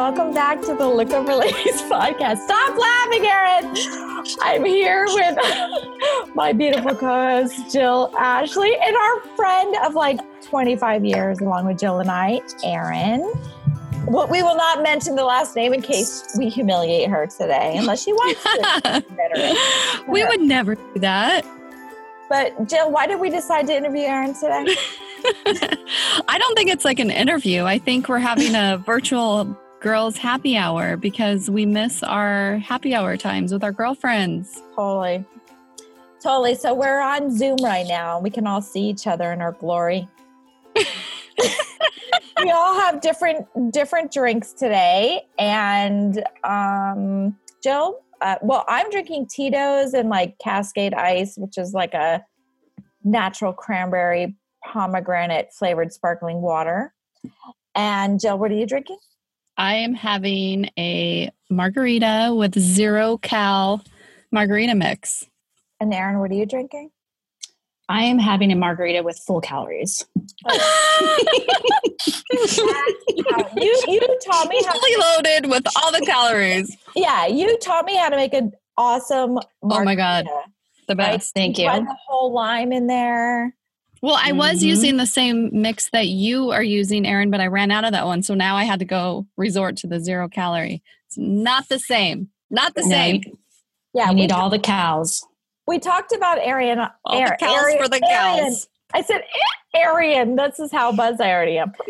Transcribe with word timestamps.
welcome 0.00 0.32
back 0.32 0.58
to 0.62 0.74
the 0.74 0.84
Over 0.84 1.34
Ladies 1.34 1.82
podcast. 1.92 2.38
Stop 2.38 2.74
laughing, 2.78 3.26
Erin. 3.26 4.24
I'm 4.40 4.64
here 4.64 5.04
with 5.04 5.36
my 6.34 6.54
beautiful 6.54 6.94
co-host 6.94 7.70
Jill 7.70 8.10
Ashley 8.18 8.74
and 8.82 8.96
our 8.96 9.20
friend 9.36 9.76
of 9.84 9.94
like 9.94 10.18
25 10.44 11.04
years, 11.04 11.40
along 11.40 11.66
with 11.66 11.78
Jill 11.78 12.00
and 12.00 12.10
I, 12.10 12.40
Erin. 12.64 13.30
We 14.06 14.42
will 14.42 14.56
not 14.56 14.82
mention 14.82 15.16
the 15.16 15.24
last 15.26 15.54
name 15.54 15.74
in 15.74 15.82
case 15.82 16.34
we 16.38 16.48
humiliate 16.48 17.10
her 17.10 17.26
today, 17.26 17.76
unless 17.76 18.02
she 18.02 18.14
wants 18.14 18.42
to. 18.42 20.04
we 20.08 20.24
would 20.24 20.40
never 20.40 20.76
do 20.76 20.94
that. 20.96 21.44
But 22.30 22.66
Jill, 22.66 22.90
why 22.90 23.06
did 23.06 23.20
we 23.20 23.28
decide 23.28 23.66
to 23.66 23.76
interview 23.76 24.04
Erin 24.04 24.32
today? 24.32 24.74
I 26.26 26.38
don't 26.38 26.54
think 26.56 26.70
it's 26.70 26.86
like 26.86 27.00
an 27.00 27.10
interview. 27.10 27.64
I 27.64 27.76
think 27.76 28.08
we're 28.08 28.18
having 28.18 28.54
a 28.54 28.78
virtual 28.78 29.58
girls 29.80 30.16
happy 30.16 30.56
hour 30.56 30.96
because 30.96 31.50
we 31.50 31.66
miss 31.66 32.02
our 32.02 32.58
happy 32.58 32.94
hour 32.94 33.16
times 33.16 33.52
with 33.52 33.64
our 33.64 33.72
girlfriends. 33.72 34.62
Totally. 34.76 35.24
Totally. 36.22 36.54
So 36.54 36.74
we're 36.74 37.00
on 37.00 37.36
Zoom 37.36 37.56
right 37.62 37.86
now. 37.86 38.20
We 38.20 38.30
can 38.30 38.46
all 38.46 38.60
see 38.60 38.82
each 38.82 39.06
other 39.06 39.32
in 39.32 39.40
our 39.40 39.52
glory. 39.52 40.06
we 40.76 42.50
all 42.50 42.78
have 42.78 43.00
different 43.00 43.46
different 43.72 44.12
drinks 44.12 44.52
today 44.52 45.26
and 45.38 46.22
um 46.44 47.36
Jill, 47.62 48.00
uh, 48.20 48.36
well, 48.42 48.64
I'm 48.68 48.90
drinking 48.90 49.26
Tito's 49.26 49.94
and 49.94 50.08
like 50.08 50.38
Cascade 50.38 50.94
Ice, 50.94 51.36
which 51.36 51.58
is 51.58 51.72
like 51.74 51.94
a 51.94 52.24
natural 53.04 53.52
cranberry 53.52 54.36
pomegranate 54.64 55.52
flavored 55.52 55.92
sparkling 55.92 56.40
water. 56.40 56.94
And 57.74 58.20
Jill, 58.20 58.38
what 58.38 58.50
are 58.50 58.54
you 58.54 58.66
drinking? 58.66 58.98
I 59.60 59.74
am 59.74 59.92
having 59.92 60.70
a 60.78 61.30
margarita 61.50 62.34
with 62.34 62.58
zero 62.58 63.18
cal 63.18 63.84
margarita 64.32 64.74
mix. 64.74 65.26
And 65.78 65.92
Erin, 65.92 66.18
what 66.18 66.30
are 66.30 66.34
you 66.34 66.46
drinking? 66.46 66.90
I 67.86 68.04
am 68.04 68.18
having 68.18 68.52
a 68.52 68.56
margarita 68.56 69.02
with 69.02 69.18
full 69.18 69.42
calories. 69.42 70.06
you 70.48 70.54
you 73.86 74.18
taught 74.24 74.48
me 74.48 74.62
how 74.64 74.72
fully 74.72 74.96
loaded 74.96 75.50
with 75.50 75.66
all 75.76 75.92
the 75.92 76.06
calories. 76.06 76.74
Yeah, 76.96 77.26
you 77.26 77.58
taught 77.58 77.84
me 77.84 77.96
how 77.96 78.08
to 78.08 78.16
make 78.16 78.32
an 78.32 78.52
awesome 78.78 79.34
margarita. 79.62 79.82
Oh 79.82 79.84
my 79.84 79.94
god. 79.94 80.26
The 80.88 80.94
best. 80.94 81.10
Right? 81.36 81.42
Thank 81.42 81.58
you. 81.58 81.66
the 81.66 81.96
whole 82.08 82.32
lime 82.32 82.72
in 82.72 82.86
there. 82.86 83.54
Well, 84.02 84.18
I 84.18 84.32
was 84.32 84.58
mm-hmm. 84.58 84.68
using 84.68 84.96
the 84.96 85.06
same 85.06 85.50
mix 85.52 85.90
that 85.90 86.06
you 86.08 86.50
are 86.50 86.62
using, 86.62 87.06
Erin, 87.06 87.30
but 87.30 87.40
I 87.40 87.48
ran 87.48 87.70
out 87.70 87.84
of 87.84 87.92
that 87.92 88.06
one. 88.06 88.22
So 88.22 88.34
now 88.34 88.56
I 88.56 88.64
had 88.64 88.78
to 88.78 88.86
go 88.86 89.26
resort 89.36 89.76
to 89.78 89.86
the 89.86 90.00
zero 90.00 90.28
calorie. 90.28 90.82
It's 91.06 91.18
not 91.18 91.68
the 91.68 91.78
same. 91.78 92.30
Not 92.50 92.74
the 92.74 92.82
no, 92.82 92.88
same. 92.88 93.22
yeah, 93.92 94.08
you 94.08 94.14
need 94.14 94.32
all 94.32 94.48
the 94.48 94.58
cows. 94.58 95.24
We 95.66 95.78
talked 95.78 96.12
about 96.12 96.38
Arian. 96.38 96.78
All 96.78 96.90
Ar- 97.04 97.28
the 97.28 97.36
cows 97.38 97.62
Arian, 97.62 97.82
for 97.82 97.88
the 97.88 98.00
cows. 98.00 98.68
I 98.92 99.02
said 99.02 99.22
Arian. 99.76 100.34
This 100.34 100.58
is 100.58 100.72
how 100.72 100.92
buzz 100.92 101.20
I 101.20 101.30
already 101.30 101.58
am. 101.58 101.72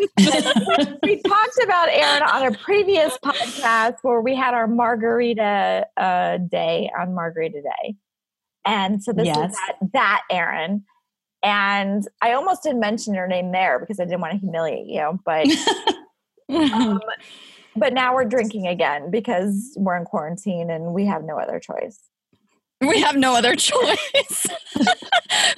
we 1.03 1.23
talked 1.23 1.59
about 1.63 1.89
Erin 1.89 2.23
on 2.23 2.53
a 2.53 2.59
previous 2.59 3.17
podcast 3.19 3.97
where 4.03 4.21
we 4.21 4.35
had 4.35 4.53
our 4.53 4.67
margarita 4.67 5.87
uh, 5.97 6.39
day 6.39 6.91
on 6.99 7.15
Margarita 7.15 7.63
Day, 7.63 7.95
and 8.67 9.03
so 9.03 9.13
this 9.13 9.27
yes. 9.27 9.51
is 9.51 9.57
that, 9.57 9.93
that 9.93 10.23
Erin. 10.31 10.85
And 11.43 12.07
I 12.21 12.33
almost 12.33 12.63
didn't 12.63 12.81
mention 12.81 13.15
your 13.15 13.27
name 13.27 13.53
there 13.53 13.79
because 13.79 13.99
I 13.99 14.05
didn't 14.05 14.21
want 14.21 14.33
to 14.35 14.39
humiliate 14.39 14.87
you, 14.87 15.19
but 15.25 15.47
um, 16.51 17.01
but 17.77 17.93
now 17.93 18.15
we're 18.15 18.25
drinking 18.25 18.67
again 18.67 19.11
because 19.11 19.75
we're 19.77 19.97
in 19.97 20.05
quarantine 20.05 20.71
and 20.71 20.93
we 20.93 21.07
have 21.07 21.25
no 21.25 21.39
other 21.39 21.59
choice. 21.59 21.99
We 22.81 23.01
have 23.01 23.17
no 23.17 23.35
other 23.37 23.57
choice. 23.57 24.47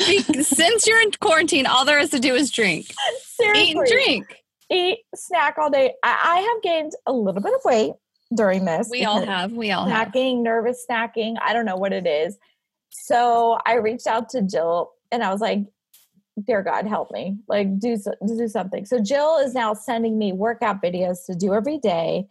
Since 0.42 0.86
you're 0.86 1.00
in 1.00 1.12
quarantine, 1.20 1.66
all 1.66 1.84
there 1.84 1.98
is 1.98 2.10
to 2.10 2.18
do 2.18 2.34
is 2.34 2.50
drink. 2.50 2.92
Seriously. 3.40 3.62
Eat 3.62 3.76
and 3.76 3.86
drink. 3.86 4.36
Eat, 4.70 4.98
snack 5.14 5.56
all 5.58 5.70
day. 5.70 5.94
I, 6.02 6.18
I 6.24 6.40
have 6.40 6.62
gained 6.62 6.92
a 7.06 7.12
little 7.12 7.40
bit 7.40 7.54
of 7.54 7.60
weight 7.64 7.92
during 8.34 8.64
this. 8.64 8.88
We 8.90 9.04
all 9.04 9.24
have. 9.24 9.52
We 9.52 9.70
all 9.70 9.86
snacking, 9.86 9.90
have. 9.90 10.12
Snacking, 10.12 10.42
nervous 10.42 10.84
snacking. 10.88 11.36
I 11.40 11.52
don't 11.52 11.64
know 11.64 11.76
what 11.76 11.92
it 11.92 12.06
is. 12.06 12.38
So 12.90 13.58
I 13.64 13.74
reached 13.74 14.06
out 14.06 14.28
to 14.30 14.42
Jill 14.42 14.92
and 15.12 15.22
I 15.22 15.30
was 15.30 15.40
like, 15.40 15.60
dear 16.46 16.62
God, 16.62 16.86
help 16.86 17.10
me. 17.10 17.36
Like 17.46 17.78
do, 17.78 17.96
do 18.26 18.48
something. 18.48 18.86
So 18.86 18.98
Jill 18.98 19.38
is 19.38 19.54
now 19.54 19.74
sending 19.74 20.18
me 20.18 20.32
workout 20.32 20.82
videos 20.82 21.26
to 21.26 21.34
do 21.34 21.54
every 21.54 21.78
day 21.78 22.26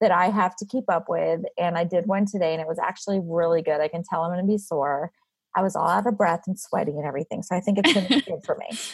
that 0.00 0.12
I 0.12 0.28
have 0.28 0.54
to 0.56 0.66
keep 0.66 0.84
up 0.90 1.06
with. 1.08 1.40
And 1.58 1.76
I 1.76 1.84
did 1.84 2.06
one 2.06 2.26
today 2.26 2.52
and 2.52 2.60
it 2.60 2.68
was 2.68 2.78
actually 2.78 3.18
really 3.22 3.62
good. 3.62 3.80
I 3.80 3.88
can 3.88 4.02
tell 4.04 4.22
I'm 4.22 4.30
going 4.30 4.44
to 4.44 4.46
be 4.46 4.58
sore. 4.58 5.10
I 5.56 5.62
was 5.62 5.74
all 5.74 5.88
out 5.88 6.06
of 6.06 6.18
breath 6.18 6.42
and 6.46 6.58
sweaty 6.60 6.92
and 6.92 7.06
everything. 7.06 7.42
So 7.42 7.56
I 7.56 7.60
think 7.60 7.78
it's 7.78 7.94
going 7.94 8.06
to 8.06 8.14
be 8.14 8.20
good 8.20 8.44
for 8.44 8.56
me. 8.56 8.78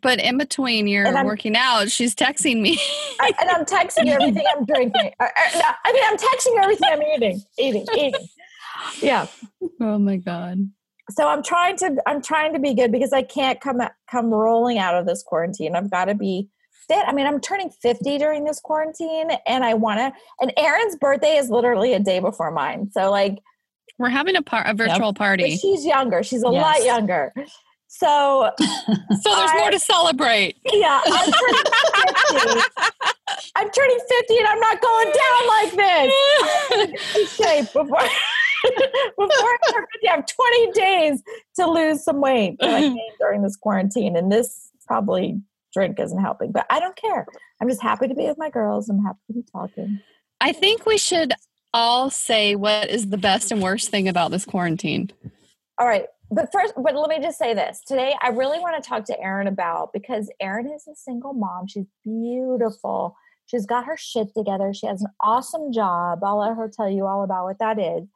But 0.00 0.20
in 0.20 0.38
between 0.38 0.86
you're 0.86 1.12
working 1.24 1.56
out, 1.56 1.90
she's 1.90 2.14
texting 2.14 2.60
me. 2.60 2.78
I, 3.18 3.32
and 3.40 3.50
I'm 3.50 3.64
texting 3.64 4.06
everything 4.06 4.44
I'm 4.56 4.64
drinking. 4.64 5.10
I, 5.20 5.28
I, 5.36 5.74
I 5.84 5.92
mean, 5.92 6.02
I'm 6.06 6.16
texting 6.16 6.62
everything 6.62 6.88
I'm 6.92 7.02
eating, 7.02 7.42
eating, 7.58 7.86
eating. 7.96 8.28
Yeah. 9.02 9.26
Oh 9.80 9.98
my 9.98 10.18
God 10.18 10.70
so 11.10 11.28
i'm 11.28 11.42
trying 11.42 11.76
to 11.76 11.96
i'm 12.06 12.20
trying 12.20 12.52
to 12.52 12.58
be 12.58 12.74
good 12.74 12.92
because 12.92 13.12
i 13.12 13.22
can't 13.22 13.60
come 13.60 13.80
come 14.10 14.26
rolling 14.26 14.78
out 14.78 14.94
of 14.94 15.06
this 15.06 15.22
quarantine. 15.22 15.74
I've 15.74 15.90
got 15.90 16.06
to 16.06 16.14
be 16.14 16.48
fit. 16.86 17.04
I 17.06 17.12
mean 17.12 17.26
i'm 17.26 17.40
turning 17.40 17.70
50 17.70 18.18
during 18.18 18.44
this 18.44 18.60
quarantine 18.60 19.30
and 19.46 19.64
i 19.64 19.74
want 19.74 19.98
to 19.98 20.12
and 20.40 20.52
erin's 20.56 20.96
birthday 20.96 21.36
is 21.36 21.50
literally 21.50 21.94
a 21.94 22.00
day 22.00 22.20
before 22.20 22.50
mine. 22.50 22.90
So 22.92 23.10
like 23.10 23.38
we're 23.98 24.10
having 24.10 24.36
a, 24.36 24.42
par- 24.42 24.64
a 24.66 24.74
virtual 24.74 25.08
yep. 25.08 25.16
party 25.16 25.56
she's 25.56 25.84
younger. 25.84 26.22
She's 26.22 26.44
a 26.44 26.50
yes. 26.50 26.62
lot 26.62 26.84
younger. 26.84 27.32
So 27.88 28.50
so 28.58 28.66
there's 28.90 29.50
I, 29.50 29.58
more 29.58 29.70
to 29.70 29.78
celebrate. 29.78 30.56
Yeah 30.72 31.00
I'm 31.04 31.32
turning, 31.32 31.64
50. 32.30 32.60
I'm 33.56 33.70
turning 33.70 33.98
50 34.08 34.36
and 34.38 34.46
i'm 34.46 34.60
not 34.60 34.80
going 34.80 35.12
down 35.12 35.46
like 35.48 35.72
this. 36.92 37.36
Shape 37.36 37.72
before 37.72 38.08
before 39.18 39.28
I 39.28 39.84
have 40.06 40.24
20 40.26 40.72
days 40.72 41.22
to 41.56 41.66
lose 41.66 42.04
some 42.04 42.20
weight 42.20 42.58
during 43.20 43.42
this 43.42 43.56
quarantine. 43.56 44.16
And 44.16 44.30
this 44.30 44.70
probably 44.86 45.40
drink 45.72 45.98
isn't 46.00 46.20
helping, 46.20 46.52
but 46.52 46.66
I 46.70 46.80
don't 46.80 46.96
care. 46.96 47.26
I'm 47.60 47.68
just 47.68 47.82
happy 47.82 48.08
to 48.08 48.14
be 48.14 48.26
with 48.26 48.38
my 48.38 48.50
girls. 48.50 48.88
I'm 48.88 49.02
happy 49.04 49.18
to 49.28 49.32
be 49.34 49.44
talking. 49.50 50.00
I 50.40 50.52
think 50.52 50.86
we 50.86 50.98
should 50.98 51.32
all 51.74 52.10
say 52.10 52.54
what 52.56 52.88
is 52.88 53.10
the 53.10 53.18
best 53.18 53.52
and 53.52 53.62
worst 53.62 53.90
thing 53.90 54.08
about 54.08 54.30
this 54.30 54.44
quarantine. 54.44 55.10
All 55.78 55.86
right. 55.86 56.06
But 56.30 56.50
first, 56.52 56.74
but 56.76 56.94
let 56.94 57.08
me 57.08 57.20
just 57.20 57.38
say 57.38 57.54
this. 57.54 57.82
Today, 57.86 58.14
I 58.20 58.28
really 58.28 58.58
want 58.58 58.82
to 58.82 58.86
talk 58.86 59.04
to 59.06 59.20
Erin 59.20 59.46
about 59.46 59.92
because 59.92 60.30
Erin 60.40 60.70
is 60.70 60.86
a 60.86 60.94
single 60.94 61.32
mom. 61.32 61.66
She's 61.66 61.86
beautiful. 62.04 63.16
She's 63.46 63.64
got 63.64 63.86
her 63.86 63.96
shit 63.96 64.34
together. 64.36 64.74
She 64.74 64.86
has 64.86 65.00
an 65.00 65.08
awesome 65.22 65.72
job. 65.72 66.22
I'll 66.22 66.38
let 66.38 66.54
her 66.54 66.70
tell 66.70 66.90
you 66.90 67.06
all 67.06 67.24
about 67.24 67.44
what 67.44 67.58
that 67.60 67.78
is 67.78 68.08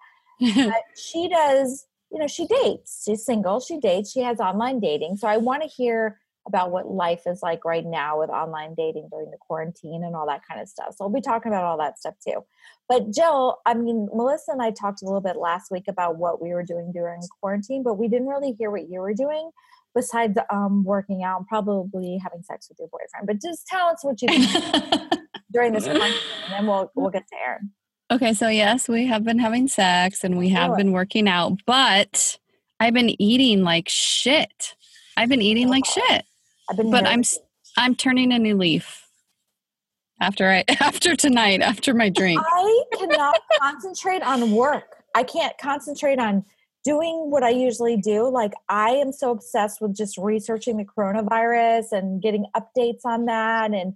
she 0.96 1.28
does, 1.28 1.86
you 2.10 2.18
know, 2.18 2.26
she 2.26 2.46
dates. 2.46 3.02
She's 3.04 3.24
single, 3.24 3.60
she 3.60 3.78
dates, 3.78 4.10
she 4.10 4.20
has 4.20 4.40
online 4.40 4.80
dating. 4.80 5.16
So 5.16 5.28
I 5.28 5.36
want 5.36 5.62
to 5.62 5.68
hear 5.68 6.18
about 6.46 6.70
what 6.70 6.90
life 6.90 7.22
is 7.26 7.40
like 7.42 7.64
right 7.64 7.84
now 7.86 8.18
with 8.18 8.30
online 8.30 8.74
dating 8.74 9.08
during 9.10 9.30
the 9.30 9.36
quarantine 9.40 10.02
and 10.04 10.16
all 10.16 10.26
that 10.26 10.40
kind 10.48 10.60
of 10.60 10.68
stuff. 10.68 10.94
So 10.96 11.04
we'll 11.04 11.14
be 11.14 11.20
talking 11.20 11.52
about 11.52 11.64
all 11.64 11.78
that 11.78 11.98
stuff 11.98 12.14
too. 12.26 12.44
But 12.88 13.12
Jill, 13.12 13.58
I 13.64 13.74
mean, 13.74 14.08
Melissa 14.12 14.52
and 14.52 14.62
I 14.62 14.72
talked 14.72 15.02
a 15.02 15.04
little 15.04 15.20
bit 15.20 15.36
last 15.36 15.70
week 15.70 15.84
about 15.88 16.16
what 16.16 16.42
we 16.42 16.52
were 16.52 16.64
doing 16.64 16.90
during 16.92 17.20
quarantine, 17.40 17.82
but 17.82 17.94
we 17.94 18.08
didn't 18.08 18.26
really 18.26 18.52
hear 18.58 18.70
what 18.70 18.88
you 18.88 19.00
were 19.00 19.14
doing 19.14 19.50
besides 19.94 20.36
um, 20.50 20.84
working 20.84 21.22
out 21.22 21.38
and 21.38 21.46
probably 21.46 22.18
having 22.22 22.42
sex 22.42 22.68
with 22.68 22.78
your 22.78 22.88
boyfriend. 22.88 23.26
But 23.26 23.40
just 23.40 23.66
tell 23.66 23.88
us 23.88 24.02
what 24.02 24.20
you 24.20 24.28
did 24.28 25.18
during 25.52 25.72
this 25.72 25.84
quarantine, 25.84 26.18
and 26.46 26.52
then 26.54 26.66
we'll 26.66 26.90
we'll 26.94 27.10
get 27.10 27.26
to 27.28 27.36
Erin. 27.36 27.70
Okay, 28.12 28.34
so 28.34 28.48
yes, 28.48 28.90
we 28.90 29.06
have 29.06 29.24
been 29.24 29.38
having 29.38 29.66
sex 29.68 30.22
and 30.22 30.36
we 30.36 30.50
have 30.50 30.76
been 30.76 30.92
working 30.92 31.26
out, 31.26 31.58
but 31.64 32.38
I've 32.78 32.92
been 32.92 33.18
eating 33.22 33.62
like 33.62 33.88
shit. 33.88 34.76
I've 35.16 35.30
been 35.30 35.40
eating 35.40 35.68
like 35.68 35.86
shit. 35.86 36.26
I've 36.68 36.76
been 36.76 36.90
but 36.90 37.06
I'm 37.06 37.22
I'm 37.78 37.94
turning 37.94 38.30
a 38.34 38.38
new 38.38 38.54
leaf 38.54 39.08
after 40.20 40.46
I 40.50 40.62
after 40.80 41.16
tonight 41.16 41.62
after 41.62 41.94
my 41.94 42.10
drink. 42.10 42.38
I 42.44 42.82
cannot 42.98 43.40
concentrate 43.58 44.20
on 44.20 44.52
work. 44.52 45.04
I 45.14 45.22
can't 45.22 45.56
concentrate 45.56 46.18
on 46.18 46.44
doing 46.84 47.30
what 47.30 47.42
I 47.42 47.48
usually 47.48 47.96
do. 47.96 48.28
Like 48.28 48.52
I 48.68 48.90
am 48.90 49.12
so 49.12 49.30
obsessed 49.30 49.80
with 49.80 49.96
just 49.96 50.18
researching 50.18 50.76
the 50.76 50.84
coronavirus 50.84 51.92
and 51.92 52.20
getting 52.20 52.44
updates 52.54 53.06
on 53.06 53.24
that 53.24 53.72
and 53.72 53.94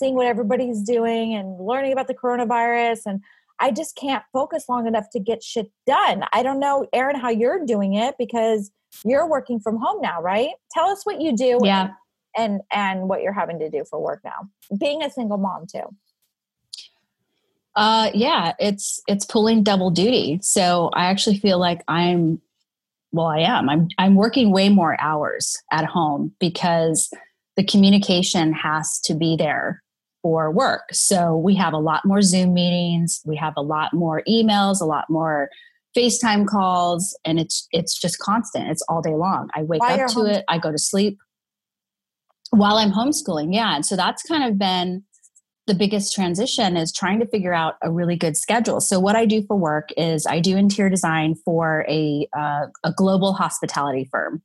seeing 0.00 0.14
what 0.14 0.26
everybody's 0.26 0.82
doing 0.82 1.34
and 1.34 1.64
learning 1.64 1.92
about 1.92 2.08
the 2.08 2.14
coronavirus 2.14 3.02
and 3.06 3.20
I 3.60 3.70
just 3.70 3.96
can't 3.96 4.22
focus 4.32 4.64
long 4.68 4.86
enough 4.86 5.06
to 5.12 5.20
get 5.20 5.42
shit 5.42 5.70
done. 5.86 6.24
I 6.32 6.42
don't 6.42 6.60
know, 6.60 6.86
Erin, 6.92 7.16
how 7.16 7.30
you're 7.30 7.64
doing 7.64 7.94
it 7.94 8.16
because 8.18 8.70
you're 9.04 9.28
working 9.28 9.60
from 9.60 9.78
home 9.78 10.00
now, 10.00 10.20
right? 10.20 10.50
Tell 10.72 10.86
us 10.86 11.04
what 11.04 11.20
you 11.20 11.36
do. 11.36 11.58
Yeah. 11.62 11.90
And 12.36 12.62
and 12.72 13.08
what 13.08 13.22
you're 13.22 13.32
having 13.32 13.60
to 13.60 13.70
do 13.70 13.84
for 13.88 14.00
work 14.00 14.20
now. 14.24 14.48
Being 14.76 15.02
a 15.02 15.10
single 15.10 15.38
mom 15.38 15.66
too. 15.70 15.84
Uh, 17.76 18.10
yeah, 18.12 18.54
it's 18.58 19.00
it's 19.06 19.24
pulling 19.24 19.62
double 19.62 19.90
duty. 19.90 20.40
So 20.42 20.90
I 20.94 21.06
actually 21.06 21.38
feel 21.38 21.58
like 21.58 21.82
I'm, 21.86 22.40
well, 23.12 23.26
I 23.26 23.38
am. 23.38 23.68
I'm 23.68 23.88
I'm 23.98 24.16
working 24.16 24.50
way 24.50 24.68
more 24.68 25.00
hours 25.00 25.56
at 25.70 25.84
home 25.84 26.32
because 26.40 27.08
the 27.56 27.64
communication 27.64 28.52
has 28.52 28.98
to 29.02 29.14
be 29.14 29.36
there 29.36 29.83
for 30.24 30.50
work. 30.50 30.84
So 30.90 31.36
we 31.36 31.54
have 31.56 31.74
a 31.74 31.78
lot 31.78 32.06
more 32.06 32.22
Zoom 32.22 32.54
meetings, 32.54 33.20
we 33.26 33.36
have 33.36 33.52
a 33.58 33.60
lot 33.60 33.92
more 33.92 34.22
emails, 34.26 34.80
a 34.80 34.86
lot 34.86 35.04
more 35.10 35.50
FaceTime 35.94 36.46
calls, 36.46 37.16
and 37.26 37.38
it's 37.38 37.68
it's 37.72 38.00
just 38.00 38.18
constant. 38.18 38.70
It's 38.70 38.82
all 38.88 39.02
day 39.02 39.14
long. 39.14 39.50
I 39.54 39.64
wake 39.64 39.82
up 39.82 40.08
to 40.12 40.24
it, 40.24 40.44
I 40.48 40.56
go 40.56 40.72
to 40.72 40.78
sleep 40.78 41.18
while 42.50 42.76
I'm 42.78 42.90
homeschooling. 42.90 43.54
Yeah, 43.54 43.74
and 43.74 43.84
so 43.84 43.96
that's 43.96 44.22
kind 44.22 44.44
of 44.44 44.58
been 44.58 45.04
the 45.66 45.74
biggest 45.74 46.14
transition 46.14 46.78
is 46.78 46.90
trying 46.90 47.20
to 47.20 47.26
figure 47.26 47.52
out 47.52 47.74
a 47.82 47.90
really 47.90 48.16
good 48.16 48.36
schedule. 48.36 48.80
So 48.80 48.98
what 48.98 49.16
I 49.16 49.26
do 49.26 49.44
for 49.46 49.56
work 49.56 49.90
is 49.96 50.26
I 50.26 50.40
do 50.40 50.56
interior 50.56 50.90
design 50.90 51.34
for 51.44 51.84
a 51.86 52.26
uh, 52.34 52.66
a 52.82 52.92
global 52.96 53.34
hospitality 53.34 54.08
firm. 54.10 54.42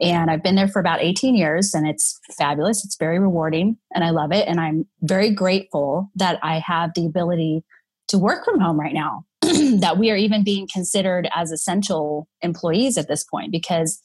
And 0.00 0.30
I've 0.30 0.42
been 0.42 0.54
there 0.54 0.68
for 0.68 0.78
about 0.78 1.02
18 1.02 1.34
years 1.34 1.74
and 1.74 1.86
it's 1.86 2.20
fabulous. 2.36 2.84
It's 2.84 2.96
very 2.96 3.18
rewarding 3.18 3.76
and 3.94 4.04
I 4.04 4.10
love 4.10 4.32
it 4.32 4.46
and 4.46 4.60
I'm 4.60 4.86
very 5.02 5.30
grateful 5.30 6.10
that 6.14 6.38
I 6.42 6.60
have 6.60 6.90
the 6.94 7.06
ability 7.06 7.64
to 8.08 8.18
work 8.18 8.44
from 8.44 8.60
home 8.60 8.78
right 8.78 8.94
now. 8.94 9.24
that 9.80 9.98
we 9.98 10.10
are 10.10 10.16
even 10.16 10.44
being 10.44 10.68
considered 10.72 11.28
as 11.34 11.52
essential 11.52 12.28
employees 12.42 12.98
at 12.98 13.08
this 13.08 13.24
point 13.24 13.52
because 13.52 14.00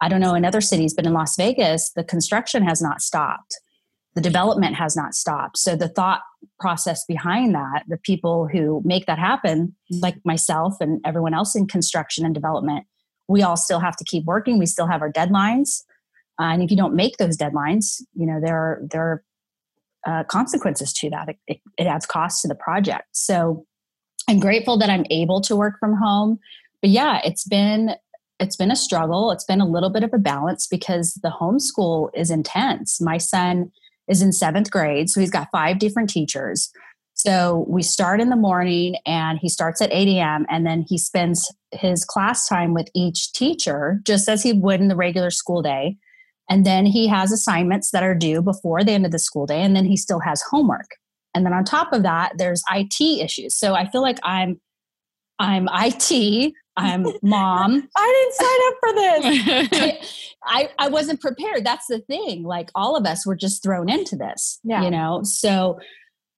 I 0.00 0.08
don't 0.08 0.20
know 0.20 0.34
in 0.34 0.44
other 0.44 0.60
cities 0.60 0.92
but 0.92 1.06
in 1.06 1.12
Las 1.12 1.36
Vegas 1.36 1.92
the 1.94 2.02
construction 2.02 2.64
has 2.64 2.82
not 2.82 3.00
stopped 3.00 3.60
the 4.14 4.20
development 4.20 4.76
has 4.76 4.96
not 4.96 5.14
stopped. 5.14 5.58
So 5.58 5.74
the 5.74 5.88
thought 5.88 6.20
process 6.60 7.04
behind 7.06 7.54
that, 7.54 7.84
the 7.88 7.96
people 7.96 8.46
who 8.46 8.82
make 8.84 9.06
that 9.06 9.18
happen, 9.18 9.74
mm. 9.92 10.02
like 10.02 10.16
myself 10.24 10.74
and 10.80 11.00
everyone 11.04 11.34
else 11.34 11.56
in 11.56 11.66
construction 11.66 12.24
and 12.24 12.34
development, 12.34 12.86
we 13.28 13.42
all 13.42 13.56
still 13.56 13.80
have 13.80 13.96
to 13.96 14.04
keep 14.04 14.24
working. 14.24 14.58
We 14.58 14.66
still 14.66 14.86
have 14.86 15.02
our 15.02 15.12
deadlines, 15.12 15.82
uh, 16.40 16.44
and 16.44 16.62
if 16.62 16.70
you 16.70 16.76
don't 16.76 16.94
make 16.94 17.16
those 17.16 17.36
deadlines, 17.36 18.02
you 18.14 18.26
know 18.26 18.40
there 18.40 18.56
are 18.56 18.82
there 18.90 19.02
are 19.02 19.24
uh, 20.06 20.24
consequences 20.24 20.92
to 20.92 21.10
that. 21.10 21.28
It, 21.28 21.38
it, 21.46 21.60
it 21.78 21.86
adds 21.86 22.06
cost 22.06 22.42
to 22.42 22.48
the 22.48 22.54
project. 22.54 23.04
So 23.12 23.66
I'm 24.28 24.40
grateful 24.40 24.76
that 24.78 24.90
I'm 24.90 25.06
able 25.10 25.40
to 25.42 25.56
work 25.56 25.78
from 25.78 25.96
home. 25.96 26.38
But 26.80 26.90
yeah, 26.90 27.20
it's 27.24 27.44
been 27.44 27.94
it's 28.40 28.56
been 28.56 28.70
a 28.72 28.76
struggle. 28.76 29.30
It's 29.30 29.44
been 29.44 29.60
a 29.60 29.68
little 29.68 29.90
bit 29.90 30.02
of 30.02 30.12
a 30.12 30.18
balance 30.18 30.66
because 30.66 31.14
the 31.22 31.30
homeschool 31.30 32.10
is 32.14 32.30
intense. 32.30 33.00
My 33.00 33.18
son 33.18 33.70
is 34.08 34.20
in 34.20 34.32
seventh 34.32 34.70
grade. 34.70 35.08
So 35.08 35.20
he's 35.20 35.30
got 35.30 35.48
five 35.52 35.78
different 35.78 36.10
teachers. 36.10 36.72
So 37.14 37.66
we 37.68 37.82
start 37.82 38.20
in 38.20 38.30
the 38.30 38.36
morning 38.36 38.96
and 39.06 39.38
he 39.38 39.48
starts 39.48 39.80
at 39.80 39.92
8 39.92 40.08
a.m. 40.08 40.46
and 40.48 40.66
then 40.66 40.84
he 40.88 40.98
spends 40.98 41.52
his 41.70 42.04
class 42.04 42.48
time 42.48 42.74
with 42.74 42.88
each 42.94 43.32
teacher 43.32 44.00
just 44.04 44.28
as 44.28 44.42
he 44.42 44.52
would 44.52 44.80
in 44.80 44.88
the 44.88 44.96
regular 44.96 45.30
school 45.30 45.62
day. 45.62 45.96
And 46.50 46.66
then 46.66 46.84
he 46.86 47.06
has 47.08 47.32
assignments 47.32 47.90
that 47.92 48.02
are 48.02 48.14
due 48.14 48.42
before 48.42 48.82
the 48.82 48.92
end 48.92 49.06
of 49.06 49.12
the 49.12 49.18
school 49.18 49.46
day. 49.46 49.62
And 49.62 49.76
then 49.76 49.84
he 49.84 49.96
still 49.96 50.20
has 50.20 50.42
homework. 50.42 50.96
And 51.34 51.46
then 51.46 51.52
on 51.52 51.64
top 51.64 51.92
of 51.92 52.02
that, 52.02 52.32
there's 52.36 52.62
IT 52.70 53.00
issues. 53.00 53.56
So 53.56 53.74
I 53.74 53.88
feel 53.88 54.02
like 54.02 54.18
I'm 54.22 54.60
I'm 55.38 55.68
IT, 55.72 56.52
I'm 56.76 57.06
mom. 57.22 57.88
I 57.96 58.28
didn't 58.30 59.68
sign 59.68 59.68
up 59.68 59.70
for 59.70 60.00
this. 60.00 60.36
I, 60.44 60.70
I 60.78 60.88
wasn't 60.88 61.20
prepared. 61.20 61.64
That's 61.64 61.86
the 61.86 62.00
thing. 62.00 62.44
Like 62.44 62.70
all 62.74 62.96
of 62.96 63.06
us 63.06 63.26
were 63.26 63.36
just 63.36 63.62
thrown 63.62 63.88
into 63.88 64.16
this, 64.16 64.60
yeah. 64.64 64.82
you 64.82 64.90
know? 64.90 65.22
So, 65.24 65.78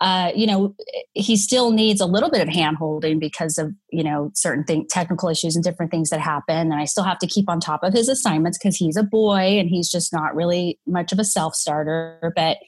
uh, 0.04 0.30
you 0.36 0.46
know, 0.46 0.74
he 1.14 1.34
still 1.34 1.70
needs 1.70 1.98
a 1.98 2.04
little 2.04 2.28
bit 2.28 2.42
of 2.42 2.48
hand 2.48 2.76
holding 2.76 3.18
because 3.18 3.56
of, 3.56 3.72
you 3.90 4.04
know, 4.04 4.30
certain 4.34 4.86
technical 4.86 5.30
issues 5.30 5.56
and 5.56 5.64
different 5.64 5.90
things 5.90 6.10
that 6.10 6.20
happen. 6.20 6.70
And 6.70 6.74
I 6.74 6.84
still 6.84 7.04
have 7.04 7.18
to 7.20 7.26
keep 7.26 7.48
on 7.48 7.58
top 7.58 7.82
of 7.82 7.94
his 7.94 8.10
assignments 8.10 8.58
because 8.58 8.76
he's 8.76 8.98
a 8.98 9.02
boy 9.02 9.58
and 9.58 9.66
he's 9.66 9.90
just 9.90 10.12
not 10.12 10.36
really 10.36 10.78
much 10.86 11.10
of 11.10 11.18
a 11.18 11.24
self 11.24 11.54
starter. 11.54 12.34
But, 12.36 12.58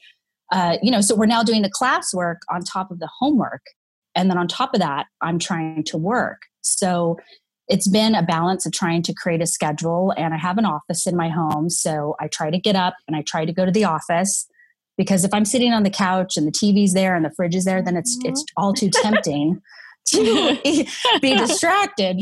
uh, 0.51 0.77
you 0.81 0.89
know, 0.89 0.99
so 0.99 1.13
we're 1.13 1.27
now 1.27 1.43
doing 1.43 1.61
the 1.61 1.69
classwork 1.69 2.37
on 2.49 2.63
top 2.63 2.89
of 2.89 2.97
the 2.97 3.09
homework. 3.19 3.61
And 4.15 4.31
then 4.31 4.39
on 4.39 4.47
top 4.47 4.73
of 4.73 4.79
that, 4.79 5.05
I'm 5.21 5.37
trying 5.37 5.83
to 5.83 5.97
work. 5.97 6.41
So 6.61 7.17
it's 7.67 7.87
been 7.87 8.15
a 8.15 8.23
balance 8.23 8.65
of 8.65 8.71
trying 8.71 9.03
to 9.03 9.13
create 9.13 9.41
a 9.41 9.45
schedule 9.45 10.13
and 10.15 10.33
i 10.33 10.37
have 10.37 10.57
an 10.57 10.63
office 10.63 11.05
in 11.05 11.17
my 11.17 11.27
home 11.27 11.69
so 11.69 12.15
i 12.17 12.27
try 12.29 12.49
to 12.49 12.57
get 12.57 12.77
up 12.77 12.93
and 13.09 13.17
i 13.17 13.21
try 13.23 13.43
to 13.43 13.51
go 13.51 13.65
to 13.65 13.71
the 13.71 13.83
office 13.83 14.47
because 14.97 15.23
if 15.23 15.33
i'm 15.33 15.45
sitting 15.45 15.73
on 15.73 15.83
the 15.83 15.89
couch 15.89 16.37
and 16.37 16.47
the 16.47 16.51
tv's 16.51 16.93
there 16.93 17.15
and 17.15 17.23
the 17.23 17.31
fridge 17.35 17.55
is 17.55 17.65
there 17.65 17.81
then 17.81 17.95
it's 17.95 18.17
mm-hmm. 18.17 18.29
it's 18.29 18.43
all 18.57 18.73
too 18.73 18.89
tempting 18.89 19.61
to 20.07 20.85
be 21.21 21.35
distracted. 21.35 22.21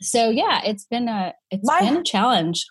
So 0.00 0.30
yeah 0.30 0.60
it's 0.64 0.84
been 0.84 1.08
a 1.08 1.34
it's 1.50 1.66
my, 1.66 1.80
been 1.80 1.98
a 1.98 2.02
challenge. 2.04 2.64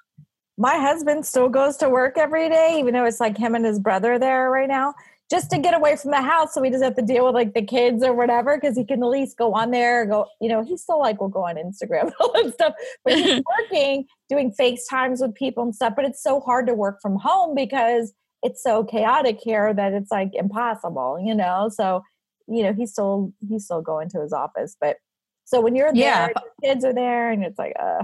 My 0.57 0.75
husband 0.75 1.25
still 1.25 1.49
goes 1.49 1.77
to 1.77 1.89
work 1.89 2.17
every 2.17 2.49
day 2.49 2.77
even 2.79 2.93
though 2.93 3.05
it's 3.05 3.19
like 3.19 3.37
him 3.37 3.55
and 3.55 3.65
his 3.65 3.79
brother 3.79 4.17
there 4.17 4.49
right 4.49 4.67
now 4.67 4.93
just 5.29 5.51
to 5.51 5.59
get 5.59 5.73
away 5.73 5.97
from 5.97 6.11
the 6.11 6.21
house 6.21 6.53
so 6.53 6.63
he 6.63 6.69
doesn't 6.69 6.85
have 6.85 6.95
to 6.95 7.01
deal 7.01 7.25
with 7.25 7.35
like 7.35 7.53
the 7.53 7.61
kids 7.61 8.01
or 8.01 8.13
whatever 8.13 8.57
because 8.57 8.77
he 8.77 8.85
can 8.85 9.03
at 9.03 9.09
least 9.09 9.37
go 9.37 9.53
on 9.53 9.71
there 9.71 10.05
go 10.05 10.25
you 10.39 10.47
know 10.47 10.63
he 10.63 10.77
still 10.77 10.99
like 10.99 11.19
will 11.19 11.27
go 11.27 11.43
on 11.43 11.55
instagram 11.55 12.03
and 12.03 12.13
all 12.19 12.31
that 12.31 12.53
stuff 12.53 12.73
but 13.03 13.13
he's 13.13 13.43
working 13.59 14.05
doing 14.29 14.51
facetimes 14.51 15.19
with 15.19 15.35
people 15.35 15.63
and 15.63 15.75
stuff 15.75 15.93
but 15.95 16.05
it's 16.05 16.23
so 16.23 16.39
hard 16.39 16.65
to 16.65 16.73
work 16.73 16.99
from 17.01 17.17
home 17.17 17.53
because 17.53 18.13
it's 18.43 18.61
so 18.61 18.83
chaotic 18.83 19.39
here 19.41 19.73
that 19.73 19.93
it's 19.93 20.11
like 20.11 20.29
impossible 20.33 21.17
you 21.23 21.33
know 21.33 21.69
so 21.73 22.01
you 22.47 22.63
know 22.63 22.73
he's 22.73 22.91
still 22.91 23.33
he's 23.47 23.65
still 23.65 23.81
going 23.81 24.09
to 24.09 24.21
his 24.21 24.33
office 24.33 24.75
but 24.79 24.97
so 25.45 25.61
when 25.61 25.75
you're 25.75 25.93
there 25.93 26.31
yeah. 26.35 26.41
kids 26.63 26.85
are 26.85 26.93
there 26.93 27.31
and 27.31 27.43
it's 27.43 27.57
like 27.57 27.73
uh 27.79 28.03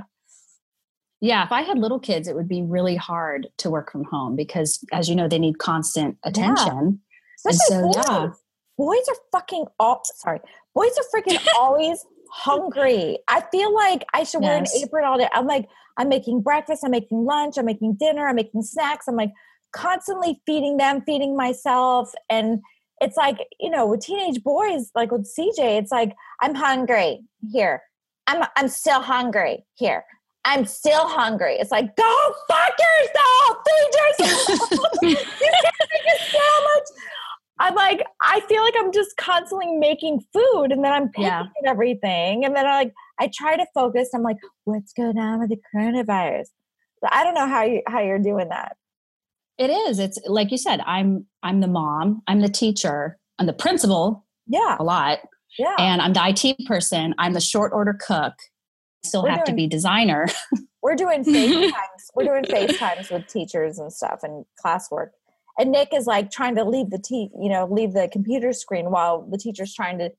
yeah, 1.23 1.45
if 1.45 1.53
I 1.53 1.61
had 1.61 1.77
little 1.77 2.01
kids, 2.01 2.27
it 2.27 2.35
would 2.35 2.49
be 2.49 2.63
really 2.63 2.97
hard 2.97 3.47
to 3.59 3.69
work 3.69 3.93
from 3.93 4.03
home 4.03 4.35
because, 4.35 4.83
as 4.91 5.07
you 5.07 5.15
know, 5.15 5.29
they 5.29 5.39
need 5.39 5.57
constant 5.57 6.17
attention. 6.25 6.99
Especially 7.37 7.77
so, 7.77 7.81
boys. 7.81 8.03
Yeah. 8.09 8.29
Boys 8.77 9.07
are 9.07 9.15
fucking 9.31 9.67
all 9.79 10.01
sorry. 10.03 10.41
Boys 10.75 10.91
are 10.97 11.21
freaking 11.21 11.39
always 11.57 12.05
hungry. 12.29 13.19
I 13.29 13.39
feel 13.53 13.73
like 13.73 14.03
I 14.13 14.25
should 14.25 14.41
yes. 14.41 14.49
wear 14.49 14.57
an 14.57 14.65
apron 14.83 15.05
all 15.05 15.17
day. 15.17 15.29
I'm 15.31 15.47
like, 15.47 15.69
I'm 15.95 16.09
making 16.09 16.41
breakfast, 16.41 16.83
I'm 16.83 16.91
making 16.91 17.23
lunch, 17.23 17.57
I'm 17.57 17.67
making 17.67 17.95
dinner, 17.97 18.27
I'm 18.27 18.35
making 18.35 18.63
snacks. 18.63 19.07
I'm 19.07 19.15
like 19.15 19.31
constantly 19.73 20.41
feeding 20.45 20.77
them, 20.77 21.01
feeding 21.01 21.35
myself. 21.35 22.11
And 22.29 22.61
it's 23.01 23.17
like, 23.17 23.37
you 23.59 23.69
know, 23.69 23.85
with 23.85 24.01
teenage 24.01 24.43
boys, 24.43 24.91
like 24.95 25.11
with 25.11 25.27
CJ, 25.27 25.79
it's 25.79 25.91
like, 25.91 26.15
I'm 26.41 26.55
hungry 26.55 27.21
here. 27.51 27.81
I'm 28.27 28.45
I'm 28.55 28.69
still 28.69 29.01
hungry 29.01 29.65
here. 29.75 30.05
I'm 30.45 30.65
still 30.65 31.07
hungry. 31.07 31.55
It's 31.55 31.71
like, 31.71 31.95
go 31.95 32.33
fuck 32.49 32.73
yourself. 32.79 33.57
Feed 33.65 34.27
yourself. 34.29 34.71
you 35.01 35.15
can't 35.15 35.89
make 35.91 36.05
a 36.05 36.23
sandwich. 36.23 37.03
I'm 37.59 37.75
like, 37.75 38.05
I 38.21 38.41
feel 38.41 38.61
like 38.61 38.73
I'm 38.77 38.91
just 38.91 39.15
constantly 39.15 39.71
making 39.77 40.21
food 40.33 40.71
and 40.71 40.83
then 40.83 40.91
I'm 40.91 41.09
picking 41.09 41.25
yeah. 41.25 41.43
at 41.43 41.65
everything. 41.65 42.45
And 42.45 42.55
then 42.55 42.65
I 42.65 42.75
like 42.75 42.93
I 43.19 43.29
try 43.33 43.55
to 43.55 43.65
focus. 43.73 44.09
I'm 44.13 44.23
like, 44.23 44.37
what's 44.65 44.93
going 44.93 45.17
on 45.17 45.39
with 45.39 45.49
the 45.49 45.59
coronavirus? 45.73 46.47
I 47.11 47.23
don't 47.23 47.35
know 47.35 47.47
how 47.47 47.63
you 47.63 47.81
how 47.87 48.01
you're 48.01 48.19
doing 48.19 48.49
that. 48.49 48.75
It 49.57 49.69
is. 49.69 49.99
It's 49.99 50.19
like 50.25 50.51
you 50.51 50.57
said, 50.57 50.81
I'm 50.85 51.25
I'm 51.43 51.61
the 51.61 51.67
mom, 51.67 52.21
I'm 52.27 52.41
the 52.41 52.49
teacher, 52.49 53.17
I'm 53.39 53.45
the 53.45 53.53
principal. 53.53 54.25
Yeah. 54.47 54.77
A 54.79 54.83
lot. 54.83 55.19
Yeah. 55.57 55.75
And 55.77 56.01
I'm 56.01 56.13
the 56.13 56.21
IT 56.25 56.65
person, 56.67 57.13
I'm 57.17 57.33
the 57.33 57.41
short 57.41 57.71
order 57.73 57.93
cook. 57.93 58.33
I 58.33 59.07
still 59.07 59.23
we're 59.23 59.29
have 59.29 59.45
doing, 59.45 59.57
to 59.57 59.63
be 59.63 59.67
designer. 59.67 60.27
we're 60.81 60.95
doing 60.95 61.23
FaceTimes. 61.25 61.71
we're 62.15 62.25
doing 62.25 62.43
FaceTimes 62.43 63.11
with 63.11 63.27
teachers 63.27 63.77
and 63.79 63.91
stuff 63.91 64.19
and 64.23 64.45
classwork 64.63 65.09
and 65.57 65.71
Nick 65.71 65.93
is 65.93 66.07
like 66.07 66.31
trying 66.31 66.55
to 66.55 66.63
leave 66.63 66.89
the 66.89 66.99
te- 66.99 67.31
you 67.39 67.49
know 67.49 67.67
leave 67.69 67.93
the 67.93 68.09
computer 68.11 68.53
screen 68.53 68.91
while 68.91 69.21
the 69.29 69.37
teacher's 69.37 69.73
trying 69.73 69.99
to 69.99 70.11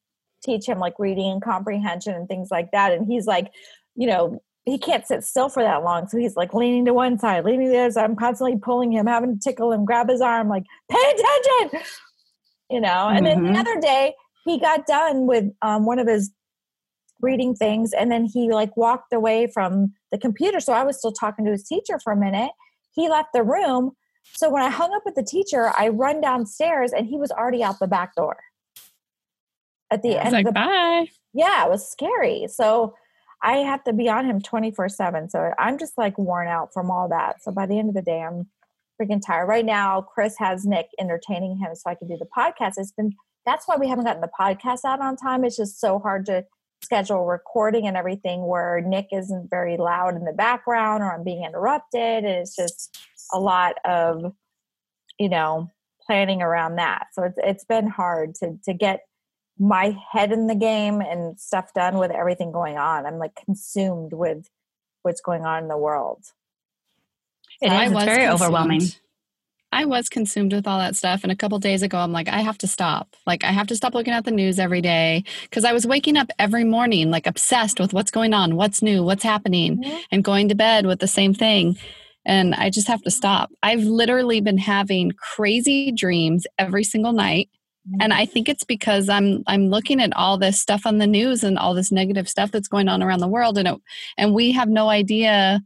teach 0.42 0.66
him 0.66 0.78
like 0.78 0.98
reading 0.98 1.30
and 1.30 1.42
comprehension 1.42 2.14
and 2.14 2.28
things 2.28 2.50
like 2.50 2.70
that 2.72 2.92
and 2.92 3.06
he's 3.06 3.26
like 3.26 3.50
you 3.96 4.06
know 4.06 4.40
he 4.64 4.78
can't 4.78 5.06
sit 5.06 5.22
still 5.24 5.48
for 5.48 5.62
that 5.62 5.82
long 5.82 6.08
so 6.08 6.16
he's 6.16 6.36
like 6.36 6.54
leaning 6.54 6.84
to 6.84 6.94
one 6.94 7.18
side 7.18 7.44
leaning 7.44 7.66
to 7.66 7.72
the 7.72 7.78
other 7.78 7.90
side 7.90 8.04
i'm 8.04 8.16
constantly 8.16 8.56
pulling 8.56 8.92
him 8.92 9.06
having 9.06 9.34
to 9.34 9.40
tickle 9.40 9.72
him 9.72 9.84
grab 9.84 10.08
his 10.08 10.20
arm 10.20 10.48
like 10.48 10.64
pay 10.90 11.12
attention 11.12 11.80
you 12.70 12.80
know 12.80 13.08
and 13.08 13.24
mm-hmm. 13.24 13.24
then 13.24 13.42
the 13.42 13.48
mm-hmm. 13.50 13.58
other 13.58 13.80
day 13.80 14.14
he 14.44 14.58
got 14.58 14.86
done 14.86 15.26
with 15.26 15.44
um, 15.62 15.86
one 15.86 15.98
of 15.98 16.06
his 16.06 16.30
reading 17.20 17.54
things 17.54 17.92
and 17.92 18.10
then 18.12 18.24
he 18.24 18.52
like 18.52 18.76
walked 18.76 19.12
away 19.12 19.46
from 19.46 19.92
the 20.12 20.18
computer 20.18 20.60
so 20.60 20.72
i 20.72 20.82
was 20.82 20.98
still 20.98 21.12
talking 21.12 21.44
to 21.44 21.50
his 21.50 21.64
teacher 21.64 21.98
for 22.02 22.12
a 22.12 22.16
minute 22.16 22.50
he 22.92 23.08
left 23.08 23.28
the 23.32 23.42
room 23.42 23.92
so 24.32 24.50
when 24.50 24.62
I 24.62 24.70
hung 24.70 24.92
up 24.94 25.02
with 25.04 25.14
the 25.14 25.22
teacher, 25.22 25.72
I 25.76 25.88
run 25.88 26.20
downstairs 26.20 26.92
and 26.92 27.06
he 27.06 27.16
was 27.16 27.30
already 27.30 27.62
out 27.62 27.78
the 27.78 27.86
back 27.86 28.14
door. 28.14 28.36
At 29.90 30.02
the 30.02 30.16
end 30.16 30.32
like, 30.32 30.46
of 30.46 30.54
the 30.54 30.60
bye. 30.60 31.06
Yeah, 31.34 31.64
it 31.64 31.70
was 31.70 31.88
scary. 31.88 32.46
So 32.48 32.94
I 33.44 33.58
have 33.58 33.84
to 33.84 33.92
be 33.92 34.08
on 34.08 34.24
him 34.24 34.40
24 34.40 34.88
7. 34.88 35.28
So 35.28 35.52
I'm 35.58 35.78
just 35.78 35.96
like 35.98 36.16
worn 36.18 36.48
out 36.48 36.70
from 36.72 36.90
all 36.90 37.08
that. 37.10 37.42
So 37.42 37.52
by 37.52 37.66
the 37.66 37.78
end 37.78 37.90
of 37.90 37.94
the 37.94 38.02
day, 38.02 38.22
I'm 38.22 38.48
freaking 39.00 39.20
tired. 39.24 39.46
Right 39.46 39.64
now, 39.64 40.00
Chris 40.00 40.34
has 40.38 40.64
Nick 40.64 40.86
entertaining 40.98 41.58
him 41.58 41.74
so 41.74 41.90
I 41.90 41.94
can 41.94 42.08
do 42.08 42.16
the 42.18 42.26
podcast. 42.36 42.72
It's 42.78 42.92
been 42.92 43.12
that's 43.44 43.68
why 43.68 43.76
we 43.76 43.88
haven't 43.88 44.06
gotten 44.06 44.22
the 44.22 44.30
podcast 44.40 44.80
out 44.86 45.00
on 45.00 45.16
time. 45.16 45.44
It's 45.44 45.56
just 45.56 45.78
so 45.78 45.98
hard 45.98 46.24
to 46.26 46.44
schedule 46.82 47.26
recording 47.26 47.86
and 47.86 47.96
everything 47.96 48.46
where 48.46 48.80
Nick 48.80 49.08
isn't 49.12 49.50
very 49.50 49.76
loud 49.76 50.16
in 50.16 50.24
the 50.24 50.32
background 50.32 51.02
or 51.02 51.12
I'm 51.12 51.24
being 51.24 51.44
interrupted. 51.44 52.24
And 52.24 52.26
it's 52.26 52.56
just 52.56 52.98
a 53.32 53.38
lot 53.38 53.74
of, 53.84 54.32
you 55.18 55.28
know, 55.28 55.70
planning 56.06 56.40
around 56.40 56.76
that. 56.76 57.08
So 57.12 57.24
it's 57.24 57.38
it's 57.42 57.64
been 57.64 57.88
hard 57.88 58.34
to 58.36 58.58
to 58.64 58.72
get 58.72 59.00
my 59.58 59.96
head 60.12 60.32
in 60.32 60.46
the 60.46 60.54
game 60.54 61.00
and 61.00 61.38
stuff 61.38 61.72
done 61.74 61.98
with 61.98 62.10
everything 62.10 62.52
going 62.52 62.76
on. 62.76 63.06
I'm 63.06 63.18
like 63.18 63.34
consumed 63.36 64.12
with 64.12 64.48
what's 65.02 65.20
going 65.20 65.44
on 65.44 65.62
in 65.62 65.68
the 65.68 65.78
world. 65.78 66.24
It 67.60 67.72
is. 67.72 67.92
It's 67.92 68.04
very 68.04 68.26
consumed. 68.26 68.42
overwhelming. 68.42 68.80
I 69.74 69.86
was 69.86 70.08
consumed 70.08 70.52
with 70.52 70.68
all 70.68 70.78
that 70.78 70.94
stuff. 70.94 71.24
And 71.24 71.32
a 71.32 71.36
couple 71.36 71.58
days 71.58 71.82
ago, 71.82 71.98
I'm 71.98 72.12
like, 72.12 72.28
I 72.28 72.40
have 72.40 72.58
to 72.58 72.68
stop. 72.68 73.16
Like, 73.26 73.42
I 73.42 73.50
have 73.50 73.66
to 73.66 73.76
stop 73.76 73.92
looking 73.92 74.12
at 74.12 74.24
the 74.24 74.30
news 74.30 74.60
every 74.60 74.80
day 74.80 75.24
because 75.42 75.64
I 75.64 75.72
was 75.72 75.84
waking 75.84 76.16
up 76.16 76.30
every 76.38 76.62
morning, 76.62 77.10
like 77.10 77.26
obsessed 77.26 77.80
with 77.80 77.92
what's 77.92 78.12
going 78.12 78.32
on, 78.34 78.54
what's 78.54 78.82
new, 78.82 79.02
what's 79.02 79.24
happening, 79.24 79.78
mm-hmm. 79.78 79.96
and 80.12 80.22
going 80.22 80.48
to 80.48 80.54
bed 80.54 80.86
with 80.86 81.00
the 81.00 81.08
same 81.08 81.34
thing. 81.34 81.76
And 82.24 82.54
I 82.54 82.70
just 82.70 82.86
have 82.86 83.02
to 83.02 83.10
stop. 83.10 83.50
I've 83.64 83.82
literally 83.82 84.40
been 84.40 84.58
having 84.58 85.10
crazy 85.10 85.90
dreams 85.90 86.46
every 86.56 86.84
single 86.84 87.12
night. 87.12 87.50
And 88.00 88.14
I 88.14 88.24
think 88.24 88.48
it's 88.48 88.64
because 88.64 89.08
I'm 89.08 89.42
I'm 89.46 89.68
looking 89.68 90.00
at 90.00 90.14
all 90.16 90.38
this 90.38 90.60
stuff 90.60 90.86
on 90.86 90.98
the 90.98 91.06
news 91.06 91.44
and 91.44 91.58
all 91.58 91.74
this 91.74 91.92
negative 91.92 92.28
stuff 92.28 92.50
that's 92.50 92.68
going 92.68 92.88
on 92.88 93.02
around 93.02 93.20
the 93.20 93.28
world, 93.28 93.58
and 93.58 93.68
it, 93.68 93.80
and 94.16 94.34
we 94.34 94.52
have 94.52 94.68
no 94.68 94.88
idea 94.88 95.60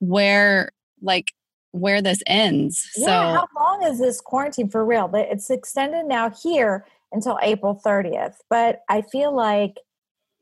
where 0.00 0.72
like 1.00 1.32
where 1.70 2.02
this 2.02 2.20
ends. 2.26 2.90
Yeah, 2.96 3.06
so 3.06 3.12
how 3.12 3.48
long 3.56 3.82
is 3.84 3.98
this 3.98 4.20
quarantine 4.20 4.68
for 4.68 4.84
real? 4.84 5.10
It's 5.14 5.50
extended 5.50 6.06
now 6.06 6.30
here 6.30 6.84
until 7.12 7.38
April 7.42 7.80
30th, 7.84 8.34
but 8.50 8.80
I 8.88 9.02
feel 9.02 9.34
like 9.34 9.76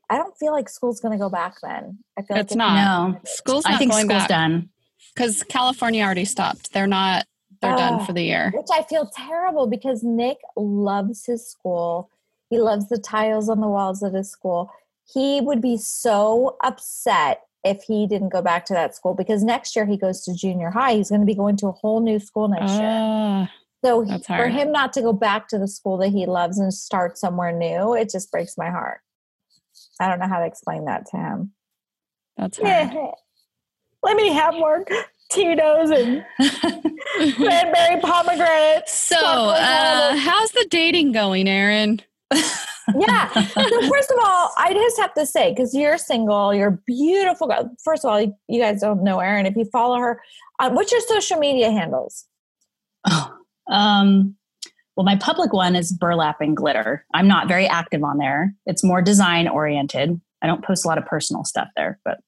I 0.09 0.17
don't 0.17 0.35
feel 0.37 0.51
like 0.51 0.69
school's 0.69 0.99
going 0.99 1.13
to 1.13 1.17
go 1.17 1.29
back 1.29 1.55
then. 1.61 1.99
I 2.17 2.23
feel 2.23 2.37
it's 2.37 2.51
like 2.51 2.57
not. 2.57 3.13
No, 3.13 3.19
school's 3.25 3.63
not 3.63 3.75
I 3.75 3.77
think 3.77 3.91
going 3.91 4.07
school's 4.07 4.23
back 4.23 4.29
done 4.29 4.69
because 5.15 5.43
California 5.43 6.03
already 6.03 6.25
stopped. 6.25 6.73
They're 6.73 6.87
not. 6.87 7.25
They're 7.61 7.73
uh, 7.73 7.77
done 7.77 8.05
for 8.05 8.13
the 8.13 8.23
year. 8.23 8.51
Which 8.55 8.67
I 8.73 8.83
feel 8.83 9.09
terrible 9.15 9.67
because 9.67 10.03
Nick 10.03 10.37
loves 10.55 11.25
his 11.25 11.47
school. 11.47 12.09
He 12.49 12.59
loves 12.59 12.89
the 12.89 12.97
tiles 12.97 13.49
on 13.49 13.61
the 13.61 13.67
walls 13.67 14.03
of 14.03 14.13
his 14.13 14.29
school. 14.29 14.71
He 15.11 15.41
would 15.41 15.61
be 15.61 15.77
so 15.77 16.57
upset 16.63 17.41
if 17.63 17.83
he 17.83 18.07
didn't 18.07 18.29
go 18.29 18.41
back 18.41 18.65
to 18.65 18.73
that 18.73 18.95
school 18.95 19.13
because 19.13 19.43
next 19.43 19.75
year 19.75 19.85
he 19.85 19.97
goes 19.97 20.23
to 20.25 20.33
junior 20.33 20.71
high. 20.71 20.95
He's 20.95 21.09
going 21.09 21.21
to 21.21 21.27
be 21.27 21.35
going 21.35 21.57
to 21.57 21.67
a 21.67 21.71
whole 21.71 22.01
new 22.01 22.19
school 22.19 22.47
next 22.47 22.71
uh, 22.71 22.79
year. 22.79 22.89
Ah, 22.89 23.51
so 23.85 24.01
he, 24.01 24.17
for 24.23 24.47
him 24.47 24.71
not 24.71 24.93
to 24.93 25.01
go 25.01 25.13
back 25.13 25.47
to 25.49 25.57
the 25.57 25.67
school 25.67 25.97
that 25.97 26.09
he 26.09 26.25
loves 26.25 26.59
and 26.59 26.73
start 26.73 27.17
somewhere 27.17 27.51
new, 27.51 27.93
it 27.93 28.09
just 28.09 28.31
breaks 28.31 28.57
my 28.57 28.69
heart. 28.69 29.01
I 29.99 30.07
don't 30.07 30.19
know 30.19 30.27
how 30.27 30.39
to 30.39 30.45
explain 30.45 30.85
that 30.85 31.05
to 31.07 31.17
him. 31.17 31.51
That's 32.37 32.59
hard. 32.59 33.13
Let 34.03 34.17
me 34.17 34.29
have 34.29 34.55
more 34.55 34.83
Tito's 35.31 35.89
and 35.91 36.25
cranberry 37.35 38.01
pomegranates. 38.01 38.93
So, 38.93 39.17
uh, 39.17 40.15
how's 40.15 40.51
the 40.51 40.67
dating 40.69 41.13
going, 41.13 41.47
Erin? 41.47 42.01
yeah. 42.33 43.31
So 43.31 43.89
first 43.89 44.11
of 44.11 44.17
all, 44.23 44.51
I 44.57 44.73
just 44.73 44.99
have 44.99 45.13
to 45.15 45.25
say, 45.25 45.51
because 45.51 45.73
you're 45.73 45.97
single, 45.97 46.53
you're 46.53 46.81
beautiful. 46.85 47.49
First 47.83 48.05
of 48.05 48.11
all, 48.11 48.21
you 48.21 48.61
guys 48.61 48.81
don't 48.81 49.03
know 49.03 49.19
Erin. 49.19 49.45
If 49.45 49.55
you 49.55 49.65
follow 49.65 49.97
her, 49.97 50.21
uh, 50.59 50.69
what's 50.71 50.91
your 50.91 51.01
social 51.01 51.37
media 51.37 51.71
handles? 51.71 52.25
Oh, 53.09 53.33
um, 53.69 54.35
well, 54.95 55.05
my 55.05 55.15
public 55.15 55.53
one 55.53 55.75
is 55.75 55.91
burlap 55.91 56.41
and 56.41 56.55
glitter. 56.55 57.05
I'm 57.13 57.27
not 57.27 57.47
very 57.47 57.67
active 57.67 58.03
on 58.03 58.17
there. 58.17 58.53
It's 58.65 58.83
more 58.83 59.01
design 59.01 59.47
oriented. 59.47 60.19
I 60.41 60.47
don't 60.47 60.63
post 60.63 60.85
a 60.85 60.87
lot 60.87 60.97
of 60.97 61.05
personal 61.05 61.43
stuff 61.43 61.69
there, 61.75 61.99
but 62.03 62.19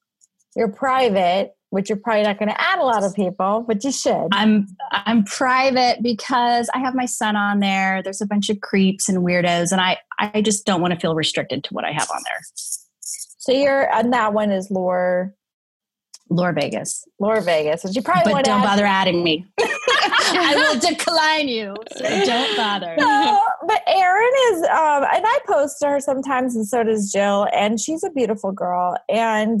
you're 0.56 0.68
private 0.68 1.54
which 1.74 1.88
you're 1.88 1.98
probably 1.98 2.22
not 2.22 2.38
going 2.38 2.48
to 2.48 2.60
add 2.60 2.78
a 2.78 2.84
lot 2.84 3.02
of 3.02 3.12
people, 3.16 3.64
but 3.66 3.82
you 3.82 3.90
should. 3.90 4.28
I'm 4.30 4.68
I'm 4.92 5.24
private 5.24 6.04
because 6.04 6.70
I 6.72 6.78
have 6.78 6.94
my 6.94 7.04
son 7.04 7.34
on 7.34 7.58
there. 7.58 8.00
There's 8.00 8.20
a 8.20 8.26
bunch 8.26 8.48
of 8.48 8.60
creeps 8.60 9.08
and 9.08 9.18
weirdos, 9.18 9.72
and 9.72 9.80
I 9.80 9.98
I 10.20 10.40
just 10.40 10.66
don't 10.66 10.80
want 10.80 10.94
to 10.94 11.00
feel 11.00 11.16
restricted 11.16 11.64
to 11.64 11.74
what 11.74 11.84
I 11.84 11.90
have 11.90 12.08
on 12.12 12.22
there. 12.26 12.40
So 12.54 13.50
you're 13.50 13.92
and 13.92 14.12
that 14.12 14.32
one 14.32 14.52
is 14.52 14.70
Lore. 14.70 15.34
Lore 16.30 16.52
Vegas. 16.52 17.04
Lore 17.18 17.40
Vegas. 17.40 17.84
And 17.84 17.94
you 17.94 18.02
probably 18.02 18.32
but 18.32 18.44
don't 18.44 18.62
bother 18.62 18.86
adding 18.86 19.22
me. 19.22 19.44
I 19.60 20.54
will 20.56 20.80
decline 20.80 21.48
you. 21.48 21.74
So 21.96 22.02
don't 22.24 22.56
bother. 22.56 22.94
No, 22.96 23.42
but 23.66 23.82
Erin 23.86 24.32
is, 24.52 24.62
um, 24.62 25.04
and 25.12 25.24
I 25.26 25.38
post 25.46 25.80
to 25.80 25.88
her 25.88 26.00
sometimes, 26.00 26.56
and 26.56 26.66
so 26.66 26.82
does 26.82 27.12
Jill, 27.12 27.46
and 27.52 27.78
she's 27.78 28.02
a 28.02 28.10
beautiful 28.10 28.52
girl. 28.52 28.96
And 29.08 29.60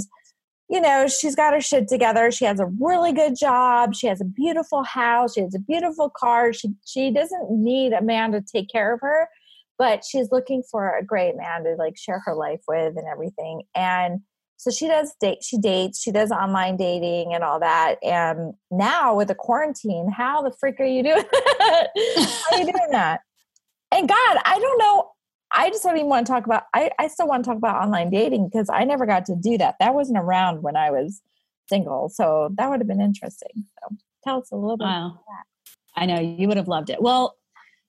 you 0.68 0.80
know, 0.80 1.06
she's 1.06 1.34
got 1.34 1.52
her 1.52 1.60
shit 1.60 1.88
together. 1.88 2.30
She 2.30 2.44
has 2.46 2.58
a 2.58 2.66
really 2.80 3.12
good 3.12 3.36
job. 3.36 3.94
She 3.94 4.06
has 4.06 4.20
a 4.20 4.24
beautiful 4.24 4.82
house. 4.82 5.34
She 5.34 5.40
has 5.40 5.54
a 5.54 5.58
beautiful 5.58 6.10
car. 6.10 6.52
She 6.52 6.70
she 6.86 7.10
doesn't 7.10 7.50
need 7.50 7.92
a 7.92 8.02
man 8.02 8.32
to 8.32 8.40
take 8.40 8.70
care 8.70 8.94
of 8.94 9.00
her, 9.00 9.28
but 9.78 10.04
she's 10.04 10.30
looking 10.32 10.62
for 10.70 10.96
a 10.96 11.04
great 11.04 11.36
man 11.36 11.64
to 11.64 11.74
like 11.78 11.96
share 11.96 12.22
her 12.24 12.34
life 12.34 12.62
with 12.66 12.96
and 12.96 13.06
everything. 13.10 13.62
And 13.74 14.20
so 14.56 14.70
she 14.70 14.88
does 14.88 15.14
date 15.20 15.38
she 15.42 15.58
dates, 15.58 16.00
she 16.00 16.10
does 16.10 16.30
online 16.30 16.78
dating 16.78 17.34
and 17.34 17.44
all 17.44 17.60
that. 17.60 17.96
And 18.02 18.54
now 18.70 19.14
with 19.14 19.28
the 19.28 19.34
quarantine, 19.34 20.10
how 20.10 20.40
the 20.40 20.52
freak 20.58 20.80
are 20.80 20.86
you 20.86 21.02
doing? 21.02 21.24
how 21.60 21.86
are 22.52 22.58
you 22.58 22.64
doing 22.64 22.90
that? 22.92 23.20
And 23.92 24.08
God, 24.08 24.38
I 24.44 24.58
don't 24.58 24.78
know 24.78 25.10
I 25.54 25.70
just 25.70 25.82
don't 25.82 25.96
even 25.96 26.08
want 26.08 26.26
to 26.26 26.32
talk 26.32 26.46
about 26.46 26.64
I, 26.74 26.90
I 26.98 27.08
still 27.08 27.28
want 27.28 27.44
to 27.44 27.48
talk 27.48 27.56
about 27.56 27.82
online 27.82 28.10
dating 28.10 28.48
because 28.48 28.68
I 28.72 28.84
never 28.84 29.06
got 29.06 29.24
to 29.26 29.36
do 29.36 29.56
that. 29.58 29.76
That 29.80 29.94
wasn't 29.94 30.18
around 30.18 30.62
when 30.62 30.76
I 30.76 30.90
was 30.90 31.22
single. 31.68 32.08
So 32.08 32.50
that 32.56 32.68
would 32.68 32.80
have 32.80 32.88
been 32.88 33.00
interesting. 33.00 33.64
So 33.80 33.96
tell 34.24 34.38
us 34.38 34.50
a 34.50 34.56
little 34.56 34.76
bit 34.76 34.84
wow. 34.84 35.20
I 35.96 36.06
know 36.06 36.18
you 36.18 36.48
would 36.48 36.56
have 36.56 36.68
loved 36.68 36.90
it. 36.90 37.00
Well, 37.00 37.36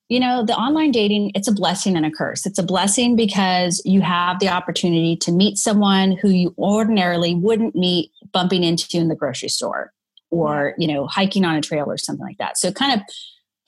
you 0.10 0.19
know, 0.19 0.45
the 0.45 0.53
online 0.53 0.91
dating, 0.91 1.31
it's 1.34 1.48
a 1.48 1.51
blessing 1.51 1.98
and 1.98 2.05
a 2.05 2.12
curse. 2.12 2.45
It's 2.45 2.60
a 2.60 2.63
blessing 2.63 3.15
because 3.15 3.81
you 3.86 4.01
have 4.01 4.39
the 4.39 4.50
opportunity 4.50 5.15
to 5.17 5.31
meet 5.31 5.57
someone 5.57 6.12
who 6.12 6.29
you 6.29 6.53
ordinarily 6.60 7.34
wouldn't 7.34 7.75
meet 7.75 8.12
bumping 8.31 8.63
into 8.63 8.98
in 8.98 9.07
the 9.07 9.15
grocery 9.15 9.50
store 9.50 9.91
or, 10.29 10.75
you 10.77 10.88
know, 10.88 11.07
hiking 11.07 11.43
on 11.43 11.55
a 11.55 11.62
trail 11.62 11.86
or 11.88 11.98
something 11.98 12.25
like 12.25 12.38
that. 12.38 12.57
So 12.60 12.67
it 12.67 12.75
kind 12.75 12.93
of 12.93 13.01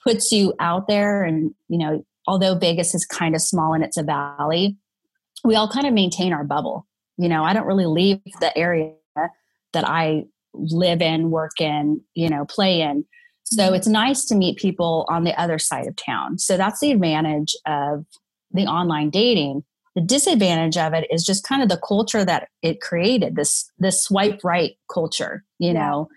puts 0.04 0.30
you 0.30 0.54
out 0.60 0.86
there 0.86 1.24
and, 1.24 1.52
you 1.68 1.78
know, 1.78 2.04
although 2.28 2.54
Vegas 2.54 2.94
is 2.94 3.06
kind 3.06 3.34
of 3.34 3.40
small 3.40 3.72
and 3.72 3.82
it's 3.82 3.96
a 3.96 4.02
valley, 4.02 4.76
we 5.44 5.56
all 5.56 5.68
kind 5.68 5.86
of 5.86 5.94
maintain 5.94 6.32
our 6.32 6.44
bubble. 6.44 6.86
You 7.16 7.28
know, 7.28 7.42
I 7.42 7.54
don't 7.54 7.66
really 7.66 7.86
leave 7.86 8.20
the 8.40 8.56
area 8.56 8.92
that 9.72 9.88
I 9.88 10.24
live 10.54 11.00
in, 11.00 11.30
work 11.30 11.60
in, 11.60 12.02
you 12.14 12.28
know, 12.28 12.44
play 12.44 12.82
in. 12.82 13.04
So 13.44 13.62
mm-hmm. 13.62 13.74
it's 13.74 13.86
nice 13.86 14.26
to 14.26 14.34
meet 14.34 14.58
people 14.58 15.06
on 15.08 15.24
the 15.24 15.38
other 15.40 15.58
side 15.58 15.86
of 15.86 15.96
town. 15.96 16.38
So 16.38 16.56
that's 16.56 16.80
the 16.80 16.92
advantage 16.92 17.56
of 17.66 18.04
the 18.52 18.66
online 18.66 19.10
dating. 19.10 19.64
The 19.94 20.02
disadvantage 20.02 20.76
of 20.76 20.92
it 20.92 21.06
is 21.10 21.24
just 21.24 21.44
kind 21.44 21.62
of 21.62 21.68
the 21.68 21.80
culture 21.86 22.24
that 22.24 22.48
it 22.62 22.80
created, 22.80 23.36
this 23.36 23.70
this 23.78 24.04
swipe 24.04 24.44
right 24.44 24.76
culture, 24.92 25.44
you 25.58 25.72
know, 25.72 26.08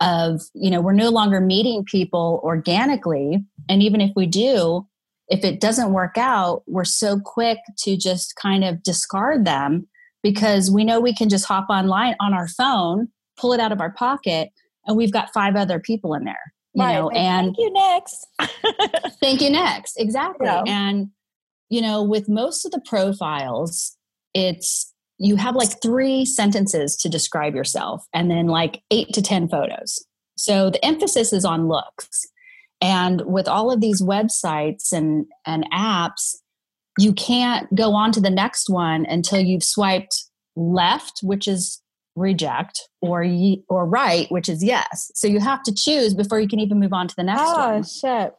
of, 0.00 0.42
you 0.54 0.70
know, 0.70 0.80
we're 0.80 0.92
no 0.92 1.08
longer 1.08 1.40
meeting 1.40 1.84
people 1.84 2.40
organically. 2.42 3.44
And 3.68 3.82
even 3.82 4.00
if 4.00 4.10
we 4.16 4.26
do, 4.26 4.86
if 5.32 5.44
it 5.44 5.60
doesn't 5.60 5.94
work 5.94 6.18
out, 6.18 6.62
we're 6.66 6.84
so 6.84 7.18
quick 7.18 7.58
to 7.78 7.96
just 7.96 8.36
kind 8.36 8.62
of 8.62 8.82
discard 8.82 9.46
them 9.46 9.88
because 10.22 10.70
we 10.70 10.84
know 10.84 11.00
we 11.00 11.14
can 11.14 11.30
just 11.30 11.46
hop 11.46 11.66
online 11.70 12.14
on 12.20 12.34
our 12.34 12.48
phone, 12.48 13.08
pull 13.38 13.54
it 13.54 13.58
out 13.58 13.72
of 13.72 13.80
our 13.80 13.92
pocket, 13.92 14.50
and 14.86 14.94
we've 14.94 15.10
got 15.10 15.32
five 15.32 15.56
other 15.56 15.80
people 15.80 16.12
in 16.12 16.24
there. 16.24 16.52
You 16.74 16.84
right. 16.84 16.94
know, 16.94 17.08
and 17.10 17.46
thank 17.46 17.58
you 17.58 17.72
next. 17.72 18.26
thank 19.20 19.40
you 19.40 19.48
next. 19.48 19.98
Exactly. 19.98 20.46
Yeah. 20.46 20.64
And 20.66 21.08
you 21.70 21.80
know, 21.80 22.02
with 22.02 22.28
most 22.28 22.66
of 22.66 22.70
the 22.70 22.82
profiles, 22.86 23.96
it's 24.34 24.92
you 25.16 25.36
have 25.36 25.56
like 25.56 25.80
three 25.80 26.26
sentences 26.26 26.94
to 26.96 27.08
describe 27.08 27.54
yourself 27.54 28.04
and 28.12 28.30
then 28.30 28.48
like 28.48 28.82
eight 28.90 29.14
to 29.14 29.22
10 29.22 29.48
photos. 29.48 30.04
So 30.36 30.68
the 30.68 30.84
emphasis 30.84 31.32
is 31.32 31.46
on 31.46 31.68
looks. 31.68 32.26
And 32.82 33.22
with 33.24 33.46
all 33.46 33.70
of 33.70 33.80
these 33.80 34.02
websites 34.02 34.92
and, 34.92 35.26
and 35.46 35.64
apps, 35.72 36.34
you 36.98 37.12
can't 37.12 37.72
go 37.74 37.94
on 37.94 38.12
to 38.12 38.20
the 38.20 38.28
next 38.28 38.68
one 38.68 39.06
until 39.06 39.40
you've 39.40 39.62
swiped 39.62 40.24
left, 40.56 41.20
which 41.22 41.46
is 41.46 41.80
reject, 42.16 42.88
or 43.00 43.22
ye, 43.22 43.64
or 43.68 43.86
right, 43.86 44.30
which 44.30 44.48
is 44.48 44.62
yes. 44.62 45.10
So 45.14 45.26
you 45.26 45.40
have 45.40 45.62
to 45.62 45.74
choose 45.74 46.12
before 46.12 46.40
you 46.40 46.48
can 46.48 46.58
even 46.58 46.80
move 46.80 46.92
on 46.92 47.08
to 47.08 47.14
the 47.16 47.22
next 47.22 47.42
oh, 47.42 47.52
one. 47.54 47.74
Oh 47.74 47.82
shit. 47.82 48.34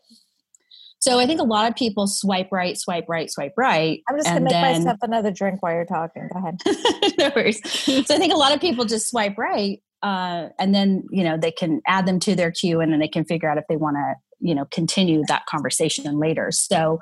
So 1.00 1.20
I 1.20 1.26
think 1.26 1.42
a 1.42 1.46
lot 1.46 1.70
of 1.70 1.76
people 1.76 2.08
swipe 2.08 2.50
right, 2.52 2.78
swipe 2.78 3.06
right, 3.10 3.30
swipe 3.30 3.54
right. 3.58 4.02
I'm 4.08 4.18
just 4.18 4.28
gonna 4.28 4.42
make 4.42 4.52
then, 4.52 4.84
myself 4.84 5.00
another 5.02 5.32
drink 5.32 5.62
while 5.62 5.74
you're 5.74 5.86
talking. 5.86 6.30
Go 6.32 6.40
ahead. 6.40 6.62
no 7.18 7.32
worries. 7.36 7.60
So 7.84 8.16
I 8.16 8.18
think 8.18 8.32
a 8.32 8.38
lot 8.38 8.54
of 8.54 8.62
people 8.62 8.86
just 8.86 9.10
swipe 9.10 9.38
right, 9.38 9.82
uh, 10.02 10.50
and 10.60 10.74
then 10.74 11.04
you 11.12 11.26
know 11.26 11.38
they 11.38 11.52
can 11.52 11.82
add 11.88 12.06
them 12.06 12.22
to 12.22 12.36
their 12.36 12.52
queue, 12.52 12.80
and 12.80 12.94
then 12.94 13.02
they 13.02 13.10
can 13.10 13.26
figure 13.26 13.50
out 13.50 13.58
if 13.58 13.66
they 13.68 13.76
want 13.76 13.98
to 13.98 14.14
you 14.44 14.54
know 14.54 14.66
continue 14.72 15.24
that 15.28 15.46
conversation 15.48 16.20
later 16.20 16.52
so 16.52 17.00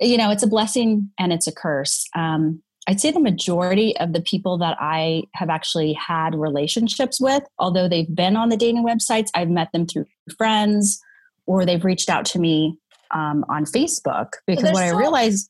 you 0.00 0.16
know, 0.16 0.30
it's 0.30 0.42
a 0.42 0.48
blessing 0.48 1.10
and 1.18 1.32
it's 1.32 1.46
a 1.46 1.52
curse. 1.52 2.06
Um, 2.14 2.62
I'd 2.86 3.00
say 3.00 3.10
the 3.10 3.20
majority 3.20 3.96
of 3.96 4.12
the 4.12 4.20
people 4.20 4.58
that 4.58 4.76
I 4.78 5.22
have 5.34 5.48
actually 5.48 5.94
had 5.94 6.34
relationships 6.34 7.20
with, 7.20 7.42
although 7.58 7.88
they've 7.88 8.14
been 8.14 8.36
on 8.36 8.50
the 8.50 8.56
dating 8.56 8.84
websites, 8.84 9.30
I've 9.34 9.48
met 9.48 9.72
them 9.72 9.86
through 9.86 10.04
friends 10.36 11.00
or 11.46 11.64
they've 11.64 11.84
reached 11.84 12.10
out 12.10 12.26
to 12.26 12.38
me 12.38 12.76
um, 13.12 13.44
on 13.48 13.64
Facebook 13.64 14.32
because 14.46 14.72
what 14.72 14.82
I 14.82 14.90
realized. 14.90 15.48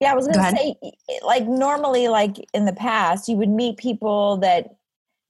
Yeah, 0.00 0.12
I 0.12 0.14
was 0.16 0.26
going 0.26 0.38
to 0.38 0.56
say, 0.56 0.74
like, 1.24 1.46
normally, 1.46 2.08
like 2.08 2.36
in 2.52 2.64
the 2.64 2.72
past, 2.72 3.28
you 3.28 3.36
would 3.36 3.48
meet 3.48 3.76
people 3.76 4.38
that 4.38 4.70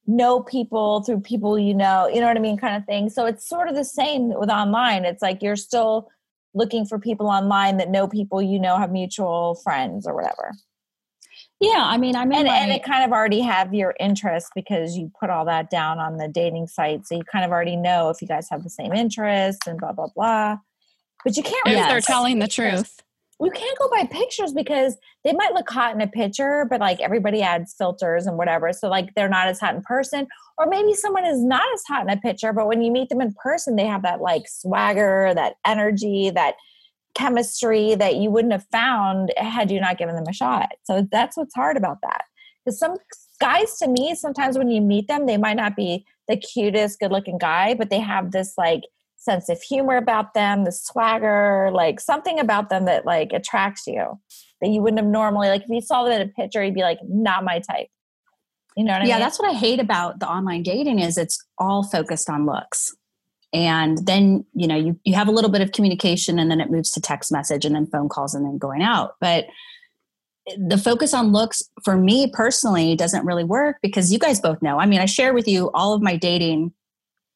know 0.06 0.42
people 0.42 1.02
through 1.02 1.20
people 1.20 1.58
you 1.58 1.74
know, 1.74 2.08
you 2.08 2.20
know 2.20 2.26
what 2.26 2.36
I 2.36 2.40
mean, 2.40 2.56
kind 2.56 2.76
of 2.76 2.84
thing. 2.84 3.08
So 3.10 3.26
it's 3.26 3.48
sort 3.48 3.68
of 3.68 3.74
the 3.74 3.84
same 3.84 4.28
with 4.28 4.50
online. 4.50 5.04
It's 5.04 5.22
like 5.22 5.42
you're 5.42 5.56
still 5.56 6.10
looking 6.54 6.84
for 6.84 6.98
people 6.98 7.28
online 7.28 7.78
that 7.78 7.90
know 7.90 8.06
people 8.06 8.42
you 8.42 8.60
know 8.60 8.76
have 8.76 8.90
mutual 8.90 9.54
friends 9.62 10.06
or 10.06 10.14
whatever. 10.14 10.52
Yeah, 11.60 11.84
I 11.86 11.96
mean, 11.96 12.16
I 12.16 12.24
mean, 12.24 12.40
and, 12.40 12.48
my, 12.48 12.56
and 12.56 12.72
it 12.72 12.82
kind 12.82 13.04
of 13.04 13.12
already 13.12 13.40
have 13.40 13.72
your 13.72 13.94
interest 14.00 14.50
because 14.52 14.96
you 14.96 15.12
put 15.20 15.30
all 15.30 15.44
that 15.44 15.70
down 15.70 16.00
on 16.00 16.16
the 16.16 16.26
dating 16.26 16.66
site, 16.66 17.06
so 17.06 17.14
you 17.14 17.22
kind 17.22 17.44
of 17.44 17.52
already 17.52 17.76
know 17.76 18.10
if 18.10 18.20
you 18.20 18.26
guys 18.26 18.48
have 18.50 18.64
the 18.64 18.70
same 18.70 18.92
interests 18.92 19.66
and 19.68 19.78
blah 19.78 19.92
blah 19.92 20.08
blah. 20.14 20.56
But 21.24 21.36
you 21.36 21.44
can't. 21.44 21.64
Really 21.64 21.78
if 21.78 21.86
they're 21.86 22.00
telling 22.00 22.40
the 22.40 22.48
truth, 22.48 23.00
you 23.44 23.50
can't 23.50 23.78
go 23.78 23.88
by 23.88 24.04
pictures 24.06 24.52
because 24.52 24.96
they 25.24 25.32
might 25.32 25.52
look 25.52 25.68
hot 25.68 25.94
in 25.94 26.00
a 26.00 26.06
picture, 26.06 26.66
but 26.68 26.80
like 26.80 27.00
everybody 27.00 27.42
adds 27.42 27.74
filters 27.76 28.26
and 28.26 28.36
whatever, 28.36 28.72
so 28.72 28.88
like 28.88 29.14
they're 29.14 29.28
not 29.28 29.48
as 29.48 29.60
hot 29.60 29.74
in 29.74 29.82
person. 29.82 30.26
Or 30.58 30.66
maybe 30.66 30.94
someone 30.94 31.24
is 31.24 31.42
not 31.42 31.62
as 31.74 31.82
hot 31.88 32.02
in 32.02 32.10
a 32.10 32.20
picture, 32.20 32.52
but 32.52 32.68
when 32.68 32.82
you 32.82 32.92
meet 32.92 33.08
them 33.08 33.20
in 33.20 33.34
person, 33.42 33.76
they 33.76 33.86
have 33.86 34.02
that 34.02 34.20
like 34.20 34.44
swagger, 34.48 35.32
that 35.34 35.54
energy, 35.66 36.30
that 36.30 36.54
chemistry 37.14 37.94
that 37.94 38.16
you 38.16 38.30
wouldn't 38.30 38.52
have 38.52 38.66
found 38.70 39.32
had 39.36 39.70
you 39.70 39.80
not 39.80 39.98
given 39.98 40.14
them 40.14 40.26
a 40.28 40.32
shot. 40.32 40.70
So 40.84 41.06
that's 41.10 41.36
what's 41.36 41.54
hard 41.54 41.76
about 41.76 41.98
that. 42.02 42.24
Because 42.64 42.78
some 42.78 42.96
guys, 43.40 43.76
to 43.78 43.88
me, 43.88 44.14
sometimes 44.14 44.56
when 44.56 44.70
you 44.70 44.80
meet 44.80 45.08
them, 45.08 45.26
they 45.26 45.36
might 45.36 45.56
not 45.56 45.74
be 45.74 46.06
the 46.28 46.36
cutest, 46.36 47.00
good 47.00 47.10
looking 47.10 47.38
guy, 47.38 47.74
but 47.74 47.90
they 47.90 47.98
have 47.98 48.30
this 48.30 48.54
like 48.56 48.82
sense 49.22 49.48
of 49.48 49.60
humor 49.62 49.96
about 49.96 50.34
them, 50.34 50.64
the 50.64 50.72
swagger, 50.72 51.70
like 51.72 52.00
something 52.00 52.40
about 52.40 52.70
them 52.70 52.84
that 52.86 53.06
like 53.06 53.32
attracts 53.32 53.86
you 53.86 54.18
that 54.60 54.68
you 54.68 54.82
wouldn't 54.82 55.00
have 55.00 55.10
normally 55.10 55.48
like 55.48 55.62
if 55.62 55.68
you 55.68 55.80
saw 55.80 56.04
them 56.04 56.20
in 56.20 56.28
a 56.28 56.30
picture, 56.32 56.62
you'd 56.62 56.74
be 56.74 56.82
like, 56.82 56.98
not 57.08 57.44
my 57.44 57.60
type. 57.60 57.88
You 58.76 58.84
know 58.84 58.94
what 58.94 59.02
I 59.02 59.06
yeah, 59.06 59.14
mean? 59.14 59.20
that's 59.20 59.38
what 59.38 59.50
I 59.50 59.56
hate 59.56 59.80
about 59.80 60.18
the 60.18 60.28
online 60.28 60.62
dating 60.62 60.98
is 60.98 61.18
it's 61.18 61.44
all 61.58 61.82
focused 61.82 62.30
on 62.30 62.46
looks 62.46 62.94
and 63.52 63.98
then 64.06 64.44
you 64.54 64.66
know 64.66 64.76
you, 64.76 64.98
you 65.04 65.14
have 65.14 65.28
a 65.28 65.32
little 65.32 65.50
bit 65.50 65.60
of 65.60 65.72
communication 65.72 66.38
and 66.38 66.50
then 66.50 66.60
it 66.60 66.70
moves 66.70 66.90
to 66.90 67.00
text 67.00 67.30
message 67.30 67.64
and 67.64 67.74
then 67.74 67.86
phone 67.86 68.08
calls 68.08 68.34
and 68.34 68.44
then 68.44 68.58
going 68.58 68.82
out 68.82 69.14
but 69.20 69.46
the 70.56 70.78
focus 70.78 71.14
on 71.14 71.32
looks 71.32 71.62
for 71.84 71.96
me 71.96 72.30
personally 72.32 72.96
doesn't 72.96 73.24
really 73.24 73.44
work 73.44 73.76
because 73.82 74.12
you 74.12 74.18
guys 74.18 74.40
both 74.40 74.60
know 74.62 74.78
i 74.78 74.86
mean 74.86 75.00
i 75.00 75.06
share 75.06 75.34
with 75.34 75.46
you 75.46 75.70
all 75.74 75.92
of 75.92 76.02
my 76.02 76.16
dating 76.16 76.72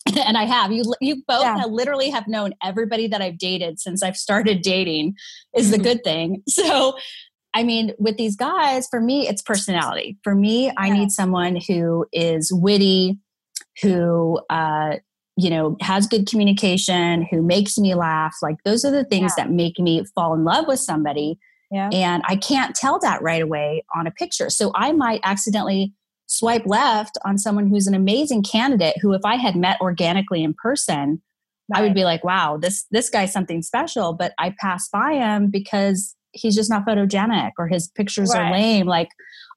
and 0.27 0.37
i 0.37 0.45
have 0.45 0.73
you 0.73 0.83
you 1.01 1.23
both 1.27 1.43
yeah. 1.43 1.59
have 1.59 1.71
literally 1.71 2.11
have 2.11 2.27
known 2.29 2.53
everybody 2.63 3.07
that 3.07 3.21
i've 3.21 3.39
dated 3.39 3.81
since 3.81 4.03
i've 4.03 4.17
started 4.17 4.63
dating 4.63 5.15
is 5.57 5.71
the 5.71 5.79
good 5.79 6.03
thing 6.05 6.43
so 6.49 6.97
I 7.55 7.63
mean, 7.63 7.95
with 7.99 8.19
these 8.19 8.37
guys, 8.37 8.87
for 8.87 9.01
me, 9.01 9.27
it's 9.27 9.41
personality. 9.41 10.19
For 10.23 10.35
me, 10.35 10.67
yeah. 10.67 10.73
I 10.77 10.91
need 10.91 11.11
someone 11.11 11.57
who 11.67 12.05
is 12.13 12.53
witty, 12.53 13.19
who 13.81 14.39
uh, 14.51 14.97
you 15.37 15.51
know 15.51 15.77
has 15.81 16.07
good 16.07 16.27
communication 16.27 17.27
who 17.31 17.43
makes 17.43 17.79
me 17.79 17.95
laugh 17.95 18.35
like 18.43 18.57
those 18.65 18.85
are 18.85 18.91
the 18.91 19.05
things 19.05 19.33
yeah. 19.37 19.45
that 19.45 19.53
make 19.53 19.79
me 19.79 20.05
fall 20.15 20.35
in 20.35 20.45
love 20.45 20.67
with 20.67 20.81
somebody 20.81 21.39
yeah. 21.71 21.91
and 21.93 22.23
i 22.27 22.35
can't 22.35 22.75
tell 22.75 22.99
that 22.99 23.23
right 23.23 23.43
away 23.43 23.85
on 23.95 24.07
a 24.07 24.11
picture 24.11 24.49
so 24.49 24.73
i 24.75 24.93
might 24.93 25.21
accidentally 25.23 25.93
swipe 26.27 26.67
left 26.67 27.19
on 27.25 27.39
someone 27.39 27.69
who's 27.69 27.87
an 27.87 27.95
amazing 27.95 28.43
candidate 28.43 28.97
who 29.01 29.13
if 29.13 29.25
i 29.25 29.37
had 29.37 29.57
met 29.57 29.81
organically 29.81 30.43
in 30.43 30.55
person 30.55 31.21
right. 31.71 31.81
i 31.81 31.83
would 31.83 31.95
be 31.95 32.05
like 32.05 32.23
wow 32.25 32.57
this 32.57 32.87
this 32.91 33.09
guy's 33.09 33.33
something 33.33 33.63
special 33.63 34.13
but 34.13 34.33
i 34.39 34.55
pass 34.59 34.89
by 34.89 35.15
him 35.15 35.49
because 35.51 36.15
he's 36.33 36.55
just 36.55 36.71
not 36.71 36.85
photogenic 36.85 37.53
or 37.59 37.67
his 37.69 37.89
pictures 37.89 38.33
right. 38.35 38.49
are 38.49 38.53
lame 38.53 38.87
like 38.87 39.09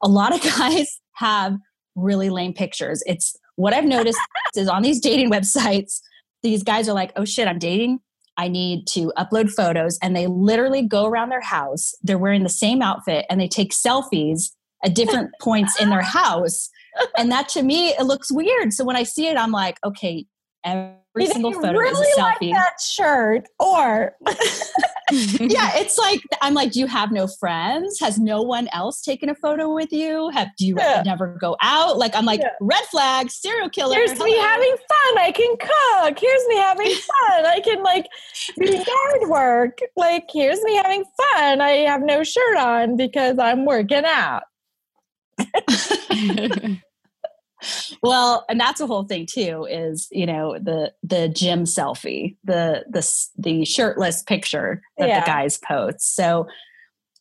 a 0.04 0.08
lot 0.08 0.34
of 0.34 0.42
guys 0.58 1.00
have 1.14 1.58
really 1.96 2.30
lame 2.30 2.54
pictures 2.54 3.04
it's 3.06 3.36
what 3.60 3.74
I've 3.74 3.86
noticed 3.86 4.20
is 4.56 4.70
on 4.70 4.82
these 4.82 5.02
dating 5.02 5.30
websites, 5.30 6.00
these 6.42 6.64
guys 6.64 6.88
are 6.88 6.94
like, 6.94 7.12
oh 7.18 7.26
shit, 7.26 7.48
I'm 7.48 7.60
dating. 7.60 8.00
I 8.38 8.48
need 8.48 8.88
to 8.92 9.12
upload 9.18 9.52
photos. 9.52 10.00
And 10.02 10.16
they 10.16 10.28
literally 10.28 10.82
go 10.82 11.06
around 11.06 11.28
their 11.28 11.42
house. 11.42 11.94
They're 12.02 12.18
wearing 12.18 12.44
the 12.44 12.50
same 12.50 12.82
outfit 12.82 13.26
and 13.30 13.40
they 13.40 13.50
take 13.50 13.74
selfies 13.74 14.52
at 14.84 14.96
different 14.96 15.32
points 15.42 15.80
in 15.80 15.89
their 15.89 16.02
house. 16.02 16.70
And 17.18 17.32
that 17.32 17.50
to 17.50 17.63
me, 17.63 17.89
it 17.89 18.04
looks 18.04 18.32
weird. 18.32 18.74
So 18.74 18.84
when 18.84 18.96
I 18.96 19.04
see 19.04 19.28
it, 19.28 19.38
I'm 19.38 19.52
like, 19.52 19.78
okay, 19.86 20.26
every 20.65 21.28
single 21.28 21.54
photo 21.54 21.72
really 21.72 22.08
is 22.08 22.18
a 22.18 22.22
selfie. 22.22 22.52
Like 22.52 22.54
that 22.54 22.82
shirt, 22.82 23.48
or 23.60 24.15
yeah, 25.12 25.72
it's 25.76 25.98
like 25.98 26.22
I'm 26.42 26.54
like, 26.54 26.72
do 26.72 26.80
you 26.80 26.88
have 26.88 27.12
no 27.12 27.28
friends? 27.28 28.00
Has 28.00 28.20
no 28.20 28.42
one 28.42 28.68
else 28.74 29.02
taken 29.02 29.30
a 29.30 29.36
photo 29.36 29.74
with 29.74 29.92
you? 29.92 30.30
Have 30.30 30.50
do 30.58 30.68
you 30.68 30.76
yeah. 30.78 31.04
never 31.06 31.38
go 31.39 31.56
out? 31.62 31.98
Like 31.98 32.15
I'm 32.15 32.26
like, 32.26 32.42
yeah. 32.42 32.50
red 32.62 32.84
flag, 32.92 33.30
serial 33.30 33.70
killer. 33.70 33.96
Here's 33.96 34.12
Hello. 34.12 34.26
me 34.26 34.38
having 34.38 34.76
fun. 34.76 35.18
I 35.20 35.32
can 35.32 35.56
cook. 35.58 36.20
Here's 36.20 36.48
me 36.48 36.56
having 36.58 36.88
fun. 36.94 37.46
I 37.46 37.60
can 37.63 37.84
like 37.84 38.08
do 38.58 38.72
yard 38.72 39.30
work. 39.30 39.80
Like 39.96 40.30
here's 40.32 40.62
me 40.63 40.76
having 40.76 41.04
fun. 41.34 41.62
I 41.62 41.86
have 41.88 42.02
no 42.02 42.24
shirt 42.24 42.58
on 42.58 42.96
because 42.98 43.39
I'm 43.39 43.65
working 43.65 44.04
out 44.06 44.44
well 48.02 48.45
and 48.49 48.60
that's 48.60 48.82
a 48.82 48.88
whole 48.88 49.04
thing 49.04 49.25
too 49.30 49.67
is 49.69 50.08
you 50.12 50.25
know 50.25 50.58
the 50.60 50.91
the 51.04 51.30
gym 51.30 51.63
selfie 51.63 52.36
the 52.43 52.84
the 52.89 53.08
the 53.38 53.65
shirtless 53.65 54.23
picture 54.23 54.82
that 54.97 55.10
yeah. 55.10 55.19
the 55.19 55.25
guys 55.25 55.58
post 55.58 56.15
so 56.15 56.47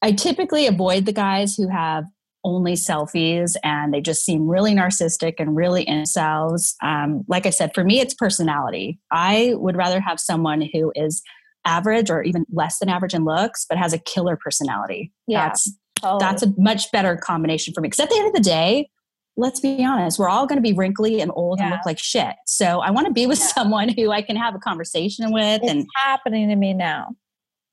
i 0.02 0.12
typically 0.12 0.66
avoid 0.66 1.06
the 1.06 1.12
guys 1.12 1.56
who 1.56 1.68
have 1.68 2.04
only 2.44 2.74
selfies 2.74 3.56
and 3.64 3.92
they 3.92 4.00
just 4.00 4.24
seem 4.24 4.46
really 4.46 4.72
narcissistic 4.72 5.34
and 5.38 5.56
really 5.56 5.84
incels 5.86 6.74
um, 6.82 7.24
like 7.26 7.46
i 7.46 7.50
said 7.50 7.72
for 7.74 7.82
me 7.82 8.00
it's 8.00 8.14
personality 8.14 9.00
i 9.10 9.52
would 9.56 9.76
rather 9.76 10.00
have 10.00 10.20
someone 10.20 10.62
who 10.72 10.92
is 10.94 11.22
average 11.64 12.10
or 12.10 12.22
even 12.22 12.46
less 12.52 12.78
than 12.78 12.88
average 12.88 13.12
in 13.12 13.24
looks 13.24 13.66
but 13.68 13.76
has 13.76 13.92
a 13.92 13.98
killer 13.98 14.36
personality 14.36 15.12
yeah. 15.26 15.48
that's 15.48 15.72
Totally. 16.00 16.18
That's 16.20 16.42
a 16.42 16.52
much 16.56 16.90
better 16.92 17.16
combination 17.16 17.74
for 17.74 17.80
me. 17.80 17.88
Because 17.88 18.00
at 18.00 18.10
the 18.10 18.16
end 18.16 18.28
of 18.28 18.32
the 18.34 18.40
day, 18.40 18.90
let's 19.36 19.60
be 19.60 19.84
honest, 19.84 20.18
we're 20.18 20.28
all 20.28 20.46
going 20.46 20.56
to 20.58 20.62
be 20.62 20.72
wrinkly 20.72 21.20
and 21.20 21.30
old 21.34 21.58
yeah. 21.58 21.66
and 21.66 21.72
look 21.72 21.86
like 21.86 21.98
shit. 21.98 22.34
So 22.46 22.80
I 22.80 22.90
want 22.90 23.06
to 23.06 23.12
be 23.12 23.26
with 23.26 23.38
yeah. 23.38 23.46
someone 23.46 23.88
who 23.88 24.10
I 24.10 24.20
can 24.22 24.36
have 24.36 24.54
a 24.54 24.58
conversation 24.58 25.32
with. 25.32 25.62
It's 25.62 25.70
and 25.70 25.86
happening 25.94 26.48
to 26.48 26.56
me 26.56 26.74
now. 26.74 27.14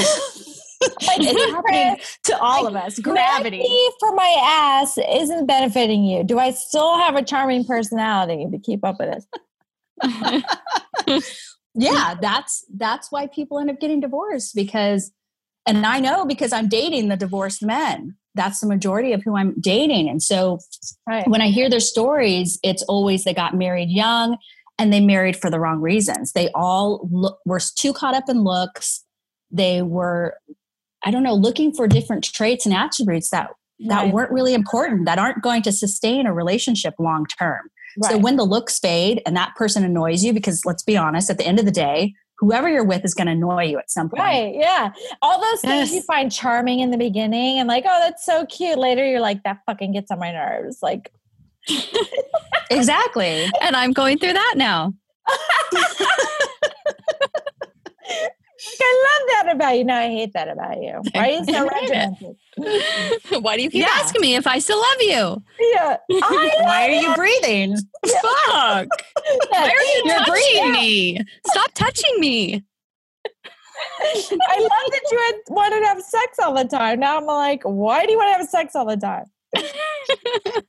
it's 0.82 1.52
happening 1.52 1.98
to 2.24 2.40
all 2.40 2.68
of 2.68 2.76
us. 2.76 3.00
Gravity 3.00 3.68
for 4.00 4.14
my 4.14 4.36
ass 4.42 4.98
isn't 4.98 5.46
benefiting 5.46 6.04
you. 6.06 6.24
Do 6.24 6.40
I 6.40 6.52
still 6.52 6.98
have 6.98 7.16
a 7.16 7.24
charming 7.24 7.66
personality 7.66 8.48
to 8.52 8.60
keep 8.60 8.86
up 8.86 8.98
with 9.00 9.18
it? 9.18 9.26
yeah, 11.76 12.16
that's 12.22 12.64
that's 12.76 13.12
why 13.12 13.28
people 13.28 13.60
end 13.60 13.70
up 13.70 13.80
getting 13.80 14.00
divorced 14.00 14.56
because 14.56 15.12
and 15.76 15.86
I 15.86 16.00
know 16.00 16.26
because 16.26 16.52
I'm 16.52 16.68
dating 16.68 17.08
the 17.08 17.18
divorced 17.18 17.64
men 17.64 18.16
that's 18.36 18.62
the 18.62 18.68
majority 18.68 19.14
of 19.14 19.24
who 19.24 19.36
I'm 19.36 19.54
dating. 19.60 20.10
And 20.10 20.22
so 20.22 20.60
right. 21.08 21.28
when 21.28 21.42
I 21.42 21.48
hear 21.48 21.70
their 21.70 21.80
stories, 21.80 22.60
it's 22.64 22.84
always 22.84 23.24
they 23.24 23.34
got 23.34 23.56
married 23.56 23.90
young 23.90 24.38
and 24.78 24.94
they 24.94 25.02
married 25.02 25.36
for 25.36 25.50
the 25.50 25.60
wrong 25.60 25.82
reasons. 25.82 26.32
They 26.32 26.50
all 26.56 27.08
look, 27.12 27.40
were 27.46 27.60
too 27.60 27.92
caught 27.92 28.16
up 28.16 28.30
in 28.30 28.44
looks. 28.44 29.04
They 29.52 29.82
were, 29.82 30.36
I 31.04 31.12
don't 31.12 31.24
know, 31.24 31.34
looking 31.34 31.74
for 31.74 31.88
different 31.88 32.24
traits 32.24 32.66
and 32.66 32.74
attributes 32.74 33.30
that 33.32 33.50
that 33.88 34.04
right. 34.04 34.14
weren't 34.14 34.32
really 34.32 34.54
important, 34.54 35.06
that 35.06 35.20
aren't 35.20 35.42
going 35.42 35.62
to 35.62 35.72
sustain 35.72 36.26
a 36.26 36.34
relationship 36.34 36.94
long 37.00 37.26
term. 37.26 37.70
Right. 37.98 38.12
So 38.12 38.18
when 38.18 38.36
the 38.36 38.44
looks 38.44 38.78
fade 38.78 39.22
and 39.26 39.36
that 39.38 39.56
person 39.56 39.86
annoys 39.86 40.24
you, 40.24 40.34
because 40.34 40.66
let's 40.66 40.84
be 40.84 40.98
honest, 40.98 41.30
at 41.30 41.38
the 41.38 41.46
end 41.46 41.60
of 41.60 41.66
the 41.66 41.72
day, 41.72 42.14
whoever 42.40 42.70
you're 42.70 42.86
with 42.86 43.04
is 43.04 43.14
going 43.14 43.28
to 43.28 43.34
annoy 43.34 43.66
you 43.66 43.78
at 43.78 43.92
some 43.92 44.10
point. 44.10 44.22
Right. 44.22 44.56
Yeah. 44.56 44.92
All 45.22 45.42
those 45.42 45.62
things 45.62 45.92
yes. 45.92 45.94
you 45.94 46.02
find 46.02 46.32
charming 46.32 46.80
in 46.80 46.90
the 46.90 46.98
beginning 46.98 47.60
and 47.60 47.68
like, 47.68 47.84
oh, 47.86 48.00
that's 48.00 48.26
so 48.26 48.46
cute. 48.46 48.78
Later, 48.78 49.06
you're 49.06 49.20
like, 49.20 49.44
that 49.44 49.60
fucking 49.66 49.92
gets 49.92 50.10
on 50.10 50.20
my 50.20 50.32
nerves. 50.32 50.80
Like, 50.82 51.12
exactly. 52.72 53.50
And 53.62 53.76
I'm 53.76 53.92
going 53.92 54.18
through 54.18 54.34
that 54.34 54.54
now. 54.56 54.94
I 58.82 59.06
love 59.08 59.28
that 59.46 59.56
about 59.56 59.78
you. 59.78 59.84
No, 59.84 59.96
I 59.96 60.08
hate 60.08 60.34
that 60.34 60.50
about 60.50 60.82
you. 60.82 61.02
Why 61.14 61.30
are 61.30 61.32
you 61.32 61.46
so 61.46 61.68
regimented? 61.68 62.36
Why 63.44 63.58
do 63.58 63.64
you 63.64 63.70
keep 63.70 63.86
yeah. 63.86 63.94
asking 63.94 64.22
me 64.22 64.36
if 64.36 64.48
I 64.48 64.60
still 64.60 64.78
love 64.78 65.02
you? 65.02 65.44
Yeah. 65.74 65.98
Why 66.10 66.88
are 66.90 67.02
you 67.02 67.16
breathing? 67.16 67.78
Fuck. 68.06 68.88
Why 69.50 69.62
are 69.62 69.68
you 69.68 70.02
You're 70.06 70.18
touching 70.18 70.32
breathing. 70.32 70.72
me? 70.72 71.20
Stop 71.48 71.74
touching 71.74 72.20
me. 72.20 72.64
I 74.02 74.60
love 74.60 74.92
that 74.92 75.02
you 75.12 75.18
had 75.18 75.36
wanted 75.50 75.80
to 75.82 75.86
have 75.88 76.02
sex 76.02 76.38
all 76.40 76.54
the 76.54 76.66
time. 76.66 77.00
Now 77.00 77.18
I'm 77.18 77.26
like, 77.26 77.64
why 77.64 78.06
do 78.06 78.12
you 78.12 78.18
want 78.18 78.34
to 78.34 78.40
have 78.40 78.48
sex 78.50 78.76
all 78.76 78.86
the 78.86 78.98
time? 78.98 79.26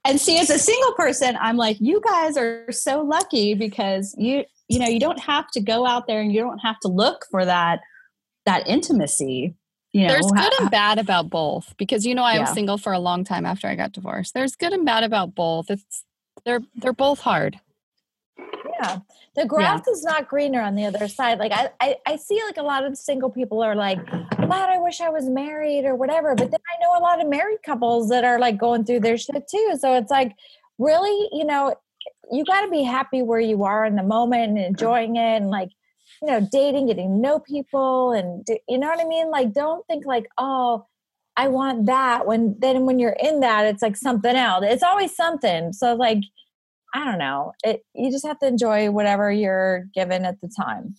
and 0.04 0.20
see, 0.20 0.38
as 0.38 0.50
a 0.50 0.58
single 0.58 0.92
person, 0.94 1.36
I'm 1.40 1.56
like, 1.56 1.76
you 1.80 2.00
guys 2.04 2.36
are 2.36 2.70
so 2.70 3.02
lucky 3.02 3.54
because 3.54 4.14
you, 4.16 4.44
you 4.68 4.78
know, 4.78 4.86
you 4.86 5.00
don't 5.00 5.18
have 5.18 5.50
to 5.52 5.60
go 5.60 5.86
out 5.86 6.06
there 6.06 6.20
and 6.20 6.32
you 6.32 6.40
don't 6.40 6.58
have 6.58 6.78
to 6.80 6.88
look 6.88 7.26
for 7.30 7.44
that 7.44 7.80
that 8.50 8.68
intimacy. 8.68 9.54
You 9.92 10.06
know, 10.06 10.12
there's 10.12 10.30
good 10.30 10.52
and 10.60 10.70
bad 10.70 10.98
about 10.98 11.30
both 11.30 11.74
because 11.76 12.06
you 12.06 12.14
know 12.14 12.22
I 12.22 12.34
yeah. 12.34 12.40
was 12.40 12.50
single 12.50 12.78
for 12.78 12.92
a 12.92 13.00
long 13.00 13.24
time 13.24 13.44
after 13.44 13.66
I 13.66 13.74
got 13.74 13.92
divorced. 13.92 14.34
There's 14.34 14.54
good 14.54 14.72
and 14.72 14.86
bad 14.86 15.02
about 15.02 15.34
both. 15.34 15.70
It's 15.70 16.04
they're 16.44 16.62
they're 16.76 16.92
both 16.92 17.20
hard. 17.20 17.58
Yeah. 18.80 18.98
The 19.36 19.46
grass 19.46 19.82
yeah. 19.86 19.92
is 19.92 20.04
not 20.04 20.28
greener 20.28 20.60
on 20.60 20.74
the 20.74 20.84
other 20.86 21.06
side. 21.06 21.38
Like 21.38 21.52
I, 21.52 21.70
I, 21.80 21.96
I 22.06 22.16
see 22.16 22.40
like 22.46 22.56
a 22.56 22.62
lot 22.62 22.84
of 22.84 22.96
single 22.96 23.30
people 23.30 23.62
are 23.62 23.76
like, 23.76 23.98
oh, 24.12 24.26
God, 24.32 24.52
I 24.52 24.78
wish 24.78 25.00
I 25.00 25.08
was 25.08 25.28
married 25.28 25.84
or 25.84 25.94
whatever. 25.94 26.34
But 26.34 26.50
then 26.50 26.60
I 26.68 26.82
know 26.82 26.98
a 26.98 27.02
lot 27.02 27.20
of 27.20 27.28
married 27.28 27.62
couples 27.64 28.08
that 28.08 28.24
are 28.24 28.38
like 28.38 28.58
going 28.58 28.84
through 28.84 29.00
their 29.00 29.18
shit 29.18 29.46
too. 29.48 29.76
So 29.78 29.94
it's 29.94 30.10
like 30.10 30.34
really, 30.78 31.28
you 31.32 31.44
know, 31.44 31.74
you 32.32 32.44
got 32.44 32.62
to 32.62 32.70
be 32.70 32.82
happy 32.82 33.22
where 33.22 33.40
you 33.40 33.64
are 33.64 33.84
in 33.84 33.96
the 33.96 34.02
moment 34.02 34.50
and 34.50 34.58
mm. 34.58 34.66
enjoying 34.66 35.16
it 35.16 35.36
and 35.36 35.50
like, 35.50 35.70
you 36.22 36.28
know, 36.28 36.46
dating, 36.52 36.86
getting 36.86 37.08
to 37.08 37.14
know 37.14 37.38
people 37.38 38.12
and 38.12 38.46
you 38.68 38.78
know 38.78 38.88
what 38.88 39.00
I 39.00 39.04
mean? 39.04 39.30
Like 39.30 39.52
don't 39.52 39.86
think 39.86 40.04
like, 40.04 40.26
oh, 40.38 40.86
I 41.36 41.48
want 41.48 41.86
that 41.86 42.26
when 42.26 42.56
then 42.58 42.84
when 42.84 42.98
you're 42.98 43.16
in 43.18 43.40
that 43.40 43.66
it's 43.66 43.82
like 43.82 43.96
something 43.96 44.36
else. 44.36 44.64
It's 44.68 44.82
always 44.82 45.14
something. 45.14 45.72
So 45.72 45.94
like 45.94 46.22
I 46.94 47.04
don't 47.04 47.18
know. 47.18 47.52
It 47.64 47.84
you 47.94 48.10
just 48.10 48.26
have 48.26 48.38
to 48.40 48.46
enjoy 48.46 48.90
whatever 48.90 49.30
you're 49.30 49.86
given 49.94 50.24
at 50.24 50.40
the 50.40 50.48
time. 50.48 50.96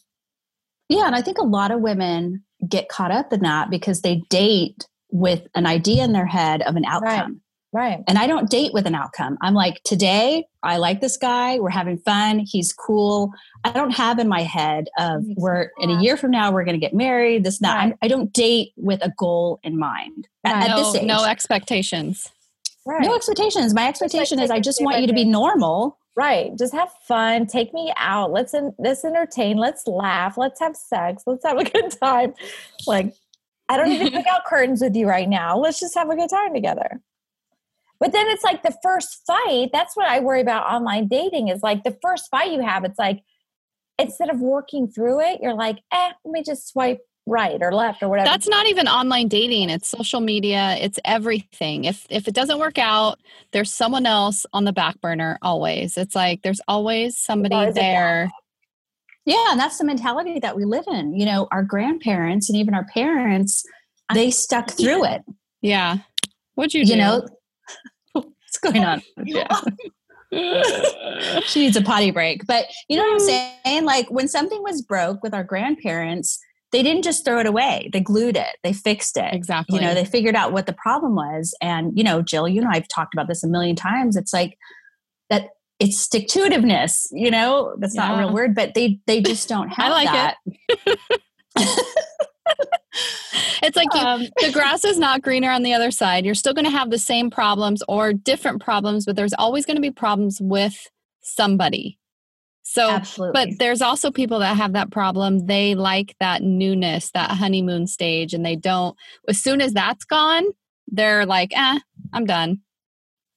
Yeah, 0.90 1.06
and 1.06 1.16
I 1.16 1.22
think 1.22 1.38
a 1.38 1.46
lot 1.46 1.72
of 1.72 1.82
women 1.82 2.44
get 2.68 2.90
caught 2.90 3.12
up 3.12 3.32
in 3.32 3.42
that 3.42 3.70
because 3.70 4.02
they 4.02 4.24
date 4.30 4.88
with 5.10 5.48
an 5.56 5.66
idea 5.66 6.04
in 6.04 6.14
their 6.14 6.26
head 6.26 6.62
of 6.64 6.76
an 6.76 6.86
outcome. 6.86 7.04
Right. 7.10 7.42
Right. 7.74 8.04
And 8.08 8.18
I 8.18 8.28
don't 8.28 8.50
date 8.50 8.74
with 8.74 8.86
an 8.86 8.96
outcome. 8.96 9.38
I'm 9.42 9.54
like, 9.54 9.82
today 9.84 10.46
I 10.64 10.78
like 10.78 11.02
this 11.02 11.18
guy. 11.18 11.60
We're 11.60 11.70
having 11.70 11.98
fun. 11.98 12.40
He's 12.40 12.74
cool. 12.74 13.32
I 13.64 13.72
don't 13.72 13.92
have 13.92 14.20
in 14.20 14.28
my 14.28 14.44
head 14.44 14.90
of 14.98 15.24
we're 15.36 15.72
in 15.80 15.90
a 15.90 16.02
year 16.02 16.18
from 16.18 16.32
now 16.32 16.52
we're 16.52 16.64
going 16.64 16.80
to 16.80 16.80
get 16.80 16.94
married. 16.94 17.44
This 17.44 17.62
not. 17.62 17.78
Right. 17.78 17.98
I 18.02 18.08
don't 18.08 18.32
date 18.34 18.74
with 18.78 19.02
a 19.04 19.14
goal 19.18 19.60
in 19.64 19.78
mind 19.78 20.28
right. 20.46 20.56
at, 20.56 20.68
no, 20.70 20.78
this 20.78 21.02
age. 21.02 21.08
No 21.08 21.26
expectations. 21.26 22.30
Right. 22.86 23.02
No 23.02 23.16
expectations. 23.16 23.74
My 23.74 23.88
expectation 23.88 24.38
like, 24.38 24.46
is 24.46 24.52
I 24.52 24.60
just 24.60 24.82
want 24.82 25.02
you 25.02 25.08
to 25.08 25.14
be 25.14 25.26
normal. 25.26 25.98
Right. 26.16 26.52
Just 26.58 26.74
have 26.74 26.92
fun. 27.08 27.48
Take 27.48 27.74
me 27.74 27.94
out. 27.96 28.32
Let's 28.32 28.54
in, 28.54 28.74
let's 28.80 29.06
entertain. 29.06 29.58
Let's 29.58 29.88
laugh. 29.88 30.38
Let's 30.38 30.60
have 30.60 30.76
sex. 30.76 31.24
Let's 31.26 31.46
have 31.46 31.58
a 31.58 31.64
good 31.64 31.92
time. 32.02 32.34
Like 32.86 33.14
I 33.70 33.78
don't 33.78 33.90
need 33.90 34.04
to 34.04 34.12
pick 34.12 34.28
out 34.28 34.44
curtains 34.46 34.82
with 34.82 34.96
you 34.96 35.08
right 35.08 35.30
now. 35.30 35.58
Let's 35.58 35.80
just 35.80 35.96
have 35.96 36.10
a 36.10 36.16
good 36.16 36.30
time 36.30 36.54
together. 36.54 37.01
But 38.02 38.14
then 38.14 38.28
it's 38.30 38.44
like 38.44 38.64
the 38.64 38.76
first 38.82 39.22
fight. 39.28 39.70
That's 39.72 39.96
what 39.96 40.08
I 40.08 40.20
worry 40.20 40.42
about 40.42 40.66
online 40.66 41.08
dating 41.08 41.50
is 41.50 41.62
like 41.62 41.84
the 41.84 41.96
first 42.02 42.30
fight 42.32 42.52
you 42.52 42.60
have. 42.62 42.84
It's 42.84 42.98
like 42.98 43.22
instead 44.00 44.32
of 44.32 44.42
working 44.42 44.88
through 44.88 45.22
it, 45.22 45.40
you're 45.40 45.54
like, 45.54 45.78
eh, 45.94 46.12
let 46.26 46.32
me 46.32 46.42
just 46.42 46.68
swipe 46.68 47.00
right 47.28 47.62
or 47.62 47.72
left 47.72 48.02
or 48.02 48.10
whatever. 48.10 48.28
That's 48.28 48.48
not 48.48 48.66
even 48.66 48.88
online 48.88 49.28
dating. 49.28 49.70
It's 49.70 49.88
social 49.88 50.20
media. 50.20 50.78
It's 50.80 51.00
everything. 51.06 51.86
If 51.86 52.08
if 52.10 52.28
it 52.28 52.34
doesn't 52.34 52.58
work 52.58 52.80
out, 52.80 53.20
there's 53.52 53.72
someone 53.72 54.08
else 54.08 54.48
on 54.52 54.66
the 54.66 54.74
back 54.74 55.00
burner 55.00 55.38
always. 55.44 55.96
It's 55.96 56.16
like 56.16 56.42
there's 56.42 56.62
always 56.68 57.20
somebody 57.20 57.72
there. 57.72 58.32
Yeah, 59.26 59.52
and 59.52 59.60
that's 59.60 59.78
the 59.78 59.86
mentality 59.86 60.40
that 60.40 60.56
we 60.56 60.66
live 60.66 60.86
in. 60.88 61.14
You 61.14 61.28
know, 61.28 61.48
our 61.52 61.62
grandparents 61.62 62.50
and 62.50 62.58
even 62.58 62.74
our 62.74 62.86
parents, 62.86 63.64
they 64.12 64.32
stuck 64.32 64.72
through 64.72 65.06
it. 65.06 65.22
Yeah. 65.62 65.98
What'd 66.56 66.74
you 66.74 66.84
do? 66.84 66.94
You 66.94 66.98
know, 66.98 67.20
what's 67.20 67.32
going 68.62 68.84
on? 68.84 69.02
Yeah. 69.26 69.48
she 71.46 71.64
needs 71.66 71.76
a 71.76 71.82
potty 71.82 72.10
break. 72.10 72.48
But 72.48 72.68
you 72.88 72.96
know 72.96 73.04
what 73.04 73.22
I'm 73.22 73.28
mm. 73.28 73.52
saying? 73.66 73.84
Like 73.84 74.10
when 74.10 74.30
something 74.30 74.64
was 74.64 74.82
broke 74.82 75.22
with 75.24 75.34
our 75.34 75.44
grandparents, 75.44 76.40
they 76.72 76.84
didn't 76.84 77.04
just 77.04 77.24
throw 77.26 77.40
it 77.40 77.46
away 77.46 77.90
they 77.94 78.00
glued 78.00 78.36
it 78.38 78.58
they 78.64 78.74
fixed 78.74 79.18
it 79.18 79.34
exactly 79.34 79.78
you 79.78 79.82
know 79.82 79.94
they 79.94 80.06
figured 80.06 80.36
out 80.36 80.52
what 80.52 80.66
the 80.66 80.74
problem 80.74 81.16
was 81.16 81.54
and 81.62 81.92
you 81.98 82.04
know 82.04 82.22
jill 82.22 82.48
you 82.48 82.62
know 82.62 82.70
i've 82.72 82.88
talked 82.88 83.14
about 83.14 83.28
this 83.28 83.44
a 83.44 83.48
million 83.48 83.76
times 83.76 84.16
it's 84.16 84.34
like 84.34 84.58
that 85.30 85.50
it's 85.80 85.98
stick 85.98 86.28
to 86.28 86.40
itiveness 86.40 87.08
you 87.12 87.30
know 87.30 87.76
that's 87.80 87.96
yeah. 87.96 88.08
not 88.08 88.16
a 88.16 88.20
real 88.20 88.34
word 88.34 88.56
but 88.56 88.74
they 88.74 89.00
they 89.08 89.22
just 89.22 89.48
don't 89.50 89.70
have 89.70 89.92
I 89.92 90.04
like 90.04 90.08
that 90.08 90.38
it. 90.78 91.00
it's 93.62 93.78
like 93.78 93.94
you, 93.94 94.00
um, 94.00 94.22
the 94.38 94.52
grass 94.52 94.84
is 94.84 94.98
not 94.98 95.22
greener 95.22 95.52
on 95.52 95.64
the 95.64 95.74
other 95.74 95.92
side 95.92 96.26
you're 96.26 96.36
still 96.36 96.54
going 96.54 96.66
to 96.66 96.72
have 96.72 96.90
the 96.90 97.00
same 97.00 97.30
problems 97.30 97.84
or 97.88 98.14
different 98.14 98.62
problems 98.62 99.06
but 99.06 99.16
there's 99.16 99.34
always 99.34 99.66
going 99.66 99.78
to 99.78 99.82
be 99.82 99.92
problems 99.92 100.40
with 100.42 100.88
somebody 101.22 101.98
so, 102.64 102.90
Absolutely. 102.90 103.34
but 103.34 103.60
there's 103.60 103.82
also 103.82 104.12
people 104.12 104.40
that 104.40 104.56
have 104.56 104.72
that 104.74 104.92
problem. 104.92 105.46
They 105.46 105.76
like 105.76 106.16
that 106.22 106.42
newness, 106.42 107.12
that 107.12 107.32
honeymoon 107.32 107.86
stage, 107.86 108.34
and 108.34 108.46
they 108.46 108.56
don't, 108.56 108.96
as 109.28 109.44
soon 109.44 109.60
as 109.60 109.74
that's 109.74 110.06
gone, 110.06 110.46
they're 110.88 111.26
like, 111.26 111.52
eh, 111.54 111.80
I'm 112.14 112.26
done. 112.26 112.62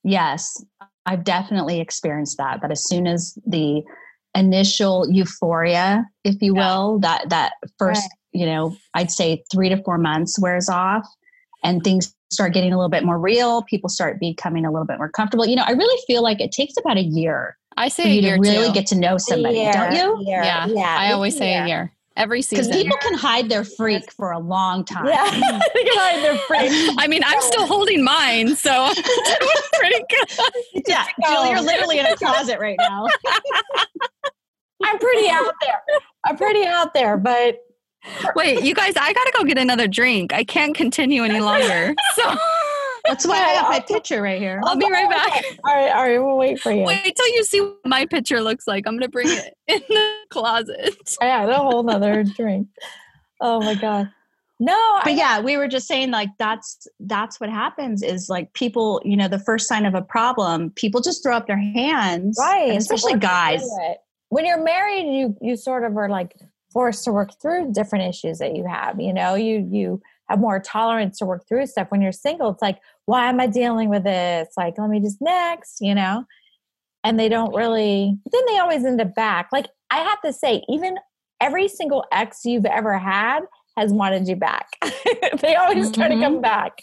Yes, 0.04 0.62
I've 1.04 1.24
definitely 1.24 1.80
experienced 1.80 2.36
that. 2.38 2.60
That 2.60 2.70
as 2.70 2.86
soon 2.86 3.08
as 3.08 3.36
the 3.44 3.82
initial 4.36 5.10
euphoria, 5.10 6.04
if 6.22 6.40
you 6.40 6.54
will, 6.54 7.00
yeah. 7.02 7.08
that, 7.08 7.28
that 7.30 7.52
first. 7.76 8.08
You 8.34 8.44
know, 8.44 8.76
I'd 8.94 9.10
say 9.10 9.42
three 9.50 9.68
to 9.68 9.82
four 9.82 9.96
months 9.96 10.38
wears 10.38 10.68
off 10.68 11.06
and 11.62 11.82
things 11.82 12.14
start 12.30 12.52
getting 12.52 12.72
a 12.72 12.76
little 12.76 12.90
bit 12.90 13.04
more 13.04 13.18
real, 13.18 13.62
people 13.62 13.88
start 13.88 14.20
becoming 14.20 14.66
a 14.66 14.70
little 14.70 14.86
bit 14.86 14.98
more 14.98 15.08
comfortable. 15.08 15.46
You 15.46 15.56
know, 15.56 15.64
I 15.66 15.70
really 15.72 16.02
feel 16.06 16.22
like 16.22 16.40
it 16.40 16.52
takes 16.52 16.74
about 16.76 16.98
a 16.98 17.02
year 17.02 17.56
I 17.76 17.88
say 17.88 18.02
for 18.02 18.08
you 18.08 18.22
to 18.22 18.32
really 18.34 18.68
too. 18.68 18.74
get 18.74 18.86
to 18.88 18.96
know 18.96 19.16
somebody, 19.18 19.58
year, 19.58 19.72
don't 19.72 19.92
you? 19.92 20.26
Year, 20.26 20.42
yeah. 20.42 20.66
yeah. 20.66 20.96
I 20.98 21.12
always 21.12 21.36
say 21.36 21.54
a 21.54 21.66
year. 21.66 21.92
Every 22.16 22.42
season. 22.42 22.66
Because 22.66 22.82
people 22.82 22.96
can 22.98 23.14
hide 23.14 23.48
their 23.48 23.64
freak 23.64 24.12
for 24.12 24.30
a 24.30 24.38
long 24.38 24.84
time. 24.84 25.06
Yeah, 25.06 25.24
they 25.74 25.82
can 25.82 25.98
hide 25.98 26.22
their 26.22 26.38
freak. 26.38 26.70
I 26.98 27.08
mean, 27.08 27.22
I'm 27.24 27.40
still 27.40 27.66
holding 27.66 28.04
mine, 28.04 28.54
so 28.54 28.92
pretty 29.72 30.04
good. 30.08 30.84
Yeah, 30.86 31.06
Jill, 31.26 31.50
you're 31.50 31.60
literally 31.60 31.98
in 31.98 32.06
a 32.06 32.14
closet 32.14 32.60
right 32.60 32.76
now. 32.78 33.08
I'm 34.84 34.98
pretty 34.98 35.28
out 35.28 35.54
there. 35.60 35.82
I'm 36.24 36.36
pretty 36.36 36.64
out 36.64 36.94
there, 36.94 37.16
but 37.16 37.58
wait, 38.36 38.62
you 38.62 38.74
guys, 38.74 38.94
I 38.96 39.12
gotta 39.12 39.32
go 39.36 39.44
get 39.44 39.58
another 39.58 39.88
drink. 39.88 40.32
I 40.32 40.44
can't 40.44 40.74
continue 40.74 41.24
any 41.24 41.40
longer. 41.40 41.94
So 42.14 42.36
that's 43.04 43.26
why 43.26 43.34
I 43.34 43.48
have 43.50 43.68
my 43.68 43.80
picture 43.80 44.22
right 44.22 44.40
here. 44.40 44.60
I'll 44.64 44.76
be 44.76 44.90
right 44.90 45.08
back. 45.10 45.44
All 45.64 45.74
right, 45.74 45.90
all 45.90 46.02
right, 46.02 46.18
we'll 46.18 46.38
wait 46.38 46.58
for 46.58 46.72
you. 46.72 46.84
Wait 46.84 47.14
till 47.14 47.28
you 47.34 47.44
see 47.44 47.60
what 47.60 47.84
my 47.84 48.06
picture 48.06 48.40
looks 48.40 48.66
like. 48.66 48.86
I'm 48.86 48.94
gonna 48.94 49.08
bring 49.08 49.28
it 49.28 49.54
in 49.66 49.82
the 49.88 50.14
closet. 50.30 51.16
Yeah, 51.20 51.44
a 51.44 51.54
whole 51.54 51.82
nother 51.82 52.24
drink. 52.24 52.68
Oh 53.40 53.60
my 53.60 53.74
god. 53.74 54.10
No, 54.60 55.00
but 55.02 55.12
I, 55.12 55.16
yeah, 55.16 55.40
we 55.40 55.56
were 55.56 55.68
just 55.68 55.88
saying 55.88 56.12
like 56.12 56.30
that's 56.38 56.86
that's 57.00 57.40
what 57.40 57.50
happens 57.50 58.02
is 58.02 58.28
like 58.28 58.52
people, 58.54 59.02
you 59.04 59.16
know, 59.16 59.28
the 59.28 59.40
first 59.40 59.68
sign 59.68 59.84
of 59.84 59.94
a 59.94 60.02
problem, 60.02 60.70
people 60.70 61.00
just 61.00 61.22
throw 61.22 61.36
up 61.36 61.46
their 61.46 61.58
hands, 61.58 62.38
right? 62.40 62.76
Especially 62.76 63.18
guys. 63.18 63.62
When 64.28 64.46
you're 64.46 64.62
married, 64.62 65.12
you 65.12 65.36
you 65.42 65.56
sort 65.56 65.84
of 65.84 65.96
are 65.96 66.08
like 66.08 66.36
forced 66.74 67.04
to 67.04 67.12
work 67.12 67.30
through 67.40 67.72
different 67.72 68.06
issues 68.06 68.38
that 68.40 68.54
you 68.54 68.66
have. 68.66 69.00
You 69.00 69.14
know, 69.14 69.34
you 69.36 69.66
you 69.70 70.02
have 70.28 70.40
more 70.40 70.60
tolerance 70.60 71.18
to 71.18 71.24
work 71.24 71.46
through 71.48 71.66
stuff. 71.66 71.90
When 71.90 72.02
you're 72.02 72.12
single, 72.12 72.50
it's 72.50 72.62
like, 72.62 72.78
why 73.06 73.28
am 73.28 73.40
I 73.40 73.46
dealing 73.46 73.88
with 73.88 74.04
this? 74.04 74.48
Like, 74.56 74.74
let 74.78 74.90
me 74.90 75.00
just 75.00 75.20
next, 75.20 75.78
you 75.80 75.94
know? 75.94 76.24
And 77.02 77.20
they 77.20 77.28
don't 77.28 77.54
really, 77.54 78.16
then 78.32 78.42
they 78.46 78.58
always 78.58 78.84
end 78.84 79.00
up 79.00 79.14
back. 79.14 79.48
Like, 79.52 79.66
I 79.90 79.98
have 79.98 80.20
to 80.22 80.32
say, 80.32 80.64
even 80.68 80.96
every 81.40 81.68
single 81.68 82.04
ex 82.10 82.44
you've 82.44 82.64
ever 82.64 82.98
had 82.98 83.40
has 83.76 83.92
wanted 83.92 84.26
you 84.26 84.36
back. 84.36 84.68
they 85.40 85.54
always 85.56 85.90
mm-hmm. 85.90 85.92
try 85.92 86.08
to 86.08 86.14
come 86.14 86.34
mm-hmm. 86.34 86.40
back. 86.40 86.82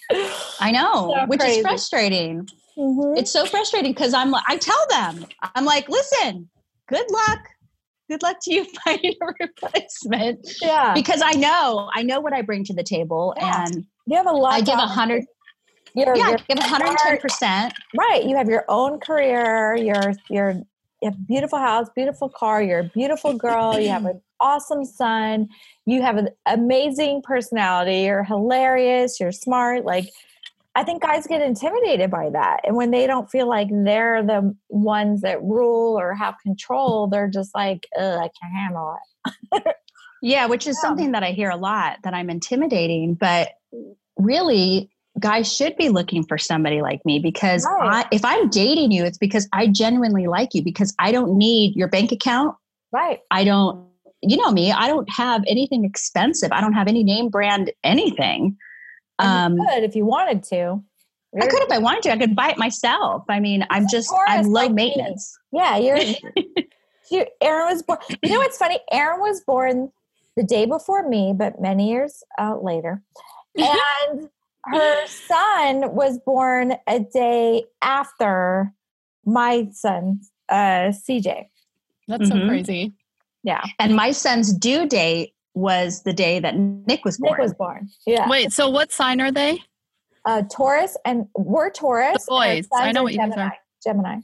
I 0.59 0.71
know, 0.71 1.15
so 1.15 1.25
which 1.25 1.39
crazy. 1.39 1.59
is 1.59 1.65
frustrating. 1.65 2.47
Mm-hmm. 2.77 3.17
It's 3.17 3.31
so 3.31 3.45
frustrating 3.45 3.91
because 3.91 4.13
I'm 4.13 4.29
like, 4.29 4.43
I 4.47 4.57
tell 4.57 4.85
them, 4.89 5.25
I'm 5.55 5.65
like, 5.65 5.89
listen, 5.89 6.49
good 6.87 7.09
luck 7.09 7.39
good 8.11 8.21
luck 8.21 8.37
to 8.41 8.53
you 8.53 8.65
finding 8.85 9.15
a 9.21 9.25
replacement. 9.39 10.47
Yeah. 10.61 10.93
Because 10.93 11.21
I 11.23 11.31
know, 11.31 11.89
I 11.93 12.03
know 12.03 12.19
what 12.19 12.33
I 12.33 12.41
bring 12.41 12.63
to 12.65 12.73
the 12.73 12.83
table 12.83 13.33
yeah. 13.37 13.65
and 13.65 13.85
you 14.05 14.17
have 14.17 14.27
a 14.27 14.31
lot. 14.31 14.53
I 14.53 14.61
give 14.61 14.77
a 14.77 14.81
hundred. 14.81 15.23
yeah, 15.95 16.11
I 16.11 16.35
give 16.47 16.57
110%. 16.57 17.71
Right. 17.97 18.23
You 18.25 18.35
have 18.35 18.49
your 18.49 18.65
own 18.67 18.99
career. 18.99 19.75
You're, 19.75 20.13
you're, 20.29 20.61
have 21.03 21.27
beautiful 21.27 21.57
house, 21.57 21.87
beautiful 21.95 22.29
car. 22.29 22.61
You're 22.61 22.79
a 22.79 22.91
beautiful 22.93 23.33
girl. 23.33 23.79
you 23.79 23.89
have 23.89 24.05
an 24.05 24.21
awesome 24.39 24.85
son. 24.85 25.47
You 25.85 26.01
have 26.01 26.17
an 26.17 26.29
amazing 26.45 27.21
personality. 27.23 28.01
You're 28.01 28.23
hilarious. 28.23 29.19
You're 29.19 29.31
smart. 29.31 29.85
Like, 29.85 30.09
I 30.73 30.83
think 30.83 31.01
guys 31.01 31.27
get 31.27 31.41
intimidated 31.41 32.09
by 32.09 32.29
that. 32.29 32.61
And 32.63 32.75
when 32.75 32.91
they 32.91 33.05
don't 33.05 33.29
feel 33.29 33.47
like 33.47 33.67
they're 33.69 34.23
the 34.23 34.55
ones 34.69 35.21
that 35.21 35.41
rule 35.43 35.99
or 35.99 36.13
have 36.13 36.35
control, 36.41 37.07
they're 37.07 37.29
just 37.29 37.53
like, 37.53 37.87
I 37.97 38.29
can't 38.41 38.53
handle 38.55 38.95
it. 39.53 39.75
Yeah, 40.21 40.45
which 40.45 40.67
is 40.67 40.77
yeah. 40.81 40.87
something 40.87 41.11
that 41.11 41.23
I 41.23 41.31
hear 41.31 41.49
a 41.49 41.57
lot 41.57 41.97
that 42.03 42.13
I'm 42.13 42.29
intimidating, 42.29 43.15
but 43.15 43.49
really 44.17 44.89
guys 45.19 45.53
should 45.53 45.75
be 45.75 45.89
looking 45.89 46.23
for 46.23 46.37
somebody 46.37 46.81
like 46.81 47.05
me 47.05 47.19
because 47.19 47.65
right. 47.65 48.05
I, 48.05 48.15
if 48.15 48.23
I'm 48.23 48.49
dating 48.49 48.91
you, 48.91 49.03
it's 49.03 49.17
because 49.17 49.47
I 49.51 49.67
genuinely 49.67 50.27
like 50.27 50.53
you 50.53 50.63
because 50.63 50.95
I 50.99 51.11
don't 51.11 51.37
need 51.37 51.75
your 51.75 51.89
bank 51.89 52.11
account. 52.11 52.55
Right. 52.93 53.19
I 53.29 53.43
don't, 53.43 53.89
you 54.21 54.37
know 54.37 54.51
me, 54.51 54.71
I 54.71 54.87
don't 54.87 55.09
have 55.09 55.43
anything 55.47 55.83
expensive. 55.83 56.51
I 56.51 56.61
don't 56.61 56.73
have 56.73 56.87
any 56.87 57.03
name 57.03 57.29
brand 57.29 57.71
anything. 57.83 58.57
Um, 59.21 59.57
you 59.57 59.67
could 59.67 59.83
if 59.83 59.95
you 59.95 60.05
wanted 60.05 60.43
to. 60.43 60.83
I 61.39 61.47
could 61.47 61.63
if 61.63 61.71
I 61.71 61.77
wanted 61.77 62.03
to. 62.03 62.11
I 62.11 62.17
could 62.17 62.35
buy 62.35 62.49
it 62.49 62.57
myself. 62.57 63.23
I 63.29 63.39
mean, 63.39 63.65
I'm 63.69 63.87
just 63.89 64.13
I'm 64.27 64.45
low 64.45 64.63
like 64.63 64.73
maintenance. 64.73 65.37
Me. 65.51 65.59
Yeah, 65.59 65.77
you're. 65.77 65.97
you, 67.11 67.25
Erin 67.41 67.67
was 67.67 67.83
born. 67.83 67.99
You 68.21 68.33
know 68.33 68.39
what's 68.39 68.57
funny? 68.57 68.79
Erin 68.91 69.21
was 69.21 69.41
born 69.41 69.91
the 70.35 70.43
day 70.43 70.65
before 70.65 71.07
me, 71.07 71.33
but 71.35 71.61
many 71.61 71.89
years 71.89 72.23
uh, 72.37 72.57
later, 72.57 73.01
and 73.55 74.29
her 74.65 75.07
son 75.07 75.93
was 75.95 76.19
born 76.25 76.75
a 76.87 76.99
day 76.99 77.63
after 77.81 78.73
my 79.25 79.69
son, 79.71 80.19
uh, 80.49 80.91
CJ. 80.91 81.45
That's 82.07 82.29
mm-hmm. 82.29 82.39
so 82.39 82.47
crazy. 82.47 82.93
Yeah, 83.43 83.63
and 83.79 83.95
my 83.95 84.11
son's 84.11 84.53
due 84.53 84.85
date 84.85 85.33
was 85.53 86.03
the 86.03 86.13
day 86.13 86.39
that 86.39 86.57
Nick 86.57 87.05
was 87.05 87.17
born. 87.17 87.33
Nick 87.33 87.41
was 87.41 87.53
born. 87.53 87.89
Yeah. 88.05 88.29
Wait, 88.29 88.53
so 88.53 88.69
what 88.69 88.91
sign 88.91 89.19
are 89.21 89.31
they? 89.31 89.61
Uh, 90.25 90.43
Taurus, 90.43 90.97
and 91.05 91.25
we're 91.35 91.69
Taurus. 91.69 92.25
The 92.25 92.31
boys. 92.31 92.67
I 92.73 92.91
know 92.91 93.03
what 93.03 93.13
Gemini. 93.13 93.27
you 93.27 93.35
guys 93.35 93.51
are. 93.51 93.57
Gemini. 93.83 94.17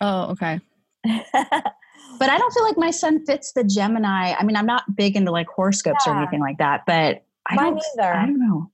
Oh, 0.00 0.30
okay. 0.30 0.60
but 1.04 2.30
I 2.30 2.38
don't 2.38 2.52
feel 2.52 2.64
like 2.64 2.78
my 2.78 2.90
son 2.90 3.24
fits 3.26 3.52
the 3.52 3.64
Gemini. 3.64 4.34
I 4.38 4.42
mean, 4.44 4.56
I'm 4.56 4.66
not 4.66 4.96
big 4.96 5.16
into 5.16 5.30
like 5.30 5.46
horoscopes 5.48 6.04
yeah. 6.06 6.12
or 6.12 6.18
anything 6.18 6.40
like 6.40 6.58
that, 6.58 6.82
but 6.86 7.24
I 7.48 7.54
Mine 7.54 7.74
don't. 7.74 7.82
Either. 7.98 8.14
I 8.14 8.26
don't 8.26 8.40
know. 8.40 8.70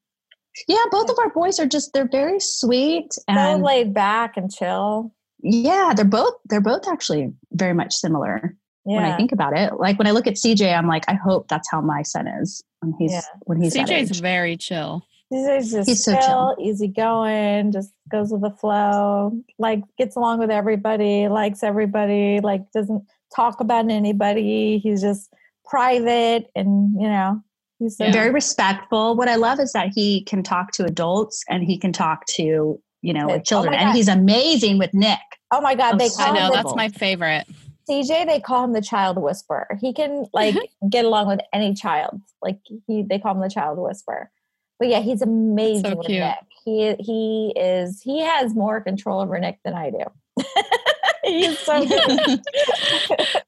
Yeah, 0.69 0.85
both 0.91 1.11
of 1.11 1.19
our 1.19 1.31
boys 1.31 1.59
are 1.59 1.67
just 1.67 1.93
they're 1.93 2.09
very 2.09 2.39
sweet 2.39 3.11
and 3.27 3.61
so 3.61 3.65
laid 3.65 3.95
back 3.95 4.37
and 4.37 4.53
chill. 4.53 5.15
Yeah, 5.43 5.93
they're 5.97 6.05
both 6.05 6.35
they're 6.45 6.61
both 6.61 6.87
actually 6.87 7.33
very 7.53 7.75
much 7.75 7.95
similar 7.95 8.57
yeah. 8.85 8.97
when 8.97 9.05
I 9.05 9.17
think 9.17 9.33
about 9.33 9.57
it. 9.57 9.75
Like 9.75 9.99
when 9.99 10.07
I 10.07 10.11
look 10.11 10.27
at 10.27 10.35
CJ, 10.35 10.77
I'm 10.77 10.87
like, 10.87 11.05
I 11.09 11.15
hope 11.15 11.49
that's 11.49 11.71
how 11.71 11.81
my 11.81 12.03
son 12.03 12.27
is 12.27 12.63
when 12.81 12.95
he's 12.99 13.13
yeah. 13.13 13.21
when 13.43 13.61
he's 13.61 13.75
CJ's 13.75 14.21
very 14.21 14.57
chill. 14.57 15.07
CJ's 15.33 15.73
just 15.73 15.89
he's 15.89 16.05
chill, 16.05 16.21
so 16.21 16.27
chill, 16.27 16.57
easy 16.61 16.89
going, 16.89 17.73
just 17.73 17.93
goes 18.11 18.31
with 18.31 18.43
the 18.43 18.51
flow, 18.51 19.33
like 19.59 19.83
gets 19.97 20.17
along 20.17 20.41
with 20.41 20.51
everybody, 20.51 21.29
likes 21.29 21.63
everybody, 21.63 22.41
like 22.41 22.71
doesn't 22.73 23.05
talk 23.35 23.61
about 23.61 23.91
anybody. 23.91 24.79
He's 24.79 25.01
just 25.01 25.33
private 25.65 26.51
and 26.55 26.93
you 27.01 27.09
know 27.09 27.41
he's 27.79 27.97
so 27.97 28.05
yeah. 28.05 28.13
very 28.13 28.31
respectful. 28.31 29.17
What 29.17 29.29
I 29.29 29.37
love 29.37 29.61
is 29.61 29.73
that 29.73 29.91
he 29.95 30.25
can 30.25 30.43
talk 30.43 30.73
to 30.73 30.85
adults 30.85 31.45
and 31.49 31.63
he 31.63 31.79
can 31.79 31.93
talk 31.93 32.27
to 32.35 32.81
you 33.01 33.13
know 33.13 33.31
oh 33.31 33.39
children, 33.39 33.75
oh 33.75 33.79
and 33.79 33.97
he's 33.97 34.09
amazing 34.09 34.79
with 34.79 34.93
Nick. 34.93 35.19
Oh 35.51 35.61
my 35.61 35.75
god, 35.75 35.99
they 35.99 36.11
call 36.11 36.31
I 36.31 36.39
know 36.39 36.53
that's 36.53 36.75
my 36.75 36.89
favorite. 36.89 37.47
CJ, 37.93 38.27
they 38.27 38.41
call 38.41 38.65
him 38.65 38.73
the 38.73 38.81
child 38.81 39.19
whisperer. 39.19 39.79
He 39.81 39.93
can 39.93 40.27
like 40.33 40.57
get 40.91 41.05
along 41.05 41.29
with 41.29 41.41
any 41.53 41.75
child. 41.75 42.21
Like 42.41 42.59
he, 42.87 43.03
they 43.03 43.19
call 43.19 43.35
him 43.35 43.41
the 43.41 43.51
child 43.51 43.79
whisperer. 43.79 44.31
But 44.79 44.89
yeah, 44.89 45.01
he's 45.01 45.23
amazing 45.23 45.85
so 45.85 45.97
with 45.97 46.09
Nick. 46.09 46.35
He 46.65 46.95
he 46.99 47.53
is 47.57 48.03
he 48.03 48.21
has 48.21 48.55
more 48.55 48.81
control 48.81 49.21
over 49.21 49.39
Nick 49.39 49.59
than 49.65 49.75
I 49.75 49.91
do. 49.91 50.05
he's 51.25 51.59
so 51.59 51.87
good. 51.87 52.41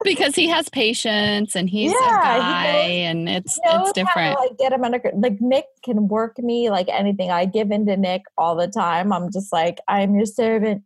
because 0.04 0.34
he 0.34 0.48
has 0.48 0.68
patience 0.68 1.56
and 1.56 1.68
he's 1.68 1.92
yeah, 1.92 2.08
a 2.08 2.38
guy 2.38 2.62
he 2.62 3.02
knows, 3.02 3.10
and 3.10 3.28
it's 3.28 3.58
it's 3.64 3.92
different. 3.92 4.36
To, 4.36 4.42
like 4.42 4.58
get 4.58 4.72
him 4.72 4.84
under 4.84 5.00
like 5.14 5.40
Nick 5.40 5.66
can 5.84 6.08
work 6.08 6.38
me 6.38 6.70
like 6.70 6.88
anything. 6.88 7.30
I 7.30 7.46
give 7.46 7.70
in 7.70 7.86
to 7.86 7.96
Nick 7.96 8.22
all 8.36 8.54
the 8.54 8.68
time. 8.68 9.12
I'm 9.12 9.32
just 9.32 9.52
like 9.52 9.78
I'm 9.88 10.14
your 10.14 10.26
servant. 10.26 10.82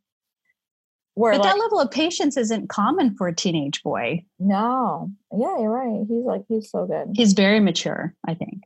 Where 1.18 1.32
but 1.32 1.40
like, 1.40 1.52
that 1.52 1.58
level 1.58 1.80
of 1.80 1.90
patience 1.90 2.36
isn't 2.36 2.68
common 2.68 3.16
for 3.16 3.26
a 3.26 3.34
teenage 3.34 3.82
boy. 3.82 4.24
No. 4.38 5.10
Yeah, 5.32 5.58
you're 5.58 5.68
right. 5.68 6.06
He's 6.08 6.24
like 6.24 6.42
he's 6.48 6.70
so 6.70 6.86
good. 6.86 7.08
He's 7.12 7.32
very 7.32 7.58
mature, 7.58 8.14
I 8.28 8.34
think. 8.34 8.62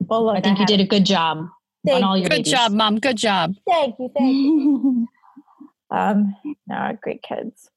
Well, 0.00 0.26
look, 0.26 0.36
I 0.36 0.40
think 0.40 0.58
I 0.58 0.62
you 0.62 0.66
did 0.66 0.80
a 0.80 0.86
good 0.86 1.06
job 1.06 1.46
thank 1.86 1.98
on 1.98 2.02
all 2.02 2.16
your 2.16 2.28
Good 2.28 2.38
babies. 2.38 2.52
job, 2.52 2.72
mom. 2.72 2.98
Good 2.98 3.16
job. 3.16 3.54
Thank 3.64 4.00
you. 4.00 4.10
Thank 4.12 4.34
you. 4.34 5.06
um, 5.96 6.34
no, 6.66 6.98
great 7.00 7.22
kids. 7.22 7.70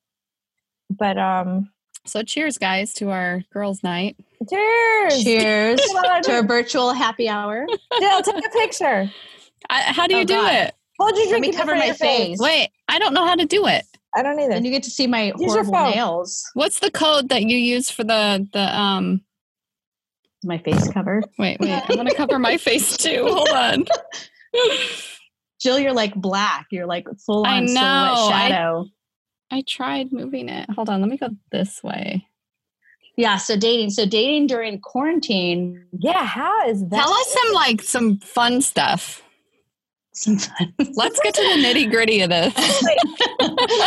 But 0.89 1.19
um 1.19 1.69
so 2.03 2.23
cheers 2.23 2.58
guys 2.58 2.95
to 2.95 3.12
our 3.12 3.43
girls 3.53 3.84
night. 3.84 4.15
Cheers. 4.49 5.23
Cheers 5.23 5.80
to 5.80 6.32
our 6.32 6.41
virtual 6.41 6.91
happy 6.91 7.30
hour. 7.30 7.67
Jill, 7.99 8.21
take 8.23 8.43
a 8.43 8.49
picture. 8.49 9.12
I, 9.69 9.82
how 9.93 10.08
do 10.08 10.15
you 10.15 10.21
oh, 10.21 10.25
do 10.25 10.34
God. 10.34 10.53
it? 10.56 10.73
Hold 10.99 11.15
your 11.17 11.27
drink. 11.27 11.45
Let 11.45 11.51
me 11.51 11.56
cover 11.56 11.75
my 11.75 11.89
face. 11.89 11.99
face. 11.99 12.39
Wait, 12.39 12.69
I 12.88 12.97
don't 12.97 13.13
know 13.13 13.27
how 13.27 13.36
to 13.36 13.45
do 13.45 13.67
it. 13.67 13.86
I 14.15 14.24
don't 14.24 14.39
either. 14.39 14.54
And 14.54 14.65
you 14.65 14.72
get 14.72 14.84
to 14.84 14.89
see 14.89 15.08
my 15.08 15.34
use 15.38 15.52
horrible 15.52 15.74
nails. 15.74 16.43
What's 16.54 16.80
the 16.80 16.91
code 16.91 17.30
that 17.30 17.43
you 17.43 17.58
use 17.58 17.89
for 17.89 18.04
the 18.04 18.48
the 18.54 18.80
um 18.80 19.22
my 20.43 20.58
face 20.58 20.88
covered? 20.91 21.26
Wait, 21.38 21.60
wait. 21.60 21.84
I'm 21.89 21.96
gonna 21.96 22.13
cover 22.13 22.39
my 22.39 22.58
face 22.58 22.98
too. 22.98 23.24
Hold 23.30 23.50
on. 23.50 23.86
Jill, 25.60 25.80
you're 25.80 25.93
like 25.93 26.15
black. 26.15 26.67
You're 26.72 26.86
like 26.86 27.08
full 27.26 27.46
on 27.46 27.54
I 27.54 27.60
know. 27.60 28.28
shadow. 28.30 28.86
I, 29.52 29.58
I 29.58 29.63
tried 29.67 30.12
moving 30.12 30.50
it. 30.50 30.70
Hold 30.72 30.89
on, 30.89 31.02
let 31.02 31.10
me 31.10 31.17
go 31.17 31.30
this 31.52 31.84
way. 31.84 32.28
Yeah, 33.17 33.38
so 33.38 33.58
dating. 33.58 33.89
So 33.89 34.06
dating 34.06 34.48
during 34.48 34.80
quarantine. 34.80 35.86
Yeah, 35.91 36.24
how 36.24 36.67
is 36.67 36.88
that? 36.88 37.04
Tell 37.04 37.12
us 37.12 37.34
some 37.34 37.54
like 37.54 37.82
some 37.82 38.20
fun 38.20 38.62
stuff 38.62 39.24
some 40.17 40.38
fun. 40.38 40.73
Let's 40.93 41.19
get 41.19 41.34
to 41.36 41.41
the 41.41 41.63
nitty 41.63 41.89
gritty 41.89 42.21
of 42.21 42.30
this. 42.30 42.53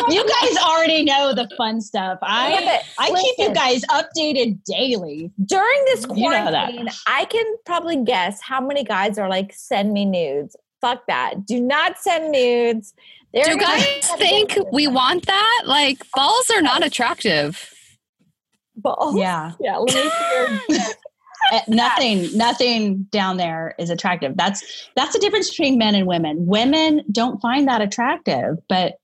you 0.09 0.27
guys 0.27 0.57
already 0.63 1.05
know 1.05 1.35
the 1.35 1.49
fun 1.57 1.81
stuff. 1.81 2.19
I 2.23 2.61
yeah, 2.61 2.83
I 2.99 3.11
listen, 3.11 3.25
keep 3.25 3.49
you 3.49 3.55
guys 3.55 3.83
updated 3.87 4.63
daily. 4.65 5.31
During 5.45 5.85
this 5.87 6.07
quarantine, 6.07 6.79
you 6.79 6.85
know 6.85 6.93
I 7.07 7.25
can 7.27 7.45
probably 7.67 8.03
guess 8.03 8.41
how 8.41 8.61
many 8.61 8.85
guys 8.85 9.19
are 9.19 9.29
like, 9.29 9.53
send 9.53 9.93
me 9.93 10.05
nudes. 10.05 10.57
Fuck 10.81 11.07
that. 11.09 11.47
Do 11.47 11.61
not 11.61 11.99
send 11.99 12.31
nudes. 12.33 12.95
They're 13.33 13.45
Do 13.45 13.59
guys 13.59 14.11
think 14.19 14.57
we 14.73 14.87
want 14.87 15.27
that? 15.27 15.63
Like 15.67 16.03
balls 16.15 16.51
are 16.51 16.63
not 16.63 16.85
attractive. 16.85 17.73
Balls? 18.77 19.17
Yeah. 19.17 19.53
Yeah. 19.61 19.77
Let 19.77 19.95
me 19.95 20.11
see 20.69 20.75
your 20.75 20.85
nothing 21.69 22.37
nothing 22.37 23.03
down 23.11 23.37
there 23.37 23.75
is 23.79 23.91
attractive 23.91 24.37
that's 24.37 24.89
that's 24.97 25.13
the 25.13 25.19
difference 25.19 25.51
between 25.51 25.79
men 25.79 25.95
and 25.95 26.07
women 26.07 26.47
women 26.47 27.03
don't 27.11 27.41
find 27.41 27.67
that 27.69 27.81
attractive 27.81 28.57
but 28.69 28.95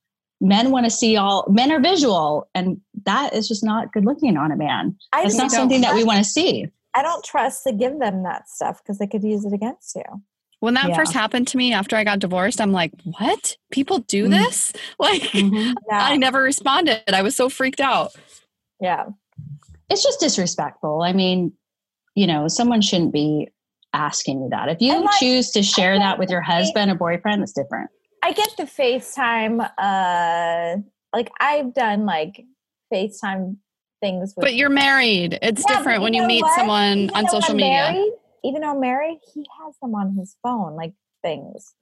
men 0.41 0.71
want 0.71 0.85
to 0.85 0.91
see 0.91 1.17
all 1.17 1.47
men 1.49 1.73
are 1.73 1.81
visual 1.81 2.49
and 2.55 2.81
that 3.05 3.33
is 3.35 3.49
just 3.49 3.65
not 3.65 3.93
good 3.93 4.05
looking 4.05 4.37
on 4.37 4.53
a 4.53 4.57
man 4.57 4.97
I 5.13 5.25
it's 5.25 5.37
not 5.37 5.51
something 5.51 5.81
that 5.81 5.95
we 5.95 6.05
want 6.05 6.19
to 6.19 6.25
see 6.25 6.67
i 6.95 7.03
don't 7.03 7.25
trust 7.25 7.65
to 7.65 7.73
give 7.73 7.99
them 7.99 8.23
that 8.25 8.49
stuff 8.49 8.83
because 8.83 8.99
they 8.99 9.07
could 9.07 9.23
use 9.23 9.45
it 9.45 9.53
against 9.53 9.95
you 9.95 10.23
when 10.61 10.75
that 10.75 10.89
yeah. 10.89 10.97
first 10.97 11.13
happened 11.13 11.49
to 11.49 11.57
me 11.57 11.73
after 11.73 11.97
I 11.97 12.05
got 12.05 12.19
divorced, 12.19 12.61
I'm 12.61 12.73
like, 12.73 12.93
what? 13.05 13.57
People 13.71 13.99
do 13.99 14.25
mm-hmm. 14.25 14.33
this? 14.33 14.73
Like, 14.99 15.23
mm-hmm. 15.23 15.75
yeah. 15.89 16.05
I 16.05 16.17
never 16.17 16.41
responded. 16.41 17.03
I 17.13 17.23
was 17.23 17.37
so 17.37 17.49
freaked 17.49 17.81
out. 17.81 18.13
Yeah. 18.81 19.07
It's 19.91 20.03
just 20.03 20.21
disrespectful. 20.21 21.03
I 21.03 21.13
mean, 21.13 21.53
you 22.17 22.27
know, 22.27 22.49
someone 22.49 22.81
shouldn't 22.81 23.13
be 23.13 23.49
asking 23.93 24.43
you 24.43 24.49
that. 24.51 24.69
If 24.69 24.81
you 24.81 25.05
like, 25.05 25.19
choose 25.21 25.51
to 25.53 25.63
share 25.63 25.97
that 25.99 26.19
with 26.19 26.31
your 26.31 26.41
husband 26.41 26.91
or 26.91 26.97
boyfriend, 26.97 27.43
that's 27.43 27.53
different. 27.53 27.91
I 28.23 28.33
get 28.33 28.49
the 28.57 28.65
FaceTime, 28.65 29.71
uh, 29.79 30.81
like 31.13 31.31
I've 31.39 31.73
done 31.73 32.07
like 32.07 32.45
FaceTime 32.93 33.59
things. 34.01 34.35
With 34.37 34.43
but 34.43 34.55
you're 34.55 34.71
married. 34.71 35.39
It's 35.43 35.63
yeah, 35.69 35.77
different 35.77 36.03
when 36.03 36.15
you 36.15 36.27
meet 36.27 36.43
what? 36.43 36.57
someone 36.57 36.99
even 36.99 37.17
on 37.17 37.29
social 37.29 37.55
media. 37.55 37.93
Married, 37.93 38.13
even 38.43 38.63
though 38.63 38.71
I'm 38.71 38.81
married, 38.81 39.21
he 39.33 39.47
has 39.61 39.75
them 39.81 39.95
on 39.95 40.17
his 40.17 40.37
phone, 40.43 40.75
like 40.75 40.95
things 41.23 41.75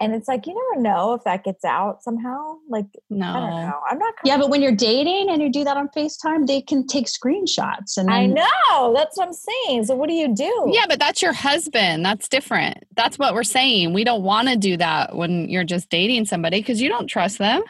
and 0.00 0.14
it's 0.14 0.28
like 0.28 0.46
you 0.46 0.54
never 0.54 0.82
know 0.82 1.14
if 1.14 1.22
that 1.24 1.44
gets 1.44 1.64
out 1.64 2.02
somehow 2.02 2.56
like 2.68 2.86
no 3.10 3.26
i 3.26 3.40
don't 3.40 3.50
know 3.50 3.80
i'm 3.90 3.98
not 3.98 4.14
yeah 4.24 4.36
but 4.36 4.50
when 4.50 4.60
you're 4.60 4.74
dating 4.74 5.30
and 5.30 5.40
you 5.40 5.50
do 5.50 5.64
that 5.64 5.76
on 5.76 5.88
facetime 5.96 6.46
they 6.46 6.60
can 6.60 6.86
take 6.86 7.06
screenshots 7.06 7.96
and 7.96 8.08
then- 8.08 8.14
i 8.14 8.26
know 8.26 8.92
that's 8.94 9.16
what 9.16 9.26
i'm 9.28 9.32
saying 9.32 9.84
so 9.84 9.94
what 9.94 10.08
do 10.08 10.14
you 10.14 10.34
do 10.34 10.70
yeah 10.72 10.84
but 10.88 10.98
that's 10.98 11.22
your 11.22 11.32
husband 11.32 12.04
that's 12.04 12.28
different 12.28 12.78
that's 12.96 13.18
what 13.18 13.34
we're 13.34 13.42
saying 13.44 13.92
we 13.92 14.04
don't 14.04 14.22
want 14.22 14.48
to 14.48 14.56
do 14.56 14.76
that 14.76 15.14
when 15.14 15.48
you're 15.48 15.64
just 15.64 15.88
dating 15.90 16.24
somebody 16.24 16.60
because 16.60 16.80
you 16.80 16.88
don't 16.88 17.06
trust 17.06 17.38
them 17.38 17.62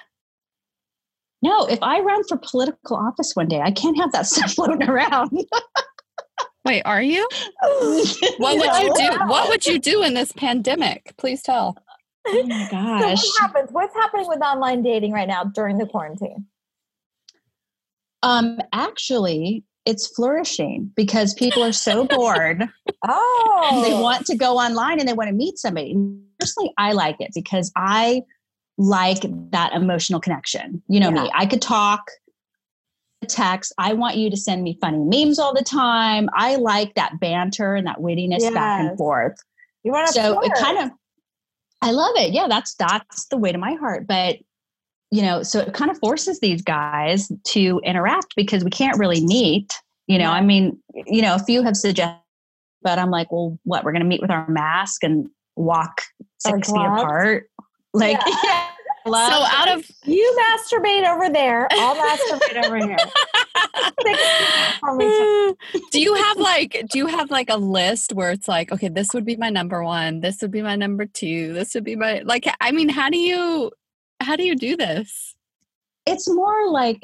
no 1.42 1.66
if 1.66 1.78
i 1.82 2.00
run 2.00 2.22
for 2.28 2.38
political 2.38 2.96
office 2.96 3.32
one 3.34 3.48
day 3.48 3.60
i 3.60 3.70
can't 3.70 3.96
have 3.96 4.12
that 4.12 4.26
stuff 4.26 4.52
floating 4.52 4.88
around 4.88 5.30
Wait, 6.64 6.80
are 6.87 7.02
you? 7.02 7.28
what 8.38 8.56
would 8.56 8.82
you 8.82 8.94
do? 8.96 9.18
What 9.26 9.50
would 9.50 9.66
you 9.66 9.78
do 9.78 10.02
in 10.02 10.14
this 10.14 10.32
pandemic? 10.32 11.12
Please 11.18 11.42
tell. 11.42 11.76
Oh 12.26 12.42
my 12.44 12.68
gosh. 12.70 13.20
so 13.22 13.26
what 13.26 13.40
happens? 13.40 13.72
What's 13.72 13.94
happening 13.94 14.28
with 14.28 14.40
online 14.40 14.82
dating 14.82 15.12
right 15.12 15.28
now 15.28 15.44
during 15.44 15.78
the 15.78 15.87
quarantine? 15.87 16.46
Um, 18.22 18.58
actually, 18.72 19.64
it's 19.84 20.06
flourishing 20.06 20.90
because 20.96 21.34
people 21.34 21.62
are 21.62 21.72
so 21.72 22.04
bored. 22.04 22.64
oh. 23.08 23.82
They 23.84 23.94
want 23.94 24.26
to 24.26 24.37
go 24.37 24.56
online 24.56 24.98
and 24.98 25.08
they 25.08 25.12
want 25.12 25.28
to 25.28 25.34
meet 25.34 25.58
somebody. 25.58 25.94
Personally, 26.38 26.72
I 26.78 26.92
like 26.92 27.16
it 27.20 27.32
because 27.34 27.70
I 27.76 28.22
like 28.78 29.24
that 29.50 29.72
emotional 29.74 30.20
connection. 30.20 30.82
You 30.88 31.00
know 31.00 31.10
yeah. 31.10 31.24
me. 31.24 31.30
I 31.34 31.46
could 31.46 31.62
talk 31.62 32.10
text. 33.24 33.72
I 33.78 33.94
want 33.94 34.16
you 34.16 34.30
to 34.30 34.37
send 34.37 34.62
me 34.62 34.78
funny 34.80 34.98
memes 34.98 35.38
all 35.38 35.54
the 35.54 35.64
time. 35.64 36.28
I 36.34 36.56
like 36.56 36.94
that 36.94 37.20
banter 37.20 37.74
and 37.74 37.87
that 37.87 37.98
wittiness 37.98 38.40
yes. 38.40 38.54
back 38.54 38.80
and 38.80 38.98
forth. 38.98 39.37
You 39.82 39.92
want 39.92 40.08
to 40.08 40.12
So 40.12 40.40
it 40.40 40.52
kind 40.58 40.78
of 40.78 40.90
I 41.85 41.90
love 41.90 42.16
it. 42.16 42.33
Yeah, 42.33 42.47
that's 42.49 42.75
that's 42.77 43.27
the 43.27 43.37
way 43.37 43.53
to 43.53 43.59
my 43.59 43.75
heart. 43.75 44.07
But 44.07 44.38
you 45.11 45.20
know, 45.20 45.42
so 45.42 45.61
it 45.61 45.75
kind 45.75 45.90
of 45.90 45.99
forces 45.99 46.40
these 46.40 46.62
guys 46.62 47.31
to 47.49 47.81
interact 47.85 48.35
because 48.37 48.64
we 48.64 48.70
can't 48.70 48.99
really 48.99 49.23
meet. 49.25 49.70
You 50.07 50.18
know. 50.18 50.31
I 50.31 50.40
mean, 50.40 50.79
you 50.94 51.20
know, 51.20 51.35
a 51.35 51.38
few 51.38 51.62
have 51.62 51.77
suggested, 51.77 52.20
but 52.83 52.99
I'm 52.99 53.11
like, 53.11 53.31
well, 53.31 53.59
what? 53.64 53.85
We're 53.85 53.92
going 53.92 54.03
to 54.03 54.09
meet 54.09 54.23
with 54.23 54.31
our 54.31 54.49
mask 54.49 55.05
and 55.05 55.29
walk 55.57 56.01
six 56.38 56.68
feet 56.70 56.77
apart. 56.77 57.51
Like, 57.92 58.18
yeah. 58.27 58.35
yeah. 58.44 58.68
So 59.05 59.12
out 59.12 59.71
of 59.71 59.85
you 60.05 60.38
masturbate 60.40 61.09
over 61.09 61.31
there, 61.31 61.69
I'll 61.73 61.97
masturbate 61.97 62.64
over 62.64 62.79
here. 62.79 62.97
do 65.90 66.01
you 66.01 66.14
have 66.14 66.37
like 66.38 66.85
do 66.90 66.99
you 66.99 67.07
have 67.07 67.31
like 67.31 67.51
a 67.51 67.57
list 67.57 68.12
where 68.12 68.31
it's 68.31 68.49
like 68.49 68.73
okay 68.73 68.88
this 68.88 69.14
would 69.14 69.25
be 69.25 69.37
my 69.37 69.51
number 69.51 69.83
one 69.83 70.21
this 70.21 70.40
would 70.43 70.51
be 70.51 70.62
my 70.62 70.77
number 70.77 71.07
two 71.07 71.53
this 71.53 71.75
would 71.75 71.85
be 71.85 71.97
my 71.97 72.21
like 72.25 72.47
i 72.61 72.71
mean 72.71 72.88
how 72.88 73.11
do 73.11 73.19
you 73.19 73.71
how 74.21 74.37
do 74.37 74.43
you 74.43 74.57
do 74.57 74.77
this? 74.77 75.35
It's 76.07 76.29
more 76.29 76.71
like 76.71 77.01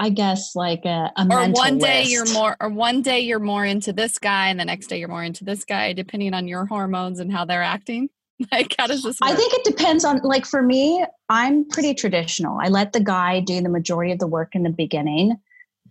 i 0.00 0.08
guess 0.08 0.56
like 0.56 0.84
a, 0.84 1.12
a 1.16 1.26
or 1.30 1.48
one 1.50 1.78
day 1.78 2.00
list. 2.00 2.10
you're 2.10 2.32
more 2.32 2.56
or 2.60 2.68
one 2.68 3.00
day 3.00 3.20
you're 3.20 3.38
more 3.38 3.64
into 3.64 3.92
this 3.92 4.18
guy 4.18 4.48
and 4.48 4.58
the 4.58 4.64
next 4.64 4.88
day 4.88 4.98
you're 4.98 5.08
more 5.08 5.22
into 5.22 5.44
this 5.44 5.64
guy 5.64 5.92
depending 5.92 6.34
on 6.34 6.48
your 6.48 6.66
hormones 6.66 7.20
and 7.20 7.32
how 7.32 7.44
they're 7.44 7.62
acting 7.62 8.08
like 8.52 8.74
how 8.78 8.86
does 8.86 9.02
this 9.02 9.18
work? 9.20 9.30
i 9.30 9.34
think 9.34 9.52
it 9.54 9.64
depends 9.64 10.04
on 10.04 10.20
like 10.22 10.44
for 10.44 10.62
me 10.62 11.04
i'm 11.28 11.66
pretty 11.68 11.94
traditional 11.94 12.58
i 12.60 12.68
let 12.68 12.92
the 12.92 13.00
guy 13.00 13.40
do 13.40 13.60
the 13.60 13.68
majority 13.68 14.12
of 14.12 14.18
the 14.18 14.26
work 14.26 14.54
in 14.54 14.62
the 14.62 14.70
beginning 14.70 15.36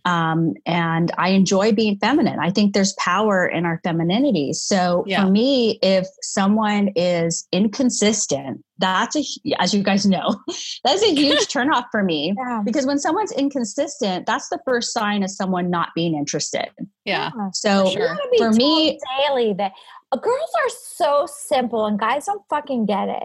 um, 0.05 0.53
and 0.65 1.11
I 1.17 1.29
enjoy 1.29 1.71
being 1.71 1.97
feminine. 1.97 2.39
I 2.39 2.49
think 2.49 2.73
there's 2.73 2.93
power 2.93 3.47
in 3.47 3.65
our 3.65 3.79
femininity. 3.83 4.51
So 4.53 5.03
yeah. 5.07 5.23
for 5.23 5.31
me, 5.31 5.79
if 5.81 6.07
someone 6.21 6.89
is 6.95 7.47
inconsistent, 7.53 8.63
that's 8.79 9.15
a, 9.15 9.23
as 9.59 9.73
you 9.73 9.81
guys 9.81 10.05
know, 10.05 10.35
that's 10.83 11.03
a 11.03 11.13
huge 11.13 11.39
turnoff 11.47 11.85
for 11.89 12.03
me. 12.03 12.33
Yeah. 12.37 12.61
Because 12.65 12.85
when 12.85 12.99
someone's 12.99 13.31
inconsistent, 13.31 14.25
that's 14.25 14.49
the 14.49 14.59
first 14.65 14.91
sign 14.91 15.23
of 15.23 15.31
someone 15.31 15.69
not 15.69 15.89
being 15.95 16.15
interested. 16.15 16.67
Yeah. 17.05 17.31
So 17.53 17.85
for, 17.85 17.91
sure. 17.91 18.17
for 18.37 18.51
me, 18.51 18.99
daily 19.21 19.53
that 19.53 19.71
uh, 20.11 20.17
girls 20.17 20.51
are 20.63 20.69
so 20.69 21.27
simple 21.27 21.85
and 21.85 21.97
guys 21.97 22.25
don't 22.25 22.43
fucking 22.49 22.87
get 22.87 23.07
it. 23.07 23.23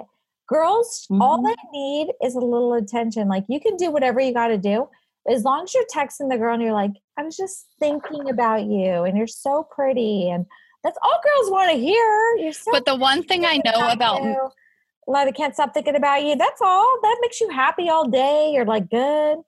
Girls, 0.49 1.07
mm-hmm. 1.11 1.21
all 1.21 1.43
they 1.43 1.57
need 1.73 2.13
is 2.23 2.37
a 2.37 2.41
little 2.41 2.75
attention. 2.75 3.29
Like 3.29 3.45
you 3.49 3.61
can 3.61 3.77
do 3.77 3.91
whatever 3.91 4.21
you 4.21 4.33
got 4.33 4.49
to 4.49 4.59
do 4.59 4.89
as 5.27 5.45
long 5.45 5.65
as 5.65 5.75
you're 5.75 5.85
texting 5.95 6.31
the 6.31 6.39
girl 6.39 6.55
and 6.55 6.63
you're 6.63 6.73
like, 6.73 6.93
I 7.17 7.23
was 7.23 7.37
just 7.37 7.67
thinking 7.81 8.29
about 8.31 8.65
you 8.65 9.05
and 9.05 9.17
you're 9.17 9.27
so 9.27 9.67
pretty 9.71 10.31
and 10.31 10.47
that's 10.85 10.99
all 11.03 11.21
girls 11.23 11.51
want 11.51 11.71
to 11.73 11.77
hear. 11.79 12.37
You're 12.39 12.53
so 12.53 12.71
But 12.71 12.85
the 12.85 12.95
one 12.97 13.23
thing 13.25 13.45
I 13.45 13.61
know 13.65 13.89
about 13.91 14.23
you. 14.23 14.51
like 15.07 15.29
I 15.29 15.33
can't 15.33 15.55
stop 15.55 15.75
thinking 15.75 15.97
about 15.97 16.23
you. 16.23 16.37
That's 16.37 16.61
all. 16.63 16.87
That 17.03 17.19
makes 17.21 17.41
you 17.41 17.51
happy 17.51 17.89
all 17.89 18.09
day. 18.09 18.53
You're 18.53 18.65
like 18.65 18.89
good. 18.89 19.39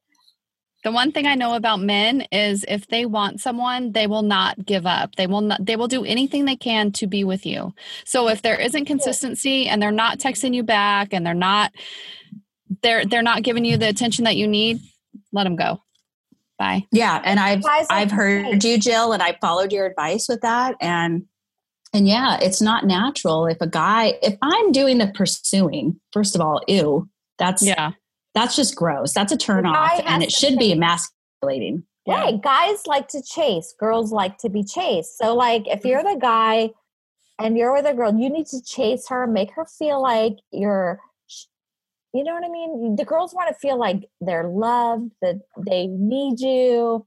The 0.83 0.90
one 0.90 1.12
thing 1.12 1.26
I 1.26 1.35
know 1.35 1.54
about 1.54 1.80
men 1.80 2.22
is 2.33 2.64
if 2.66 2.88
they 2.88 3.04
want 3.04 3.40
someone, 3.40 3.92
they 3.92 4.06
will 4.06 4.22
not 4.22 4.64
give 4.64 4.87
up. 4.87 5.14
They 5.16 5.26
will 5.26 5.42
not 5.42 5.64
they 5.64 5.76
will 5.76 5.88
do 5.88 6.04
anything 6.04 6.46
they 6.46 6.56
can 6.56 6.90
to 6.92 7.06
be 7.06 7.22
with 7.22 7.44
you. 7.44 7.74
So 8.04 8.28
if 8.28 8.40
there 8.42 8.59
isn't 8.59 8.87
consistency 8.87 9.68
and 9.68 9.80
they're 9.80 9.92
not 9.92 10.18
texting 10.18 10.54
you 10.54 10.62
back 10.62 11.12
and 11.12 11.24
they're 11.24 11.35
not 11.35 11.72
they're 12.83 13.04
they're 13.04 13.22
not 13.22 13.42
giving 13.42 13.64
you 13.64 13.76
the 13.76 13.88
attention 13.88 14.24
that 14.24 14.37
you 14.37 14.48
need, 14.48 14.80
let 15.33 15.44
them 15.44 15.57
go. 15.57 15.81
Bye. 16.59 16.87
Yeah, 16.92 17.23
and 17.25 17.40
I've 17.40 17.62
I've 17.88 18.11
heard 18.11 18.62
you, 18.62 18.79
Jill, 18.79 19.12
and 19.12 19.23
I 19.23 19.37
followed 19.40 19.73
your 19.73 19.87
advice 19.87 20.29
with 20.29 20.42
that, 20.42 20.77
and 20.81 21.25
and 21.94 22.07
yeah, 22.07 22.38
it's 22.40 22.61
not 22.61 22.87
natural 22.87 23.46
if 23.46 23.57
a 23.61 23.66
guy 23.66 24.18
if 24.23 24.37
I'm 24.42 24.70
doing 24.70 24.99
the 24.99 25.09
pursuing. 25.09 25.99
First 26.12 26.35
of 26.35 26.42
all, 26.42 26.61
ew, 26.68 27.09
that's 27.38 27.62
yeah, 27.62 27.92
that's 28.35 28.57
just 28.57 28.77
gross. 28.77 29.14
That's 29.14 29.33
a 29.33 29.38
turn 29.38 29.64
off, 29.64 30.03
and 30.05 30.23
it 30.23 30.31
should 30.31 30.59
be 30.59 30.70
emasculating. 30.70 31.85
Yeah. 32.07 32.33
guys 32.42 32.87
like 32.87 33.09
to 33.09 33.23
chase, 33.23 33.75
girls 33.79 34.12
like 34.12 34.38
to 34.38 34.49
be 34.49 34.64
chased. 34.64 35.16
So, 35.18 35.35
like, 35.35 35.66
if 35.66 35.85
you're 35.85 36.03
the 36.03 36.18
guy 36.20 36.70
and 37.38 37.57
you're 37.57 37.73
with 37.73 37.87
a 37.87 37.94
girl, 37.94 38.14
you 38.14 38.29
need 38.29 38.46
to 38.49 38.62
chase 38.62 39.09
her, 39.09 39.27
make 39.27 39.53
her 39.53 39.64
feel 39.64 40.03
like 40.03 40.38
you're 40.51 41.01
you 42.12 42.25
know 42.25 42.35
what 42.35 42.44
I 42.44 42.49
mean? 42.49 42.96
The 42.96 43.05
girls 43.05 43.35
want 43.35 43.49
to 43.49 43.55
feel 43.55 43.79
like 43.79 44.09
they're 44.20 44.49
loved, 44.49 45.11
that 45.23 45.37
they 45.66 45.87
need 45.87 46.40
you. 46.40 47.07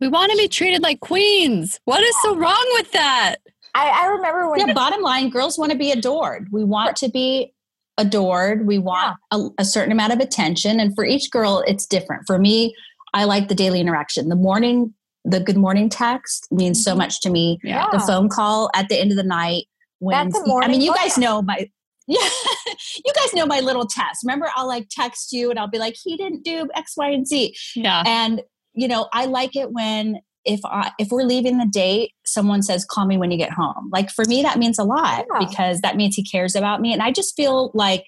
We 0.00 0.08
want 0.08 0.30
to 0.32 0.38
be 0.38 0.48
treated 0.48 0.82
like 0.82 1.00
queens. 1.00 1.80
What 1.84 2.02
is 2.02 2.14
so 2.22 2.36
wrong 2.36 2.66
with 2.74 2.92
that? 2.92 3.36
I, 3.74 3.88
I 3.88 4.06
remember 4.06 4.48
when. 4.48 4.66
Yeah, 4.66 4.72
bottom 4.72 5.02
line, 5.02 5.28
girls 5.28 5.58
want 5.58 5.72
to 5.72 5.78
be 5.78 5.90
adored. 5.90 6.48
We 6.50 6.64
want 6.64 6.96
to 6.96 7.08
be 7.08 7.52
adored. 7.98 8.66
We 8.66 8.78
want 8.78 9.16
yeah. 9.32 9.38
a, 9.38 9.62
a 9.62 9.64
certain 9.64 9.92
amount 9.92 10.12
of 10.12 10.20
attention. 10.20 10.80
And 10.80 10.94
for 10.94 11.04
each 11.04 11.30
girl, 11.30 11.62
it's 11.66 11.84
different. 11.84 12.22
For 12.26 12.38
me, 12.38 12.74
I 13.12 13.24
like 13.24 13.48
the 13.48 13.54
daily 13.54 13.80
interaction. 13.80 14.28
The 14.28 14.36
morning, 14.36 14.94
the 15.24 15.40
good 15.40 15.56
morning 15.56 15.88
text 15.88 16.46
means 16.50 16.82
so 16.82 16.92
mm-hmm. 16.92 16.98
much 16.98 17.20
to 17.22 17.30
me. 17.30 17.58
Yeah. 17.62 17.88
The 17.92 18.00
phone 18.00 18.28
call 18.28 18.70
at 18.74 18.88
the 18.88 18.98
end 18.98 19.10
of 19.10 19.16
the 19.16 19.24
night. 19.24 19.64
When 19.98 20.32
I 20.62 20.68
mean, 20.68 20.80
you 20.80 20.94
guys 20.94 21.18
know 21.18 21.42
my 21.42 21.68
yeah, 22.08 22.28
you 23.04 23.12
guys 23.14 23.34
know 23.34 23.46
my 23.46 23.60
little 23.60 23.86
test. 23.86 24.24
Remember, 24.24 24.48
I'll 24.56 24.66
like 24.66 24.88
text 24.90 25.32
you 25.32 25.50
and 25.50 25.58
I'll 25.58 25.68
be 25.68 25.78
like, 25.78 25.94
he 26.02 26.16
didn't 26.16 26.42
do 26.42 26.68
X, 26.74 26.94
Y, 26.96 27.10
and 27.10 27.26
Z. 27.26 27.54
Yeah. 27.76 28.02
And 28.06 28.42
you 28.74 28.88
know, 28.88 29.08
I 29.12 29.26
like 29.26 29.54
it 29.54 29.70
when 29.72 30.20
if 30.44 30.60
I 30.64 30.92
if 30.98 31.08
we're 31.10 31.24
leaving 31.24 31.58
the 31.58 31.66
date, 31.66 32.12
someone 32.24 32.62
says, 32.62 32.84
"Call 32.84 33.06
me 33.06 33.18
when 33.18 33.30
you 33.30 33.36
get 33.36 33.52
home." 33.52 33.90
Like 33.92 34.10
for 34.10 34.24
me, 34.24 34.42
that 34.42 34.58
means 34.58 34.78
a 34.78 34.84
lot 34.84 35.26
yeah. 35.30 35.46
because 35.46 35.80
that 35.82 35.96
means 35.96 36.14
he 36.14 36.24
cares 36.24 36.56
about 36.56 36.80
me, 36.80 36.92
and 36.92 37.02
I 37.02 37.12
just 37.12 37.36
feel 37.36 37.70
like 37.74 38.06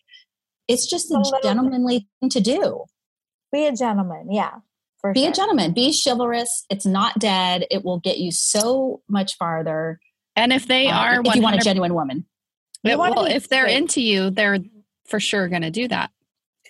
it's 0.67 0.89
just 0.89 1.11
a, 1.11 1.19
a 1.19 1.43
gentlemanly 1.43 2.09
thing 2.21 2.31
to 2.31 2.41
do. 2.41 2.85
Be 3.53 3.67
a 3.67 3.73
gentleman, 3.73 4.29
yeah. 4.31 4.55
be 5.13 5.23
sure. 5.23 5.31
a 5.31 5.33
gentleman. 5.33 5.73
Be 5.73 5.93
chivalrous. 5.93 6.65
It's 6.71 6.87
not 6.87 7.19
dead. 7.19 7.67
It 7.71 7.85
will 7.85 7.99
get 7.99 8.19
you 8.19 8.31
so 8.31 9.03
much 9.09 9.37
farther. 9.37 9.99
And 10.37 10.53
if 10.53 10.69
they 10.69 10.87
uh, 10.87 10.97
are, 10.97 11.21
if 11.25 11.35
you 11.35 11.43
want 11.43 11.57
a 11.57 11.59
genuine 11.59 11.95
woman, 11.95 12.25
it, 12.85 12.99
well, 12.99 13.25
if 13.25 13.49
they're 13.49 13.67
into 13.67 14.01
you, 14.01 14.31
they're 14.31 14.59
for 15.07 15.21
sure 15.21 15.49
going 15.49 15.63
to 15.63 15.71
do 15.71 15.89
that. 15.89 16.11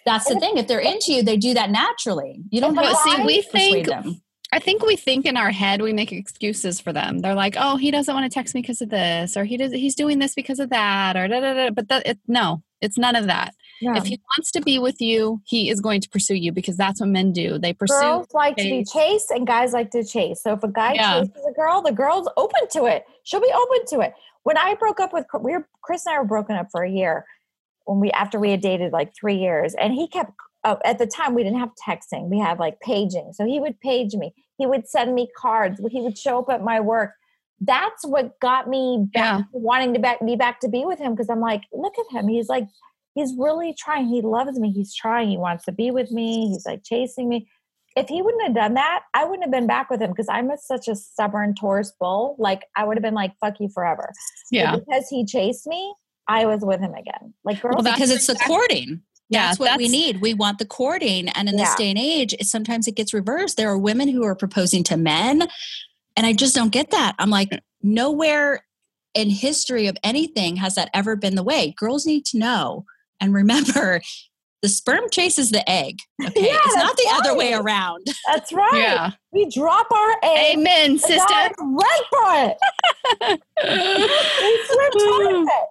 That's 0.06 0.28
the 0.28 0.40
thing. 0.40 0.56
If 0.56 0.66
they're 0.66 0.80
into 0.80 1.12
you, 1.12 1.22
they 1.22 1.36
do 1.36 1.54
that 1.54 1.70
naturally. 1.70 2.42
You 2.50 2.60
don't 2.60 2.74
have 2.74 2.86
to 2.86 2.96
see. 2.96 3.22
We 3.24 3.42
think. 3.42 3.86
Them. 3.86 4.22
I 4.52 4.58
think 4.58 4.82
we 4.82 4.96
think 4.96 5.26
in 5.26 5.36
our 5.36 5.50
head 5.50 5.80
we 5.80 5.92
make 5.92 6.10
excuses 6.10 6.80
for 6.80 6.92
them. 6.92 7.20
They're 7.20 7.34
like, 7.34 7.54
"Oh, 7.58 7.76
he 7.76 7.90
doesn't 7.90 8.12
want 8.12 8.30
to 8.30 8.34
text 8.34 8.54
me 8.54 8.62
because 8.62 8.80
of 8.80 8.88
this, 8.88 9.36
or 9.36 9.44
he 9.44 9.56
does. 9.56 9.72
He's 9.72 9.94
doing 9.94 10.18
this 10.18 10.34
because 10.34 10.58
of 10.58 10.70
that, 10.70 11.16
or 11.16 11.28
da 11.28 11.40
da 11.40 11.54
da." 11.54 11.70
But 11.70 11.88
that, 11.88 12.06
it, 12.06 12.18
no, 12.26 12.62
it's 12.80 12.98
none 12.98 13.14
of 13.14 13.26
that. 13.26 13.54
Yeah. 13.80 13.96
If 13.96 14.06
he 14.06 14.20
wants 14.36 14.50
to 14.52 14.60
be 14.60 14.78
with 14.78 15.00
you, 15.00 15.40
he 15.46 15.70
is 15.70 15.80
going 15.80 16.00
to 16.00 16.08
pursue 16.08 16.34
you 16.34 16.52
because 16.52 16.76
that's 16.76 17.00
what 17.00 17.08
men 17.10 17.32
do. 17.32 17.58
They 17.58 17.72
pursue. 17.72 18.00
Girls 18.00 18.26
like 18.32 18.56
to 18.56 18.64
be 18.64 18.84
chased, 18.84 19.30
and 19.30 19.46
guys 19.46 19.72
like 19.72 19.90
to 19.92 20.02
chase. 20.02 20.42
So 20.42 20.54
if 20.54 20.64
a 20.64 20.68
guy 20.68 20.94
yeah. 20.94 21.20
chases 21.20 21.46
a 21.48 21.52
girl, 21.52 21.82
the 21.82 21.92
girl's 21.92 22.28
open 22.36 22.68
to 22.72 22.86
it. 22.86 23.04
She'll 23.22 23.40
be 23.40 23.52
open 23.54 23.86
to 23.90 24.00
it 24.00 24.14
when 24.42 24.56
I 24.56 24.74
broke 24.74 25.00
up 25.00 25.12
with 25.12 25.26
we 25.40 25.52
were 25.52 25.68
Chris 25.82 26.06
and 26.06 26.14
I 26.14 26.18
were 26.18 26.24
broken 26.24 26.56
up 26.56 26.68
for 26.70 26.82
a 26.82 26.90
year 26.90 27.24
when 27.84 28.00
we 28.00 28.10
after 28.12 28.38
we 28.38 28.50
had 28.50 28.60
dated 28.60 28.92
like 28.92 29.14
three 29.14 29.36
years, 29.36 29.74
and 29.74 29.92
he 29.92 30.06
kept 30.06 30.32
uh, 30.64 30.76
at 30.84 30.98
the 30.98 31.06
time 31.06 31.34
we 31.34 31.42
didn't 31.42 31.58
have 31.58 31.70
texting, 31.74 32.28
we 32.28 32.38
had 32.38 32.58
like 32.58 32.80
paging, 32.80 33.32
so 33.32 33.46
he 33.46 33.60
would 33.60 33.80
page 33.80 34.14
me, 34.14 34.34
he 34.58 34.66
would 34.66 34.88
send 34.88 35.14
me 35.14 35.28
cards, 35.36 35.80
he 35.90 36.00
would 36.00 36.18
show 36.18 36.40
up 36.40 36.50
at 36.50 36.62
my 36.62 36.80
work. 36.80 37.12
That's 37.60 38.06
what 38.06 38.38
got 38.40 38.68
me 38.68 39.06
back, 39.12 39.40
yeah. 39.40 39.44
wanting 39.52 39.92
to 39.94 40.00
back, 40.00 40.24
be 40.24 40.36
back 40.36 40.60
to 40.60 40.68
be 40.68 40.84
with 40.84 40.98
him 40.98 41.12
because 41.12 41.28
I'm 41.28 41.40
like, 41.40 41.62
look 41.72 41.94
at 41.98 42.16
him, 42.16 42.28
he's 42.28 42.48
like, 42.48 42.66
he's 43.14 43.34
really 43.36 43.74
trying, 43.78 44.08
he 44.08 44.22
loves 44.22 44.58
me, 44.58 44.70
he's 44.70 44.94
trying, 44.94 45.28
he 45.28 45.36
wants 45.36 45.64
to 45.64 45.72
be 45.72 45.90
with 45.90 46.10
me, 46.10 46.48
he's 46.48 46.64
like 46.66 46.84
chasing 46.84 47.28
me 47.28 47.48
if 48.00 48.08
he 48.08 48.22
wouldn't 48.22 48.42
have 48.42 48.54
done 48.54 48.74
that, 48.74 49.02
I 49.14 49.24
wouldn't 49.24 49.44
have 49.44 49.50
been 49.50 49.66
back 49.66 49.90
with 49.90 50.00
him 50.00 50.10
because 50.10 50.28
I'm 50.28 50.50
a, 50.50 50.56
such 50.58 50.88
a 50.88 50.96
stubborn 50.96 51.54
Taurus 51.54 51.92
bull. 52.00 52.36
Like 52.38 52.62
I 52.76 52.84
would 52.84 52.96
have 52.96 53.02
been 53.02 53.14
like, 53.14 53.32
"Fuck 53.40 53.60
you 53.60 53.68
forever." 53.68 54.10
Yeah. 54.50 54.72
But 54.72 54.86
because 54.86 55.08
he 55.08 55.24
chased 55.24 55.66
me, 55.66 55.94
I 56.26 56.46
was 56.46 56.62
with 56.62 56.80
him 56.80 56.94
again. 56.94 57.34
Like 57.44 57.60
girls, 57.60 57.82
well, 57.82 57.92
because 57.92 58.10
it's 58.10 58.26
the 58.26 58.36
courting. 58.46 59.02
Yeah, 59.28 59.48
that's 59.48 59.60
what 59.60 59.66
that's, 59.66 59.78
we 59.78 59.88
need. 59.88 60.20
We 60.20 60.34
want 60.34 60.58
the 60.58 60.66
courting, 60.66 61.28
and 61.28 61.48
in 61.48 61.56
yeah. 61.56 61.64
this 61.64 61.74
day 61.76 61.90
and 61.90 61.98
age, 61.98 62.34
sometimes 62.42 62.88
it 62.88 62.96
gets 62.96 63.14
reversed. 63.14 63.56
There 63.56 63.68
are 63.68 63.78
women 63.78 64.08
who 64.08 64.24
are 64.24 64.34
proposing 64.34 64.82
to 64.84 64.96
men, 64.96 65.46
and 66.16 66.26
I 66.26 66.32
just 66.32 66.54
don't 66.54 66.72
get 66.72 66.90
that. 66.90 67.14
I'm 67.18 67.30
like, 67.30 67.50
nowhere 67.82 68.64
in 69.14 69.30
history 69.30 69.86
of 69.86 69.96
anything 70.02 70.56
has 70.56 70.74
that 70.76 70.90
ever 70.94 71.16
been 71.16 71.34
the 71.34 71.42
way. 71.42 71.74
Girls 71.76 72.06
need 72.06 72.24
to 72.26 72.38
know 72.38 72.84
and 73.20 73.34
remember 73.34 74.00
the 74.62 74.68
sperm 74.68 75.08
chases 75.10 75.50
the 75.50 75.68
egg. 75.68 75.98
Okay. 76.22 76.46
Yeah, 76.46 76.58
it's 76.64 76.76
not 76.76 76.96
the 76.96 77.04
right. 77.06 77.20
other 77.20 77.36
way 77.36 77.54
around. 77.54 78.06
That's 78.28 78.52
right. 78.52 78.70
Yeah. 78.74 79.10
We 79.32 79.48
drop 79.48 79.90
our 79.90 80.16
egg. 80.22 80.58
Amen, 80.58 80.98
sister. 80.98 81.34
Right 81.58 82.02
for 82.10 82.26
it. 82.34 83.40
we 83.64 84.64
swim 84.66 84.90
towards 85.32 85.48
it. 85.48 85.66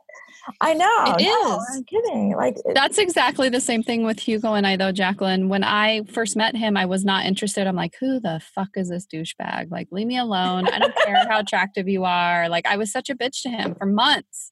I 0.62 0.74
know. 0.74 1.16
It 1.20 1.24
no, 1.24 1.58
is. 1.58 1.76
I'm 1.76 1.84
kidding. 1.84 2.36
Like 2.36 2.56
that's 2.74 2.98
exactly 2.98 3.50
the 3.50 3.62
same 3.62 3.84
thing 3.84 4.04
with 4.04 4.20
Hugo 4.20 4.54
and 4.54 4.66
I, 4.66 4.78
though, 4.78 4.92
Jacqueline. 4.92 5.50
When 5.50 5.64
I 5.64 6.04
first 6.06 6.36
met 6.36 6.56
him, 6.56 6.76
I 6.76 6.86
was 6.86 7.06
not 7.06 7.26
interested. 7.26 7.68
I'm 7.68 7.76
like, 7.76 7.96
who 8.00 8.20
the 8.20 8.42
fuck 8.56 8.70
is 8.76 8.90
this 8.90 9.06
douchebag? 9.06 9.70
Like, 9.70 9.90
leave 9.92 10.08
me 10.08 10.18
alone. 10.18 10.68
I 10.68 10.80
don't 10.80 10.96
care 11.06 11.28
how 11.30 11.40
attractive 11.40 11.88
you 11.88 12.04
are. 12.06 12.50
Like, 12.50 12.66
I 12.66 12.78
was 12.78 12.92
such 12.92 13.10
a 13.10 13.16
bitch 13.16 13.44
to 13.44 13.50
him 13.50 13.76
for 13.76 13.86
months. 13.86 14.52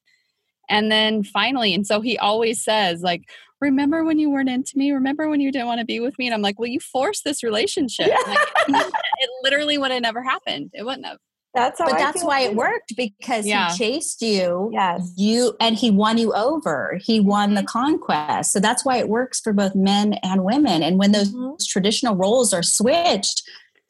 And 0.70 0.92
then 0.92 1.24
finally, 1.24 1.74
and 1.74 1.88
so 1.88 2.02
he 2.02 2.18
always 2.18 2.64
says, 2.64 3.02
like, 3.02 3.24
remember 3.62 4.04
when 4.04 4.20
you 4.20 4.30
weren't 4.30 4.50
into 4.50 4.78
me? 4.78 4.92
Remember 4.92 5.28
when 5.30 5.42
you 5.42 5.52
didn't 5.52 5.68
want 5.68 5.80
to 5.80 5.86
be 5.86 6.00
with 6.00 6.18
me? 6.20 6.28
And 6.28 6.34
I'm 6.34 6.42
like, 6.42 6.60
well, 6.60 6.70
you 6.70 6.80
forced 6.80 7.24
this 7.24 7.44
relationship. 7.44 8.08
Yeah. 8.08 8.38
Like, 8.68 8.88
it 9.20 9.30
literally 9.44 9.78
would 9.78 9.92
have 9.92 10.02
never 10.02 10.24
happened. 10.24 10.72
It 10.74 10.84
wouldn't 10.84 11.06
have. 11.06 11.18
That's 11.54 11.80
but 11.80 11.94
I 11.94 11.98
that's 11.98 12.24
why 12.24 12.42
it 12.42 12.56
worked 12.56 12.96
because 12.96 13.48
yeah. 13.48 13.72
he 13.72 13.78
chased 13.78 14.22
you. 14.22 14.70
Yes. 14.72 15.12
You 15.16 15.56
and 15.60 15.76
he 15.76 15.90
won 15.90 16.20
you 16.20 16.32
over. 16.34 17.00
He 17.02 17.20
won 17.20 17.56
the 17.56 17.64
conquest. 17.64 18.52
So 18.52 18.60
that's 18.60 18.86
why 18.86 18.98
it 18.98 19.10
works 19.10 19.40
for 19.40 19.54
both 19.54 19.74
men 19.74 20.14
and 20.22 20.44
women. 20.44 20.84
And 20.84 21.00
when 21.00 21.14
those 21.14 21.34
mm-hmm. 21.34 21.56
traditional 21.68 22.16
roles 22.16 22.54
are 22.54 22.62
switched, 22.62 23.42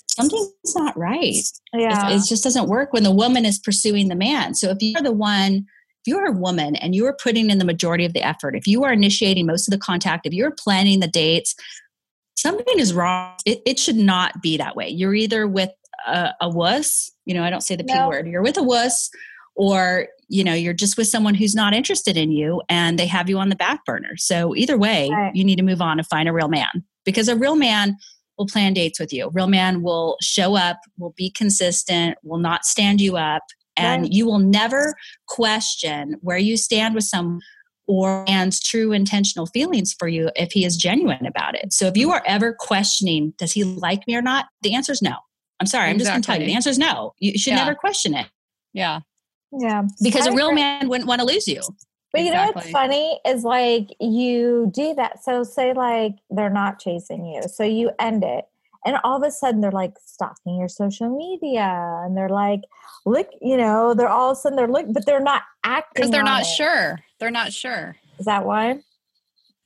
something's 0.08 0.50
not 0.76 0.98
right. 0.98 1.44
Yeah. 1.74 2.10
It, 2.10 2.18
it, 2.18 2.26
just 2.28 2.44
doesn't 2.44 2.70
work 2.70 2.94
when 2.94 3.04
the 3.04 3.12
woman 3.12 3.46
is 3.46 3.60
pursuing 3.60 4.08
the 4.08 4.16
man. 4.16 4.54
So 4.54 4.70
if 4.70 4.78
you're 4.80 5.02
the 5.02 5.12
one, 5.12 5.56
if 5.56 5.66
you're 6.08 6.26
a 6.26 6.32
woman 6.32 6.76
and 6.78 6.96
you 6.96 7.06
are 7.06 7.14
putting 7.14 7.50
in 7.50 7.58
the 7.58 7.66
majority 7.66 8.06
of 8.06 8.14
the 8.14 8.22
effort, 8.22 8.56
if 8.56 8.68
you 8.68 8.84
are 8.84 8.92
initiating 8.92 9.46
most 9.46 9.68
of 9.68 9.72
the 9.72 9.78
contact, 9.78 10.26
if 10.26 10.34
you're 10.34 10.52
planning 10.52 11.00
the 11.00 11.08
dates, 11.08 11.56
something 12.36 12.80
is 12.80 12.94
wrong. 12.94 13.34
It, 13.46 13.62
it 13.66 13.80
should 13.80 13.96
not 13.96 14.42
be 14.42 14.58
that 14.58 14.76
way. 14.76 14.90
You're 14.90 15.16
either 15.16 15.48
with 15.48 15.72
a, 16.08 16.32
a 16.42 16.50
wuss, 16.50 17.12
you 17.26 17.34
know, 17.34 17.44
I 17.44 17.50
don't 17.50 17.62
say 17.62 17.76
the 17.76 17.84
P 17.84 17.94
word, 17.94 18.28
you're 18.28 18.44
with 18.44 18.58
a 18.58 18.64
wuss, 18.64 19.10
or, 19.56 20.08
you 20.30 20.44
know, 20.44 20.54
you're 20.54 20.74
just 20.74 20.98
with 20.98 21.08
someone 21.08 21.34
who's 21.34 21.56
not 21.56 21.74
interested 21.74 22.16
in 22.16 22.32
you 22.32 22.62
and 22.70 23.00
they 23.00 23.08
have 23.08 23.28
you 23.28 23.40
on 23.40 23.50
the 23.50 23.56
back 23.56 23.84
burner. 23.86 24.16
So 24.18 24.56
either 24.56 24.78
way, 24.78 25.10
right. 25.10 25.36
you 25.36 25.44
need 25.44 25.56
to 25.56 25.64
move 25.64 25.82
on 25.82 25.98
and 25.98 26.08
find 26.08 26.30
a 26.30 26.34
real 26.34 26.48
man 26.48 26.86
because 27.06 27.28
a 27.28 27.36
real 27.36 27.56
man 27.56 27.98
will 28.38 28.46
plan 28.46 28.74
dates 28.74 29.00
with 29.00 29.12
you. 29.12 29.26
A 29.26 29.30
real 29.32 29.48
man 29.48 29.82
will 29.82 30.16
show 30.22 30.56
up, 30.56 30.80
will 31.00 31.14
be 31.18 31.32
consistent, 31.32 32.18
will 32.24 32.38
not 32.38 32.66
stand 32.66 33.02
you 33.02 33.18
up, 33.18 33.42
and 33.78 34.04
right. 34.04 34.12
you 34.12 34.26
will 34.26 34.40
never 34.40 34.96
question 35.28 36.18
where 36.22 36.38
you 36.38 36.58
stand 36.58 36.96
with 36.96 37.04
someone 37.04 37.40
or 37.88 38.26
man's 38.28 38.60
true 38.60 38.92
intentional 38.92 39.46
feelings 39.46 39.96
for 39.98 40.08
you 40.08 40.30
if 40.36 40.52
he 40.52 40.66
is 40.66 40.76
genuine 40.76 41.26
about 41.26 41.56
it. 41.56 41.72
So 41.72 41.88
if 41.88 41.96
you 41.96 42.12
are 42.12 42.22
ever 42.26 42.56
questioning, 42.58 43.34
does 43.38 43.54
he 43.54 43.64
like 43.64 44.06
me 44.08 44.16
or 44.16 44.22
not? 44.22 44.48
The 44.62 44.76
answer 44.76 44.92
is 44.92 45.02
no. 45.02 45.16
I'm 45.60 45.68
sorry. 45.68 45.90
I'm 45.90 45.96
exactly. 45.96 46.04
just 46.04 46.12
going 46.12 46.22
to 46.22 46.28
tell 46.28 46.40
you. 46.42 46.46
The 46.46 46.56
answer 46.56 46.70
is 46.70 46.78
no. 46.78 47.14
You 47.20 47.38
should 47.38 47.52
yeah. 47.52 47.64
never 47.64 47.76
question 47.76 48.14
it. 48.14 48.28
Yeah. 48.74 49.00
Yeah. 49.58 49.84
Because 50.04 50.28
I 50.28 50.32
a 50.32 50.36
real 50.36 50.48
agree. 50.48 50.62
man 50.62 50.90
wouldn't 50.90 51.08
want 51.08 51.22
to 51.22 51.26
lose 51.26 51.48
you. 51.48 51.62
But 52.14 52.22
you 52.22 52.32
know 52.32 52.52
what's 52.54 52.70
funny 52.72 53.20
is 53.26 53.44
like 53.44 53.90
you 54.00 54.72
do 54.74 54.94
that. 54.96 55.24
So 55.24 55.44
say 55.44 55.74
like 55.74 56.16
they're 56.30 56.50
not 56.50 56.80
chasing 56.80 57.26
you. 57.26 57.44
So 57.44 57.64
you 57.64 57.92
end 58.00 58.24
it. 58.24 58.46
And 58.88 58.96
all 59.04 59.18
of 59.18 59.24
a 59.28 59.32
sudden 59.32 59.60
they're 59.60 59.70
like 59.70 59.96
stalking 60.06 60.56
your 60.56 60.70
social 60.70 61.10
media 61.10 62.02
and 62.06 62.16
they're 62.16 62.30
like, 62.30 62.62
look, 63.06 63.28
you 63.42 63.58
know, 63.58 63.94
they're 63.94 64.08
all 64.08 64.32
of 64.32 64.38
a 64.38 64.40
sudden 64.40 64.56
they're 64.56 64.70
looking, 64.70 64.94
but 64.94 65.06
they're 65.06 65.20
not 65.20 65.44
acting. 65.66 65.92
Because 65.94 66.10
they're 66.10 66.24
not 66.24 66.44
it. 66.44 66.46
sure. 66.46 67.00
They're 67.20 67.30
not 67.30 67.52
sure. 67.52 67.98
Is 68.18 68.28
that 68.28 68.46
why? 68.46 68.80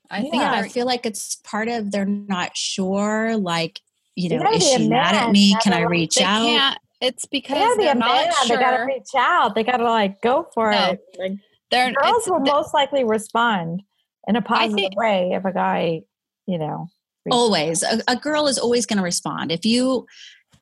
I 0.10 0.22
think 0.22 0.34
yeah, 0.34 0.52
I 0.54 0.70
feel 0.70 0.88
like 0.88 1.06
it's 1.06 1.36
part 1.36 1.68
of 1.68 1.92
they're 1.92 2.04
not 2.04 2.58
sure. 2.58 3.38
Like 3.38 3.80
you 4.16 4.30
know, 4.30 4.52
is 4.52 4.68
she 4.68 4.90
mad 4.90 5.14
at 5.14 5.32
me? 5.32 5.56
Can 5.62 5.74
I 5.74 5.82
reach 5.82 6.16
they 6.16 6.24
out? 6.24 6.78
It's 7.00 7.28
because 7.28 7.78
they 7.78 7.90
are 7.90 7.96
not 7.96 8.26
man. 8.26 8.34
sure. 8.48 8.58
They 8.58 8.64
gotta 8.64 8.86
reach 8.86 9.10
out. 9.16 9.54
They 9.54 9.64
gotta 9.64 9.84
like 9.84 10.20
go 10.24 10.48
for 10.52 10.72
no. 10.72 10.78
it. 10.78 11.02
Like, 11.20 11.34
they're, 11.70 11.94
girls 11.94 12.28
will 12.28 12.40
most 12.40 12.74
likely 12.74 13.04
respond 13.04 13.84
in 14.28 14.36
a 14.36 14.42
positive 14.42 14.76
think, 14.76 14.98
way 14.98 15.32
if 15.34 15.46
a 15.46 15.54
guy, 15.54 16.02
you 16.48 16.58
know. 16.58 16.88
Always, 17.30 17.84
a, 17.84 18.02
a, 18.08 18.16
girl 18.16 18.48
is 18.48 18.58
always 18.58 18.86
going 18.86 18.98
to 18.98 19.04
respond. 19.04 19.52
If 19.52 19.66
you, 19.66 20.08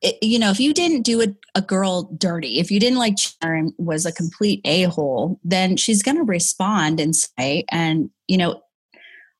it, 0.02 0.18
you 0.22 0.38
know, 0.38 0.50
if 0.50 0.60
you 0.60 0.74
didn't 0.74 1.02
do 1.02 1.22
a, 1.22 1.28
a 1.54 1.62
girl 1.62 2.02
dirty, 2.18 2.58
if 2.58 2.70
you 2.70 2.78
didn't 2.78 2.98
like 2.98 3.14
Sharon 3.18 3.72
was 3.78 4.04
a 4.04 4.12
complete 4.12 4.60
a 4.64 4.84
hole, 4.84 5.40
then 5.42 5.76
she's 5.76 6.02
going 6.02 6.18
to 6.18 6.22
respond 6.22 7.00
and 7.00 7.16
say, 7.16 7.64
and 7.70 8.10
you 8.28 8.36
know, 8.36 8.62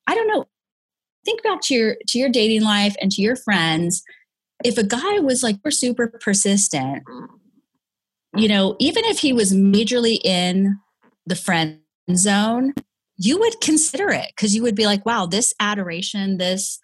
I 0.07 0.15
don't 0.15 0.29
know 0.29 0.47
think 1.27 1.43
back 1.43 1.61
to 1.61 1.75
your 1.75 1.97
to 2.09 2.19
your 2.19 2.31
dating 2.31 2.63
life 2.63 2.95
and 3.03 3.11
to 3.13 3.21
your 3.21 3.37
friends. 3.37 4.03
If 4.65 4.79
a 4.79 4.83
guy 4.83 5.19
was 5.21 5.43
like 5.43 5.57
we're 5.63 5.71
super 5.71 6.07
persistent 6.07 7.03
you 8.37 8.49
know 8.49 8.77
even 8.79 9.05
if 9.07 9.19
he 9.19 9.33
was 9.33 9.53
majorly 9.53 10.19
in 10.25 10.79
the 11.27 11.37
friend 11.37 11.81
zone 12.15 12.75
you 13.17 13.39
would 13.39 13.61
consider 13.61 14.09
it 14.11 14.29
because 14.35 14.55
you 14.55 14.63
would 14.63 14.75
be 14.75 14.87
like 14.87 15.05
wow 15.05 15.27
this 15.27 15.53
adoration 15.61 16.39
this 16.39 16.79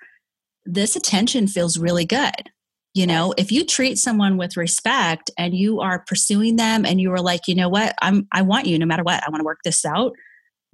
this 0.67 0.97
attention 0.97 1.47
feels 1.47 1.79
really 1.79 2.05
good 2.05 2.51
you 2.95 3.07
know 3.07 3.33
if 3.37 3.51
you 3.51 3.65
treat 3.65 3.99
someone 3.99 4.37
with 4.37 4.57
respect 4.57 5.31
and 5.39 5.55
you 5.55 5.81
are 5.81 6.01
pursuing 6.01 6.57
them 6.57 6.85
and 6.85 7.01
you 7.01 7.13
are 7.13 7.21
like 7.21 7.47
you 7.47 7.55
know 7.55 7.69
what 7.69 7.95
i'm 8.03 8.27
i 8.33 8.43
want 8.43 8.67
you 8.67 8.79
no 8.79 8.87
matter 8.87 9.03
what 9.03 9.23
i 9.27 9.31
want 9.31 9.41
to 9.41 9.45
work 9.45 9.61
this 9.65 9.85
out 9.85 10.13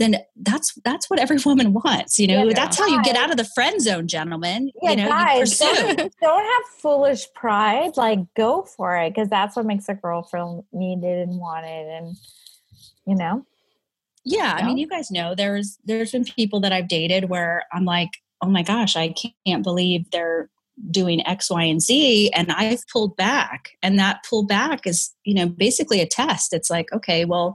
then 0.03 0.17
that's 0.37 0.75
that's 0.85 1.09
what 1.09 1.19
every 1.19 1.39
woman 1.47 1.73
wants. 1.73 2.19
You 2.19 2.27
know, 2.27 2.45
yeah, 2.45 2.55
that's 2.55 2.79
how 2.79 2.87
you 2.87 3.03
get 3.03 3.17
out 3.17 3.31
of 3.31 3.37
the 3.37 3.45
friend 3.45 3.81
zone, 3.81 4.09
gentlemen. 4.09 4.71
Yeah, 4.83 4.91
you 4.91 4.97
know, 4.97 5.09
guys, 5.09 5.59
don't, 5.59 5.97
don't 6.21 6.45
have 6.45 6.65
foolish 6.79 7.27
pride. 7.35 7.97
Like, 7.97 8.21
go 8.37 8.63
for 8.63 8.97
it 8.97 9.11
because 9.11 9.29
that's 9.29 9.57
what 9.57 9.67
makes 9.67 9.89
a 9.89 9.95
girl 9.95 10.23
feel 10.23 10.67
needed 10.73 11.29
and 11.29 11.39
wanted, 11.39 11.87
and 11.87 12.17
you 13.07 13.15
know. 13.15 13.47
Yeah, 14.25 14.57
I 14.57 14.65
mean, 14.65 14.79
you 14.79 14.87
guys 14.87 15.11
know 15.11 15.35
there's 15.35 15.79
there's 15.85 16.13
been 16.13 16.25
people 16.25 16.61
that 16.61 16.73
I've 16.73 16.89
dated 16.89 17.29
where 17.29 17.65
I'm 17.73 17.85
like, 17.85 18.11
oh 18.43 18.49
my 18.49 18.63
gosh, 18.63 18.97
I 18.97 19.15
can't 19.47 19.63
believe 19.63 20.11
they're 20.11 20.51
doing 20.91 21.25
X, 21.27 21.51
Y, 21.51 21.63
and 21.63 21.81
Z, 21.81 22.31
and 22.35 22.51
I've 22.51 22.87
pulled 22.89 23.17
back, 23.17 23.71
and 23.83 23.99
that 23.99 24.25
pull 24.29 24.45
back 24.45 24.87
is 24.87 25.13
you 25.25 25.35
know 25.35 25.47
basically 25.47 26.01
a 26.01 26.07
test. 26.07 26.53
It's 26.53 26.71
like, 26.71 26.93
okay, 26.93 27.25
well 27.25 27.55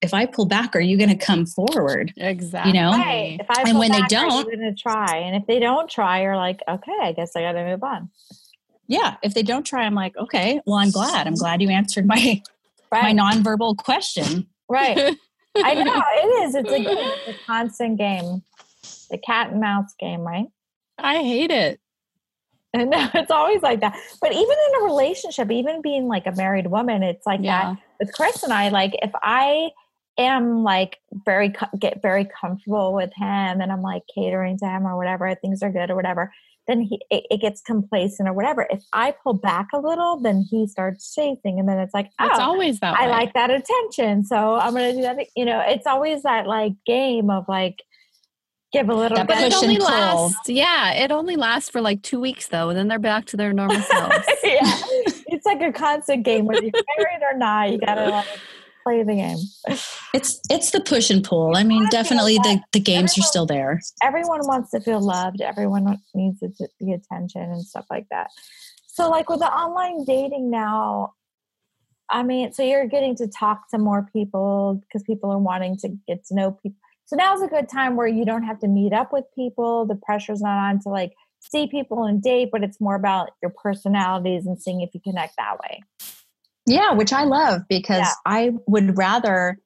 if 0.00 0.14
I 0.14 0.26
pull 0.26 0.46
back, 0.46 0.76
are 0.76 0.80
you 0.80 0.96
going 0.96 1.08
to 1.10 1.16
come 1.16 1.44
forward? 1.44 2.12
Exactly. 2.16 2.72
You 2.72 2.80
know, 2.80 2.92
right. 2.92 3.38
If 3.40 3.46
I 3.50 3.68
and 3.68 3.78
when 3.78 3.90
back, 3.90 4.08
they 4.08 4.16
don't, 4.16 4.44
going 4.44 4.60
to 4.60 4.74
try. 4.74 5.16
And 5.16 5.34
if 5.34 5.46
they 5.46 5.58
don't 5.58 5.90
try, 5.90 6.22
you're 6.22 6.36
like, 6.36 6.60
okay, 6.68 6.96
I 7.02 7.12
guess 7.12 7.34
I 7.34 7.40
got 7.40 7.52
to 7.52 7.64
move 7.64 7.82
on. 7.82 8.10
Yeah. 8.86 9.16
If 9.22 9.34
they 9.34 9.42
don't 9.42 9.66
try, 9.66 9.82
I'm 9.82 9.94
like, 9.94 10.16
okay, 10.16 10.60
well, 10.66 10.76
I'm 10.76 10.90
glad. 10.90 11.26
I'm 11.26 11.34
glad 11.34 11.60
you 11.60 11.68
answered 11.68 12.06
my 12.06 12.42
right. 12.92 13.14
my 13.14 13.32
nonverbal 13.32 13.76
question. 13.76 14.46
Right. 14.68 14.96
I 15.56 15.74
know 15.74 16.02
it 16.06 16.46
is. 16.46 16.54
It's 16.54 16.70
a, 16.70 16.76
it's 16.78 17.28
a 17.28 17.44
constant 17.44 17.98
game, 17.98 18.42
the 19.10 19.18
cat 19.18 19.50
and 19.50 19.60
mouse 19.60 19.94
game, 19.98 20.20
right? 20.20 20.46
I 20.98 21.22
hate 21.22 21.50
it. 21.50 21.80
And 22.72 22.92
it's 23.14 23.30
always 23.30 23.62
like 23.62 23.80
that. 23.80 23.98
But 24.20 24.32
even 24.32 24.44
in 24.44 24.80
a 24.80 24.84
relationship, 24.84 25.50
even 25.50 25.82
being 25.82 26.06
like 26.06 26.26
a 26.26 26.32
married 26.32 26.68
woman, 26.68 27.02
it's 27.02 27.26
like 27.26 27.40
yeah. 27.42 27.74
that. 27.74 27.82
With 28.00 28.12
Chris 28.14 28.42
and 28.42 28.52
I, 28.52 28.68
like 28.68 28.94
if 29.02 29.10
I 29.22 29.70
am 30.18 30.62
like 30.62 30.98
very 31.24 31.52
get 31.78 32.02
very 32.02 32.28
comfortable 32.40 32.92
with 32.92 33.10
him 33.14 33.60
and 33.60 33.72
I'm 33.72 33.82
like 33.82 34.02
catering 34.12 34.58
to 34.58 34.66
him 34.66 34.86
or 34.86 34.96
whatever, 34.96 35.34
things 35.34 35.62
are 35.62 35.70
good 35.70 35.90
or 35.90 35.96
whatever, 35.96 36.32
then 36.68 36.82
he 36.82 37.00
it, 37.10 37.24
it, 37.30 37.40
gets 37.40 37.60
complacent 37.62 38.28
or 38.28 38.34
whatever. 38.34 38.66
If 38.70 38.84
I 38.92 39.14
pull 39.24 39.34
back 39.34 39.68
a 39.74 39.78
little, 39.78 40.20
then 40.20 40.46
he 40.48 40.66
starts 40.66 41.14
chasing, 41.14 41.58
and 41.58 41.68
then 41.68 41.78
it's 41.78 41.94
like, 41.94 42.10
oh, 42.20 42.26
it's 42.26 42.38
always 42.38 42.78
that. 42.80 42.96
I 42.96 43.06
way. 43.06 43.10
like 43.10 43.34
that 43.34 43.50
attention, 43.50 44.24
so 44.24 44.56
I'm 44.56 44.74
gonna 44.74 44.92
do 44.92 45.02
that. 45.02 45.18
You 45.34 45.46
know, 45.46 45.60
it's 45.66 45.86
always 45.86 46.22
that 46.22 46.46
like 46.46 46.74
game 46.86 47.30
of 47.30 47.46
like 47.48 47.82
give 48.72 48.88
a 48.88 48.94
little 48.94 49.16
that 49.16 49.26
bit. 49.26 49.36
But 49.36 49.44
it 49.44 49.54
only 49.54 49.78
lasts, 49.78 50.48
yeah, 50.48 50.92
it 50.92 51.10
only 51.10 51.36
lasts 51.36 51.70
for 51.70 51.80
like 51.80 52.02
two 52.02 52.20
weeks 52.20 52.48
though, 52.48 52.68
and 52.68 52.78
then 52.78 52.88
they're 52.88 52.98
back 52.98 53.26
to 53.26 53.36
their 53.36 53.52
normal 53.52 53.80
selves. 53.82 54.26
yeah, 54.42 54.60
it's 55.28 55.46
like 55.46 55.60
a 55.62 55.72
constant 55.72 56.24
game, 56.24 56.46
whether 56.46 56.62
you're 56.62 56.72
married 56.98 57.22
or 57.22 57.36
not. 57.36 57.72
You 57.72 57.78
gotta 57.78 58.10
like 58.10 58.26
play 58.84 59.02
the 59.02 59.14
game. 59.14 59.38
It's 60.14 60.40
it's 60.50 60.70
the 60.70 60.80
push 60.80 61.10
and 61.10 61.22
pull. 61.22 61.56
I 61.56 61.64
mean, 61.64 61.86
definitely 61.90 62.36
the 62.38 62.60
the 62.72 62.80
games 62.80 63.12
everyone, 63.12 63.24
are 63.24 63.28
still 63.28 63.46
there. 63.46 63.80
Everyone 64.02 64.40
wants 64.46 64.70
to 64.72 64.80
feel 64.80 65.00
loved. 65.00 65.40
Everyone 65.40 65.98
needs 66.14 66.40
the 66.40 66.92
attention 66.92 67.42
and 67.42 67.62
stuff 67.62 67.86
like 67.90 68.06
that. 68.10 68.28
So, 68.86 69.08
like 69.08 69.30
with 69.30 69.40
the 69.40 69.46
online 69.46 70.04
dating 70.04 70.50
now, 70.50 71.14
I 72.10 72.22
mean, 72.22 72.52
so 72.52 72.62
you're 72.62 72.86
getting 72.86 73.14
to 73.16 73.28
talk 73.28 73.70
to 73.70 73.78
more 73.78 74.08
people 74.12 74.80
because 74.82 75.02
people 75.04 75.30
are 75.30 75.38
wanting 75.38 75.76
to 75.78 75.90
get 76.06 76.24
to 76.26 76.34
know 76.34 76.52
people. 76.52 76.78
So 77.08 77.16
now's 77.16 77.40
a 77.40 77.48
good 77.48 77.70
time 77.70 77.96
where 77.96 78.06
you 78.06 78.26
don't 78.26 78.42
have 78.42 78.58
to 78.60 78.68
meet 78.68 78.92
up 78.92 79.14
with 79.14 79.24
people. 79.34 79.86
The 79.86 79.94
pressure's 79.94 80.42
not 80.42 80.58
on 80.58 80.78
to 80.80 80.90
like 80.90 81.14
see 81.40 81.66
people 81.66 82.04
and 82.04 82.22
date, 82.22 82.50
but 82.52 82.62
it's 82.62 82.82
more 82.82 82.94
about 82.94 83.30
your 83.42 83.50
personalities 83.62 84.44
and 84.44 84.60
seeing 84.60 84.82
if 84.82 84.90
you 84.92 85.00
connect 85.00 85.34
that 85.38 85.58
way. 85.58 85.82
Yeah, 86.66 86.92
which 86.92 87.14
I 87.14 87.24
love 87.24 87.62
because 87.66 88.00
yeah. 88.00 88.12
I 88.26 88.50
would 88.66 88.98
rather, 88.98 89.58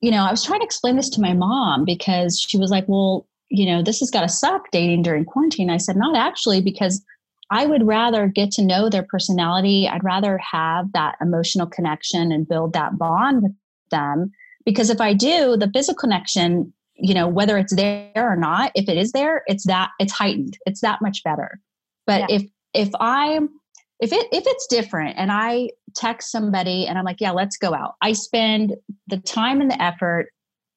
you 0.00 0.10
know, 0.10 0.24
I 0.24 0.30
was 0.30 0.42
trying 0.42 0.60
to 0.60 0.64
explain 0.64 0.96
this 0.96 1.10
to 1.10 1.20
my 1.20 1.34
mom 1.34 1.84
because 1.84 2.40
she 2.40 2.56
was 2.56 2.70
like, 2.70 2.88
well, 2.88 3.28
you 3.50 3.66
know, 3.66 3.82
this 3.82 4.00
has 4.00 4.10
got 4.10 4.22
to 4.22 4.28
suck 4.28 4.70
dating 4.72 5.02
during 5.02 5.26
quarantine. 5.26 5.68
I 5.68 5.76
said, 5.76 5.96
not 5.96 6.16
actually, 6.16 6.62
because 6.62 7.04
I 7.50 7.66
would 7.66 7.86
rather 7.86 8.26
get 8.26 8.52
to 8.52 8.64
know 8.64 8.88
their 8.88 9.02
personality. 9.02 9.86
I'd 9.86 10.02
rather 10.02 10.38
have 10.38 10.92
that 10.92 11.16
emotional 11.20 11.66
connection 11.66 12.32
and 12.32 12.48
build 12.48 12.72
that 12.72 12.96
bond 12.96 13.42
with 13.42 13.52
them. 13.90 14.32
Because 14.64 14.90
if 14.90 15.00
I 15.00 15.14
do, 15.14 15.56
the 15.56 15.70
physical 15.72 15.98
connection, 15.98 16.72
you 16.94 17.14
know, 17.14 17.28
whether 17.28 17.56
it's 17.58 17.74
there 17.74 18.12
or 18.16 18.36
not, 18.36 18.72
if 18.74 18.88
it 18.88 18.96
is 18.96 19.12
there, 19.12 19.42
it's 19.46 19.66
that 19.66 19.90
it's 19.98 20.12
heightened. 20.12 20.58
It's 20.66 20.80
that 20.80 21.00
much 21.00 21.22
better. 21.24 21.58
But 22.06 22.28
yeah. 22.28 22.36
if 22.36 22.42
if 22.74 22.90
I'm 23.00 23.48
if 24.00 24.12
it 24.12 24.26
if 24.32 24.44
it's 24.46 24.66
different 24.66 25.16
and 25.18 25.30
I 25.32 25.70
text 25.94 26.30
somebody 26.30 26.86
and 26.86 26.98
I'm 26.98 27.04
like, 27.04 27.20
yeah, 27.20 27.32
let's 27.32 27.56
go 27.56 27.74
out. 27.74 27.94
I 28.00 28.12
spend 28.12 28.76
the 29.06 29.18
time 29.18 29.60
and 29.60 29.70
the 29.70 29.82
effort 29.82 30.28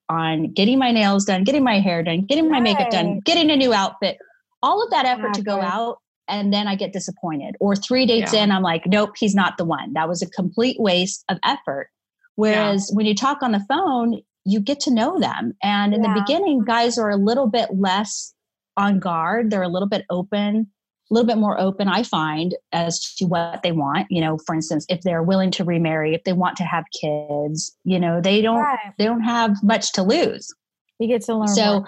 on 0.10 0.52
getting 0.54 0.80
my 0.80 0.92
nails 0.92 1.26
done, 1.26 1.44
getting 1.44 1.64
my 1.64 1.80
hair 1.80 2.04
done, 2.04 2.26
getting 2.26 2.50
my 2.50 2.60
makeup 2.60 2.90
done, 2.90 3.20
getting 3.20 3.50
a 3.50 3.56
new 3.56 3.74
outfit, 3.74 4.18
all 4.62 4.84
of 4.84 4.90
that 4.92 5.06
effort 5.06 5.30
exactly. 5.30 5.44
to 5.44 5.46
go 5.46 5.62
out 5.62 5.98
and 6.28 6.54
then 6.54 6.68
I 6.68 6.76
get 6.76 6.94
disappointed. 6.94 7.56
Or 7.60 7.76
three 7.76 8.06
dates 8.06 8.34
yeah. 8.34 8.44
in, 8.44 8.52
I'm 8.52 8.64
like, 8.64 8.86
nope, 8.86 9.12
he's 9.18 9.36
not 9.36 9.58
the 9.58 9.66
one. 9.66 9.94
That 9.94 10.08
was 10.08 10.22
a 10.22 10.30
complete 10.30 10.78
waste 10.80 11.24
of 11.30 11.38
effort. 11.44 11.90
Whereas 12.36 12.90
yeah. 12.90 12.96
when 12.96 13.06
you 13.06 13.16
talk 13.16 13.42
on 13.42 13.52
the 13.52 13.66
phone, 13.70 14.22
you 14.46 14.60
get 14.60 14.80
to 14.82 14.94
know 14.94 15.20
them. 15.20 15.54
And 15.62 15.94
in 15.94 16.04
yeah. 16.04 16.14
the 16.14 16.22
beginning, 16.22 16.64
guys 16.66 16.98
are 16.98 17.10
a 17.10 17.18
little 17.18 17.48
bit 17.48 17.70
less 17.74 18.34
on 18.76 19.00
guard. 19.00 19.52
They're 19.52 19.62
a 19.62 19.68
little 19.68 19.88
bit 19.88 20.06
open, 20.10 20.68
a 21.10 21.14
little 21.14 21.28
bit 21.28 21.38
more 21.38 21.60
open, 21.60 21.88
I 21.88 22.04
find, 22.04 22.56
as 22.72 23.14
to 23.16 23.26
what 23.26 23.62
they 23.64 23.72
want. 23.72 24.08
You 24.10 24.22
know, 24.22 24.38
for 24.46 24.56
instance, 24.56 24.86
if 24.90 25.02
they're 25.02 25.24
willing 25.24 25.52
to 25.52 25.64
remarry, 25.64 26.14
if 26.14 26.24
they 26.24 26.34
want 26.34 26.58
to 26.58 26.64
have 26.64 26.86
kids, 27.00 27.76
you 27.84 28.00
know, 28.00 28.20
they 28.20 28.42
don't 28.42 28.60
right. 28.60 28.94
they 28.98 29.06
don't 29.06 29.24
have 29.24 29.56
much 29.64 29.94
to 29.94 30.04
lose. 30.04 30.54
You 31.00 31.08
get 31.08 31.22
to 31.24 31.36
learn. 31.36 31.48
So 31.48 31.80
more 31.80 31.88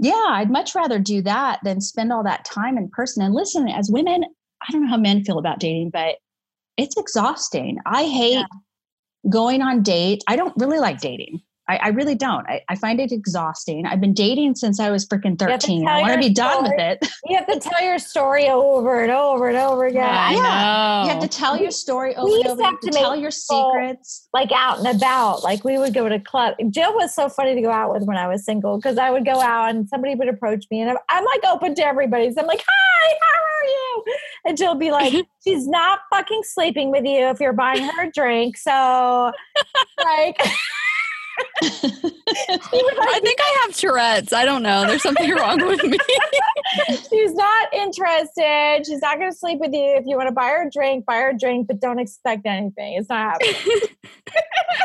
yeah, 0.00 0.28
I'd 0.30 0.50
much 0.50 0.74
rather 0.74 0.98
do 0.98 1.20
that 1.22 1.60
than 1.62 1.82
spend 1.82 2.10
all 2.10 2.24
that 2.24 2.46
time 2.46 2.78
in 2.78 2.88
person. 2.88 3.22
And 3.22 3.34
listen, 3.34 3.68
as 3.68 3.90
women, 3.90 4.24
I 4.66 4.72
don't 4.72 4.84
know 4.84 4.88
how 4.88 4.96
men 4.96 5.24
feel 5.24 5.38
about 5.38 5.60
dating, 5.60 5.90
but 5.90 6.16
it's 6.78 6.96
exhausting. 6.96 7.78
I 7.84 8.04
hate 8.04 8.32
yeah. 8.32 8.44
Going 9.28 9.62
on 9.62 9.82
date. 9.82 10.22
I 10.26 10.36
don't 10.36 10.54
really 10.56 10.78
like 10.78 11.00
dating. 11.00 11.42
I, 11.70 11.76
I 11.76 11.88
really 11.90 12.16
don't. 12.16 12.44
I, 12.48 12.62
I, 12.68 12.74
find 12.74 12.98
it 12.98 13.12
exhausting. 13.12 13.86
I've 13.86 14.00
been 14.00 14.12
dating 14.12 14.56
since 14.56 14.80
I 14.80 14.90
was 14.90 15.06
freaking 15.06 15.38
13. 15.38 15.86
I 15.86 16.00
want 16.00 16.14
to 16.14 16.18
be 16.18 16.34
done 16.34 16.64
with 16.64 16.72
it. 16.76 17.06
You 17.26 17.36
have 17.36 17.46
to 17.46 17.60
tell 17.60 17.80
your 17.80 18.00
story 18.00 18.48
over 18.48 19.02
and 19.02 19.12
over 19.12 19.48
and 19.48 19.56
over 19.56 19.86
again. 19.86 20.02
Yeah, 20.02 20.32
yeah. 20.32 21.04
you 21.04 21.10
have 21.10 21.20
to 21.20 21.28
tell 21.28 21.56
your 21.56 21.70
story 21.70 22.16
over 22.16 22.26
and 22.26 22.46
over. 22.46 22.60
You 22.60 22.64
have 22.64 22.80
to, 22.80 22.90
tell 22.90 23.14
your 23.14 23.30
secrets. 23.30 24.26
Like 24.32 24.50
out 24.52 24.78
and 24.78 24.88
about. 24.88 25.44
Like 25.44 25.62
we 25.62 25.78
would 25.78 25.94
go 25.94 26.08
to 26.08 26.18
club. 26.18 26.56
Jill 26.70 26.92
was 26.94 27.14
so 27.14 27.28
funny 27.28 27.54
to 27.54 27.60
go 27.60 27.70
out 27.70 27.92
with 27.92 28.02
when 28.02 28.16
I 28.16 28.26
was 28.26 28.44
single 28.44 28.78
because 28.78 28.98
I 28.98 29.10
would 29.10 29.24
go 29.24 29.40
out 29.40 29.70
and 29.70 29.88
somebody 29.88 30.16
would 30.16 30.28
approach 30.28 30.64
me 30.72 30.80
and 30.80 30.90
I'm, 30.90 30.96
I'm 31.08 31.24
like 31.24 31.42
open 31.46 31.76
to 31.76 31.86
everybody. 31.86 32.32
So 32.32 32.40
I'm 32.40 32.48
like, 32.48 32.64
hi, 32.66 33.18
how 33.20 33.26
are 33.28 33.34
you? 33.34 33.39
And 34.44 34.58
she'll 34.58 34.74
be 34.74 34.90
like, 34.90 35.12
she's 35.44 35.68
not 35.68 36.00
fucking 36.10 36.42
sleeping 36.44 36.90
with 36.90 37.04
you 37.04 37.28
if 37.28 37.40
you're 37.40 37.52
buying 37.52 37.82
her 37.82 38.04
a 38.04 38.10
drink. 38.10 38.56
So 38.56 39.32
like 40.02 40.40
I 41.62 43.20
think 43.22 43.38
I 43.40 43.60
have 43.62 43.76
Tourette's. 43.76 44.32
I 44.32 44.44
don't 44.44 44.62
know. 44.62 44.86
There's 44.86 45.02
something 45.02 45.30
wrong 45.30 45.64
with 45.64 45.82
me. 45.84 45.98
She's 47.10 47.34
not 47.34 47.74
interested. 47.74 48.82
She's 48.86 49.00
not 49.00 49.18
going 49.18 49.30
to 49.30 49.36
sleep 49.36 49.58
with 49.60 49.72
you. 49.72 49.96
If 49.96 50.06
you 50.06 50.16
want 50.16 50.28
to 50.28 50.34
buy 50.34 50.48
her 50.48 50.66
a 50.66 50.70
drink, 50.70 51.04
buy 51.06 51.16
her 51.16 51.30
a 51.30 51.38
drink, 51.38 51.66
but 51.66 51.80
don't 51.80 51.98
expect 51.98 52.46
anything. 52.46 52.94
It's 52.94 53.08
not 53.08 53.32
happening. 53.32 53.54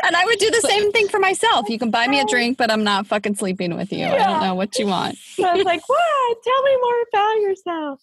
and 0.04 0.16
I 0.16 0.24
would 0.24 0.38
do 0.38 0.50
the 0.50 0.66
same 0.68 0.92
thing 0.92 1.08
for 1.08 1.18
myself. 1.18 1.68
You 1.68 1.78
can 1.78 1.90
buy 1.90 2.08
me 2.08 2.20
a 2.20 2.24
drink, 2.26 2.58
but 2.58 2.70
I'm 2.70 2.84
not 2.84 3.06
fucking 3.06 3.36
sleeping 3.36 3.76
with 3.76 3.92
you. 3.92 3.98
Yeah. 3.98 4.14
I 4.14 4.18
don't 4.18 4.42
know 4.42 4.54
what 4.54 4.78
you 4.78 4.86
want. 4.86 5.16
So 5.18 5.44
I 5.44 5.54
was 5.54 5.64
like, 5.64 5.86
what? 5.88 6.36
Tell 6.42 6.62
me 6.62 6.76
more 6.80 7.02
about 7.12 7.40
yourself. 7.40 8.00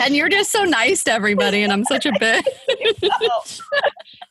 And 0.00 0.16
you're 0.16 0.28
just 0.28 0.50
so 0.50 0.64
nice 0.64 1.04
to 1.04 1.12
everybody, 1.12 1.62
and 1.62 1.72
I'm 1.72 1.84
such 1.84 2.06
a 2.06 2.12
bitch. 2.12 2.42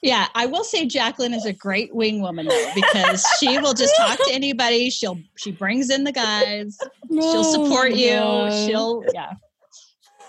yeah, 0.01 0.28
I 0.36 0.45
will 0.45 0.63
say 0.63 0.86
Jacqueline 0.86 1.34
is 1.34 1.45
a 1.45 1.53
great 1.53 1.93
wing 1.93 2.21
woman 2.21 2.47
though, 2.47 2.66
because 2.76 3.26
she 3.39 3.57
will 3.59 3.74
just 3.74 3.95
talk 3.97 4.18
to 4.18 4.32
anybody. 4.32 4.89
She'll 4.89 5.20
she 5.38 5.51
brings 5.51 5.89
in 5.89 6.03
the 6.03 6.11
guys. 6.11 6.78
She'll 7.11 7.43
support 7.43 7.91
you. 7.91 8.18
She'll 8.65 9.03
yeah. 9.13 9.34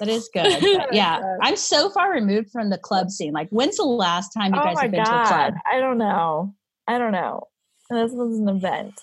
That 0.01 0.09
is 0.09 0.30
good. 0.32 0.86
yeah. 0.93 1.20
I'm 1.43 1.57
so 1.57 1.91
far 1.91 2.12
removed 2.12 2.51
from 2.51 2.70
the 2.70 2.78
club 2.78 3.11
scene. 3.11 3.32
Like 3.32 3.49
when's 3.51 3.76
the 3.76 3.84
last 3.84 4.30
time 4.30 4.55
you 4.55 4.61
oh 4.61 4.64
guys 4.64 4.80
have 4.80 4.91
been 4.91 5.05
God. 5.05 5.12
to 5.12 5.20
a 5.22 5.26
club? 5.26 5.55
I 5.70 5.80
don't 5.80 5.99
know. 5.99 6.55
I 6.86 6.99
don't 6.99 7.12
know. 7.12 7.49
This 7.91 8.12
was 8.12 8.39
an 8.39 8.49
event. 8.49 9.01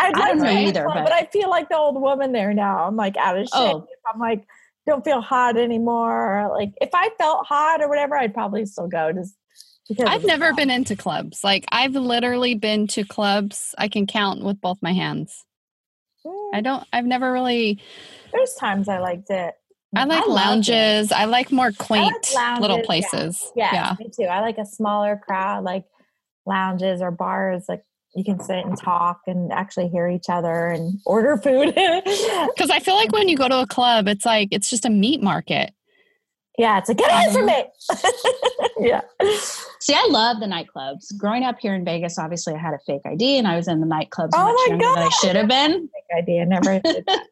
I'd 0.00 0.14
I 0.14 0.28
don't 0.28 0.38
know 0.38 0.50
either, 0.50 0.84
club, 0.84 0.94
but... 0.94 1.04
but 1.04 1.12
I 1.12 1.26
feel 1.26 1.50
like 1.50 1.68
the 1.68 1.76
old 1.76 2.00
woman 2.00 2.32
there 2.32 2.52
now. 2.54 2.84
I'm 2.84 2.96
like 2.96 3.16
out 3.16 3.38
of 3.38 3.44
shape. 3.44 3.52
Oh. 3.54 3.86
I'm 4.12 4.18
like 4.18 4.44
don't 4.86 5.04
feel 5.04 5.20
hot 5.20 5.56
anymore. 5.56 6.50
Like 6.52 6.72
if 6.80 6.90
I 6.92 7.10
felt 7.18 7.46
hot 7.46 7.80
or 7.82 7.88
whatever, 7.88 8.16
I'd 8.16 8.34
probably 8.34 8.66
still 8.66 8.88
go. 8.88 9.12
Just 9.12 9.36
I've 10.00 10.24
never 10.24 10.52
been 10.54 10.70
into 10.70 10.96
clubs. 10.96 11.42
Like 11.44 11.64
I've 11.70 11.94
literally 11.94 12.54
been 12.54 12.86
to 12.88 13.04
clubs 13.04 13.74
I 13.78 13.88
can 13.88 14.06
count 14.06 14.42
with 14.42 14.60
both 14.60 14.78
my 14.82 14.92
hands. 14.92 15.44
Mm. 16.26 16.50
I 16.54 16.60
don't 16.60 16.86
I've 16.92 17.04
never 17.04 17.32
really 17.32 17.80
There's 18.32 18.54
times 18.54 18.88
I 18.88 18.98
liked 18.98 19.30
it. 19.30 19.54
I 19.94 20.04
like 20.04 20.24
I 20.24 20.26
lounges. 20.26 21.12
I 21.12 21.26
like 21.26 21.52
more 21.52 21.70
quaint 21.72 22.12
like 22.12 22.34
lounges, 22.34 22.62
little 22.62 22.82
places. 22.82 23.52
Yeah. 23.54 23.70
yeah. 23.72 23.96
me 23.98 24.10
too. 24.14 24.24
I 24.24 24.40
like 24.40 24.58
a 24.58 24.64
smaller 24.64 25.20
crowd, 25.22 25.64
like 25.64 25.84
lounges 26.46 27.02
or 27.02 27.10
bars. 27.10 27.64
Like 27.68 27.84
you 28.14 28.24
can 28.24 28.40
sit 28.40 28.64
and 28.64 28.76
talk 28.78 29.20
and 29.26 29.52
actually 29.52 29.88
hear 29.88 30.08
each 30.08 30.28
other 30.28 30.68
and 30.68 30.98
order 31.06 31.36
food. 31.36 31.74
Because 32.54 32.70
I 32.70 32.80
feel 32.80 32.94
like 32.94 33.12
when 33.12 33.28
you 33.28 33.36
go 33.36 33.48
to 33.48 33.60
a 33.60 33.66
club, 33.66 34.08
it's 34.08 34.24
like 34.24 34.48
it's 34.50 34.70
just 34.70 34.84
a 34.84 34.90
meat 34.90 35.22
market. 35.22 35.72
Yeah, 36.58 36.78
it's 36.78 36.88
like 36.88 36.98
get 36.98 37.10
away 37.10 37.32
from 37.32 37.46
me. 37.46 37.64
yeah. 38.90 39.00
See, 39.82 39.94
I 39.94 40.06
love 40.10 40.38
the 40.38 40.46
nightclubs. 40.46 41.16
Growing 41.18 41.42
up 41.42 41.56
here 41.58 41.74
in 41.74 41.84
Vegas, 41.84 42.16
obviously 42.16 42.54
I 42.54 42.58
had 42.58 42.72
a 42.72 42.78
fake 42.86 43.02
ID 43.04 43.38
and 43.38 43.48
I 43.48 43.56
was 43.56 43.66
in 43.66 43.80
the 43.80 43.86
nightclubs 43.86 44.30
oh 44.32 44.52
much 44.52 44.68
younger 44.68 44.84
God. 44.84 44.96
than 44.96 45.02
I 45.02 45.08
should 45.08 45.34
have 45.34 45.48
been. 45.48 45.88
Fake 45.88 46.18
ID, 46.18 46.40
I 46.40 46.44
never 46.44 46.78
did 46.78 47.04
that. 47.04 47.26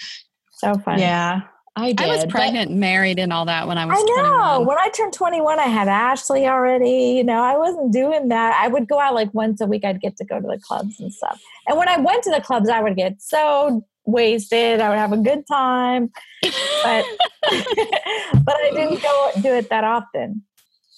so 0.52 0.78
funny. 0.78 1.02
Yeah. 1.02 1.42
I 1.76 1.92
did. 1.92 2.00
I 2.00 2.08
was 2.08 2.24
pregnant, 2.24 2.70
married, 2.70 3.18
and 3.18 3.34
all 3.34 3.44
that 3.44 3.68
when 3.68 3.76
I 3.76 3.84
was. 3.84 3.98
I 3.98 4.02
know. 4.02 4.64
21. 4.64 4.66
When 4.66 4.78
I 4.78 4.88
turned 4.88 5.12
21, 5.12 5.58
I 5.58 5.64
had 5.64 5.88
Ashley 5.88 6.46
already. 6.46 7.12
You 7.16 7.24
know, 7.24 7.42
I 7.42 7.58
wasn't 7.58 7.92
doing 7.92 8.28
that. 8.28 8.58
I 8.58 8.68
would 8.68 8.88
go 8.88 8.98
out 8.98 9.14
like 9.14 9.32
once 9.34 9.60
a 9.60 9.66
week. 9.66 9.84
I'd 9.84 10.00
get 10.00 10.16
to 10.16 10.24
go 10.24 10.40
to 10.40 10.46
the 10.46 10.58
clubs 10.58 10.98
and 11.00 11.12
stuff. 11.12 11.38
And 11.68 11.76
when 11.76 11.88
I 11.88 11.98
went 11.98 12.24
to 12.24 12.30
the 12.30 12.40
clubs, 12.40 12.70
I 12.70 12.80
would 12.80 12.96
get 12.96 13.20
so 13.20 13.86
wasted. 14.04 14.80
I 14.80 14.88
would 14.88 14.98
have 14.98 15.12
a 15.12 15.18
good 15.18 15.46
time, 15.46 16.10
but 16.42 17.04
but 17.42 18.56
I 18.56 18.70
didn't 18.72 19.02
go 19.02 19.30
do 19.42 19.54
it 19.54 19.68
that 19.68 19.84
often. 19.84 20.42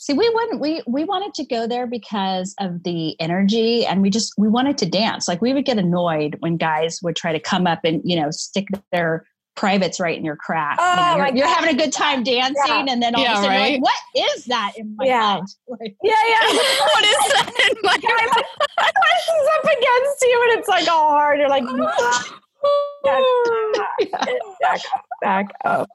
See, 0.03 0.15
we 0.15 0.29
wouldn't. 0.29 0.61
We 0.61 0.83
we 0.89 1.05
wanted 1.05 1.33
to 1.35 1.45
go 1.45 1.69
there 1.69 1.87
because 1.87 2.57
of 2.59 2.83
the 2.83 3.15
energy, 3.21 3.87
and 3.87 4.03
we 4.03 4.11
just 4.11 4.33
we 4.37 4.49
wanted 4.49 4.77
to 4.79 4.87
dance. 4.87 5.29
Like 5.29 5.41
we 5.41 5.55
would 5.55 5.65
get 5.65 5.79
annoyed 5.79 6.39
when 6.41 6.57
guys 6.57 6.99
would 7.05 7.15
try 7.15 7.31
to 7.31 7.39
come 7.39 7.69
up 7.69 7.85
and 7.85 8.03
you 8.05 8.21
know 8.21 8.33
stick 8.33 8.67
their 8.91 9.25
privates 9.55 10.01
right 10.01 10.19
in 10.19 10.25
your 10.25 10.35
crack. 10.35 10.77
Oh, 10.81 10.91
you 10.91 10.97
know, 10.97 11.17
you're, 11.27 11.37
you're, 11.37 11.47
having 11.47 11.73
a 11.73 11.79
good 11.79 11.93
time 11.93 12.25
dancing, 12.25 12.57
yeah. 12.67 12.87
and 12.89 13.01
then 13.01 13.15
all 13.15 13.23
yeah, 13.23 13.31
of 13.31 13.39
a 13.39 13.43
sudden 13.43 13.51
right? 13.51 13.71
you're 13.71 13.81
like, 13.81 13.83
"What 13.83 14.35
is 14.35 14.45
that 14.47 14.73
in 14.77 14.97
my 14.97 15.05
yeah. 15.05 15.41
Like, 15.69 15.95
yeah, 16.03 16.15
yeah. 16.29 16.49
what 16.49 17.05
is 17.05 17.33
that 17.35 17.53
in 17.71 17.77
my 17.83 17.93
head? 17.93 18.45
Presses 18.77 19.49
up 19.57 19.65
against 19.67 20.23
you, 20.23 20.49
and 20.51 20.59
it's 20.59 20.69
like 20.69 20.89
all 20.89 21.11
hard. 21.11 21.39
You're 21.39 21.49
like, 21.49 21.63
back, 23.05 24.81
back 25.23 25.47
up, 25.65 25.89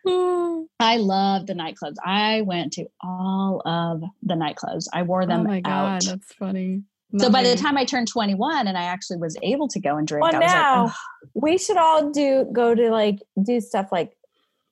I 0.07 0.97
love 0.97 1.47
the 1.47 1.53
nightclubs. 1.53 1.95
I 2.03 2.41
went 2.41 2.73
to 2.73 2.87
all 3.01 3.61
of 3.65 4.03
the 4.23 4.35
nightclubs. 4.35 4.87
I 4.93 5.03
wore 5.03 5.23
oh 5.23 5.27
them 5.27 5.41
out. 5.41 5.45
oh 5.45 5.49
my 5.49 5.61
God, 5.61 6.01
that's 6.01 6.33
funny. 6.33 6.83
So 7.17 7.29
by 7.29 7.43
the 7.43 7.55
time 7.55 7.77
I 7.77 7.85
turned 7.85 8.09
21 8.09 8.67
and 8.67 8.77
I 8.77 8.83
actually 8.83 9.17
was 9.17 9.37
able 9.41 9.69
to 9.69 9.79
go 9.79 9.95
and 9.95 10.07
drink, 10.07 10.23
well, 10.23 10.39
now 10.39 10.85
like, 10.85 10.93
we 11.33 11.57
should 11.57 11.77
all 11.77 12.11
do 12.11 12.49
go 12.51 12.75
to 12.75 12.89
like 12.89 13.19
do 13.41 13.61
stuff 13.61 13.89
like 13.91 14.17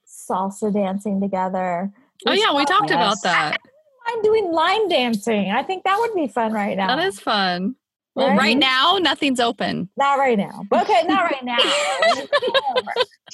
salsa 0.05 0.73
dancing 0.73 1.21
together. 1.21 1.91
We 2.25 2.31
oh 2.31 2.33
yeah, 2.33 2.53
we 2.55 2.65
talked 2.65 2.89
yes. 2.89 2.95
about 2.95 3.17
that. 3.23 3.57
I'm 4.05 4.21
doing 4.21 4.51
line 4.51 4.89
dancing. 4.89 5.51
I 5.51 5.63
think 5.63 5.85
that 5.85 5.97
would 5.99 6.13
be 6.13 6.27
fun 6.27 6.51
right 6.51 6.75
now. 6.75 6.95
That 6.95 7.07
is 7.07 7.19
fun. 7.19 7.75
Well, 8.15 8.29
right? 8.29 8.37
right 8.37 8.57
now, 8.57 8.99
nothing's 9.01 9.39
open. 9.39 9.89
Not 9.97 10.19
right 10.19 10.37
now. 10.37 10.63
Okay, 10.71 11.03
not 11.07 11.31
right 11.31 11.43
now. 11.43 11.57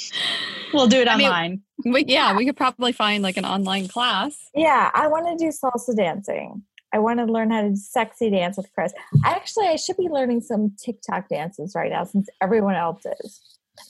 we'll 0.73 0.87
do 0.87 1.01
it 1.01 1.07
online. 1.07 1.61
I 1.85 1.89
mean, 1.89 1.93
we, 1.93 2.05
yeah, 2.07 2.35
we 2.35 2.45
could 2.45 2.55
probably 2.55 2.93
find 2.93 3.21
like 3.21 3.37
an 3.37 3.45
online 3.45 3.87
class. 3.87 4.37
Yeah, 4.55 4.89
I 4.93 5.07
want 5.07 5.27
to 5.27 5.43
do 5.43 5.51
salsa 5.51 5.95
dancing. 5.95 6.63
I 6.93 6.99
want 6.99 7.19
to 7.19 7.25
learn 7.25 7.51
how 7.51 7.61
to 7.61 7.75
sexy 7.75 8.29
dance 8.29 8.57
with 8.57 8.71
Chris. 8.73 8.93
Actually, 9.23 9.67
I 9.67 9.75
should 9.75 9.97
be 9.97 10.07
learning 10.09 10.41
some 10.41 10.75
TikTok 10.83 11.29
dances 11.29 11.73
right 11.75 11.91
now 11.91 12.03
since 12.03 12.27
everyone 12.41 12.75
else 12.75 13.03
is. 13.23 13.41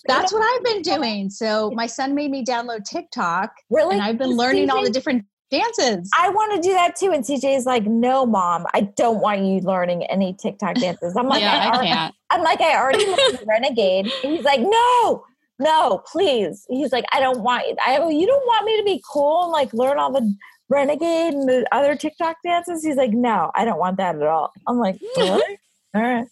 That's 0.06 0.34
what 0.34 0.44
I've 0.44 0.64
been 0.64 0.82
doing. 0.98 1.30
So 1.30 1.72
my 1.72 1.88
son 1.88 2.16
made 2.16 2.32
me 2.32 2.44
download 2.44 2.84
TikTok. 2.84 3.54
Really? 3.70 3.96
And 3.96 4.04
I've 4.04 4.18
been 4.18 4.32
learning 4.32 4.70
all 4.70 4.84
the 4.84 4.90
different 4.90 5.26
dances. 5.50 6.10
I 6.18 6.30
want 6.30 6.54
to 6.56 6.62
do 6.62 6.74
that 6.74 6.96
too. 6.96 7.12
And 7.12 7.24
CJ 7.24 7.58
is 7.58 7.66
like, 7.66 7.86
no, 7.86 8.26
mom, 8.26 8.66
I 8.74 8.82
don't 8.82 9.20
want 9.20 9.44
you 9.44 9.60
learning 9.62 10.04
any 10.06 10.34
TikTok 10.34 10.76
dances. 10.76 11.16
I'm 11.16 11.28
like, 11.28 11.42
yeah, 11.42 11.54
I, 11.54 11.58
I 11.58 11.68
already, 11.68 11.88
can't. 11.88 12.16
I'm 12.30 12.42
like, 12.42 12.62
I 12.62 12.76
already 12.78 13.06
learned 13.06 13.40
Renegade. 13.48 14.12
And 14.24 14.34
he's 14.34 14.46
like, 14.46 14.62
no, 14.62 15.26
no, 15.60 16.04
please. 16.12 16.66
He's 16.70 16.92
like, 16.92 17.06
I 17.12 17.20
don't 17.20 17.42
want 17.42 17.64
I 17.86 17.98
you 18.10 18.26
don't 18.26 18.46
want 18.46 18.66
me 18.66 18.78
to 18.78 18.84
be 18.84 19.04
cool 19.12 19.44
and 19.44 19.52
like 19.52 19.74
learn 19.74 20.00
all 20.00 20.12
the 20.12 20.34
renegade 20.70 21.34
and 21.34 21.50
the 21.50 21.66
other 21.72 21.96
TikTok 21.96 22.38
dances. 22.44 22.84
He's 22.84 22.96
like, 22.96 23.12
no, 23.12 23.52
I 23.56 23.66
don't 23.66 23.80
want 23.80 23.98
that 23.98 24.16
at 24.16 24.24
all. 24.24 24.52
I'm 24.68 24.78
like, 24.78 25.00
really? 25.18 25.60
all 25.94 26.02
right. 26.02 26.28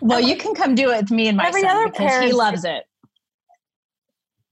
Well, 0.00 0.20
you 0.20 0.36
can 0.36 0.54
come 0.54 0.74
do 0.74 0.90
it 0.90 1.02
with 1.02 1.10
me 1.10 1.28
and 1.28 1.36
my 1.36 1.46
Every 1.46 1.62
son 1.62 1.76
other 1.76 1.90
because 1.90 2.24
he 2.24 2.32
loves 2.32 2.64
it. 2.64 2.84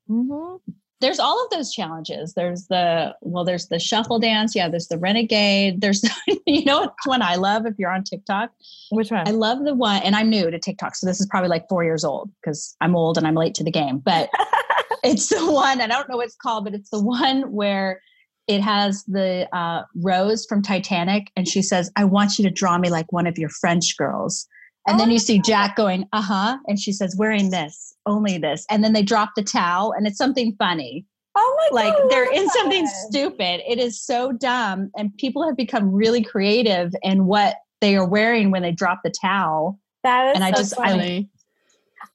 Mm-hmm. 0.09 0.70
There's 1.01 1.18
all 1.18 1.42
of 1.42 1.51
those 1.51 1.72
challenges. 1.72 2.34
There's 2.34 2.66
the 2.66 3.14
well, 3.22 3.44
there's 3.44 3.68
the 3.68 3.78
shuffle 3.78 4.18
dance. 4.18 4.55
Yeah, 4.55 4.68
there's 4.68 4.88
the 4.88 4.98
renegade. 4.98 5.80
There's 5.80 6.03
you 6.46 6.64
know 6.64 6.82
which 6.82 6.90
one 7.05 7.22
I 7.22 7.36
love 7.36 7.66
if 7.66 7.74
you're 7.78 7.92
on 7.92 8.05
TikTok. 8.05 8.51
Which 8.90 9.11
one? 9.11 9.26
I 9.26 9.30
love 9.30 9.64
the 9.64 9.74
one, 9.74 10.03
and 10.03 10.14
I'm 10.14 10.28
new 10.28 10.51
to 10.51 10.59
TikTok, 10.59 10.96
so 10.96 11.07
this 11.07 11.20
is 11.20 11.26
probably 11.26 11.48
like 11.48 11.68
four 11.68 11.84
years 11.84 12.05
old 12.05 12.30
because 12.42 12.76
I'm 12.80 12.94
old 12.94 13.16
and 13.18 13.26
I'm 13.26 13.34
late 13.34 13.55
to 13.55 13.64
the 13.64 13.70
game. 13.70 13.98
But 13.98 14.30
it's 15.05 15.28
the 15.28 15.51
one 15.51 15.80
I 15.80 15.86
don't 15.86 16.09
know 16.09 16.16
what 16.16 16.26
it's 16.26 16.36
called, 16.36 16.64
but 16.64 16.74
it's 16.74 16.90
the 16.90 17.03
one 17.03 17.53
where 17.53 18.01
it 18.46 18.61
has 18.61 19.05
the 19.05 19.48
uh, 19.57 19.84
Rose 19.94 20.44
from 20.46 20.61
Titanic, 20.61 21.30
and 21.36 21.48
she 21.48 21.62
says, 21.62 21.90
"I 21.96 22.05
want 22.05 22.38
you 22.38 22.44
to 22.44 22.51
draw 22.51 22.78
me 22.78 22.90
like 22.90 23.12
one 23.12 23.26
of 23.26 23.38
your 23.38 23.51
French 23.51 23.96
girls." 23.96 24.46
And 24.87 24.97
oh 24.97 24.99
then 24.99 25.11
you 25.11 25.18
see 25.18 25.41
Jack 25.41 25.76
going, 25.76 26.07
uh 26.12 26.22
huh. 26.22 26.59
And 26.66 26.78
she 26.78 26.93
says, 26.93 27.16
wearing 27.16 27.51
this, 27.51 27.95
only 28.07 28.39
this. 28.39 28.66
And 28.70 28.83
then 28.83 28.93
they 28.93 29.03
drop 29.03 29.31
the 29.37 29.43
towel 29.43 29.93
and 29.93 30.07
it's 30.07 30.18
something 30.18 30.55
funny. 30.59 31.05
Oh 31.37 31.70
my 31.72 31.83
like 31.83 31.95
God, 31.95 32.11
they're 32.11 32.33
in 32.33 32.49
something 32.51 32.87
stupid. 33.09 33.62
It 33.66 33.78
is 33.78 34.01
so 34.01 34.33
dumb. 34.33 34.91
And 34.97 35.16
people 35.16 35.47
have 35.47 35.57
become 35.57 35.93
really 35.93 36.22
creative 36.22 36.93
in 37.03 37.26
what 37.26 37.57
they 37.81 37.97
are 37.97 38.07
wearing 38.07 38.51
when 38.51 38.62
they 38.62 38.72
drop 38.72 39.01
the 39.05 39.11
towel. 39.11 39.78
That 40.03 40.31
is 40.31 40.35
and 40.35 40.45
I 40.45 40.51
so 40.51 40.57
just 40.57 40.76
funny. 40.76 41.28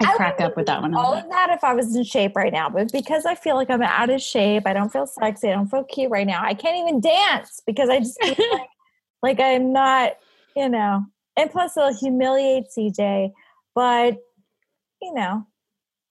I, 0.01 0.11
I 0.11 0.15
crack 0.15 0.41
up 0.41 0.57
with 0.57 0.65
that 0.65 0.81
one. 0.81 0.93
All 0.93 1.13
of 1.13 1.29
that 1.29 1.51
if 1.51 1.63
I 1.63 1.73
was 1.73 1.95
in 1.95 2.03
shape 2.03 2.35
right 2.35 2.51
now, 2.51 2.69
but 2.69 2.91
because 2.91 3.25
I 3.25 3.35
feel 3.35 3.55
like 3.55 3.69
I'm 3.69 3.81
out 3.81 4.09
of 4.09 4.21
shape, 4.21 4.63
I 4.65 4.73
don't 4.73 4.91
feel 4.91 5.07
sexy, 5.07 5.49
I 5.49 5.53
don't 5.53 5.67
feel 5.67 5.83
cute 5.83 6.11
right 6.11 6.27
now. 6.27 6.43
I 6.43 6.53
can't 6.53 6.77
even 6.77 6.99
dance 6.99 7.61
because 7.65 7.87
I 7.87 7.99
just 7.99 8.21
like, 8.23 8.69
like 9.21 9.39
I'm 9.39 9.71
not, 9.71 10.17
you 10.55 10.67
know, 10.67 11.05
and 11.37 11.51
plus 11.51 11.77
it'll 11.77 11.93
humiliate 11.93 12.65
CJ. 12.75 13.31
But 13.73 14.17
you 15.01 15.13
know, 15.13 15.45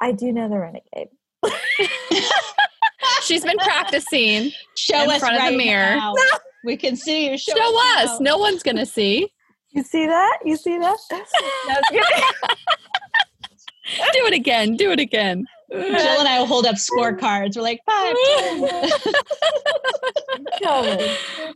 I 0.00 0.12
do 0.12 0.32
know 0.32 0.48
the 0.48 0.58
renegade. 0.58 1.08
She's 3.22 3.44
been 3.44 3.58
practicing. 3.58 4.52
Show 4.76 5.02
in 5.02 5.10
us 5.10 5.18
front 5.20 5.38
right 5.38 5.46
of 5.46 5.52
the 5.52 5.58
mirror. 5.58 5.96
Now. 5.96 6.14
We 6.66 6.78
can 6.78 6.96
see 6.96 7.28
you. 7.28 7.36
Show, 7.36 7.54
Show 7.54 7.78
us. 7.98 8.08
us. 8.08 8.20
No 8.20 8.38
one's 8.38 8.62
gonna 8.62 8.86
see. 8.86 9.30
You 9.72 9.82
see 9.82 10.06
that? 10.06 10.38
You 10.46 10.56
see 10.56 10.78
that? 10.78 10.96
do 14.14 14.26
it 14.26 14.32
again. 14.32 14.74
Do 14.76 14.90
it 14.90 14.98
again. 14.98 15.44
Jill 15.70 15.80
and 15.82 16.26
I 16.26 16.38
will 16.38 16.46
hold 16.46 16.64
up 16.64 16.76
scorecards. 16.76 17.56
We're 17.56 17.62
like 17.62 17.80
five. 17.84 18.14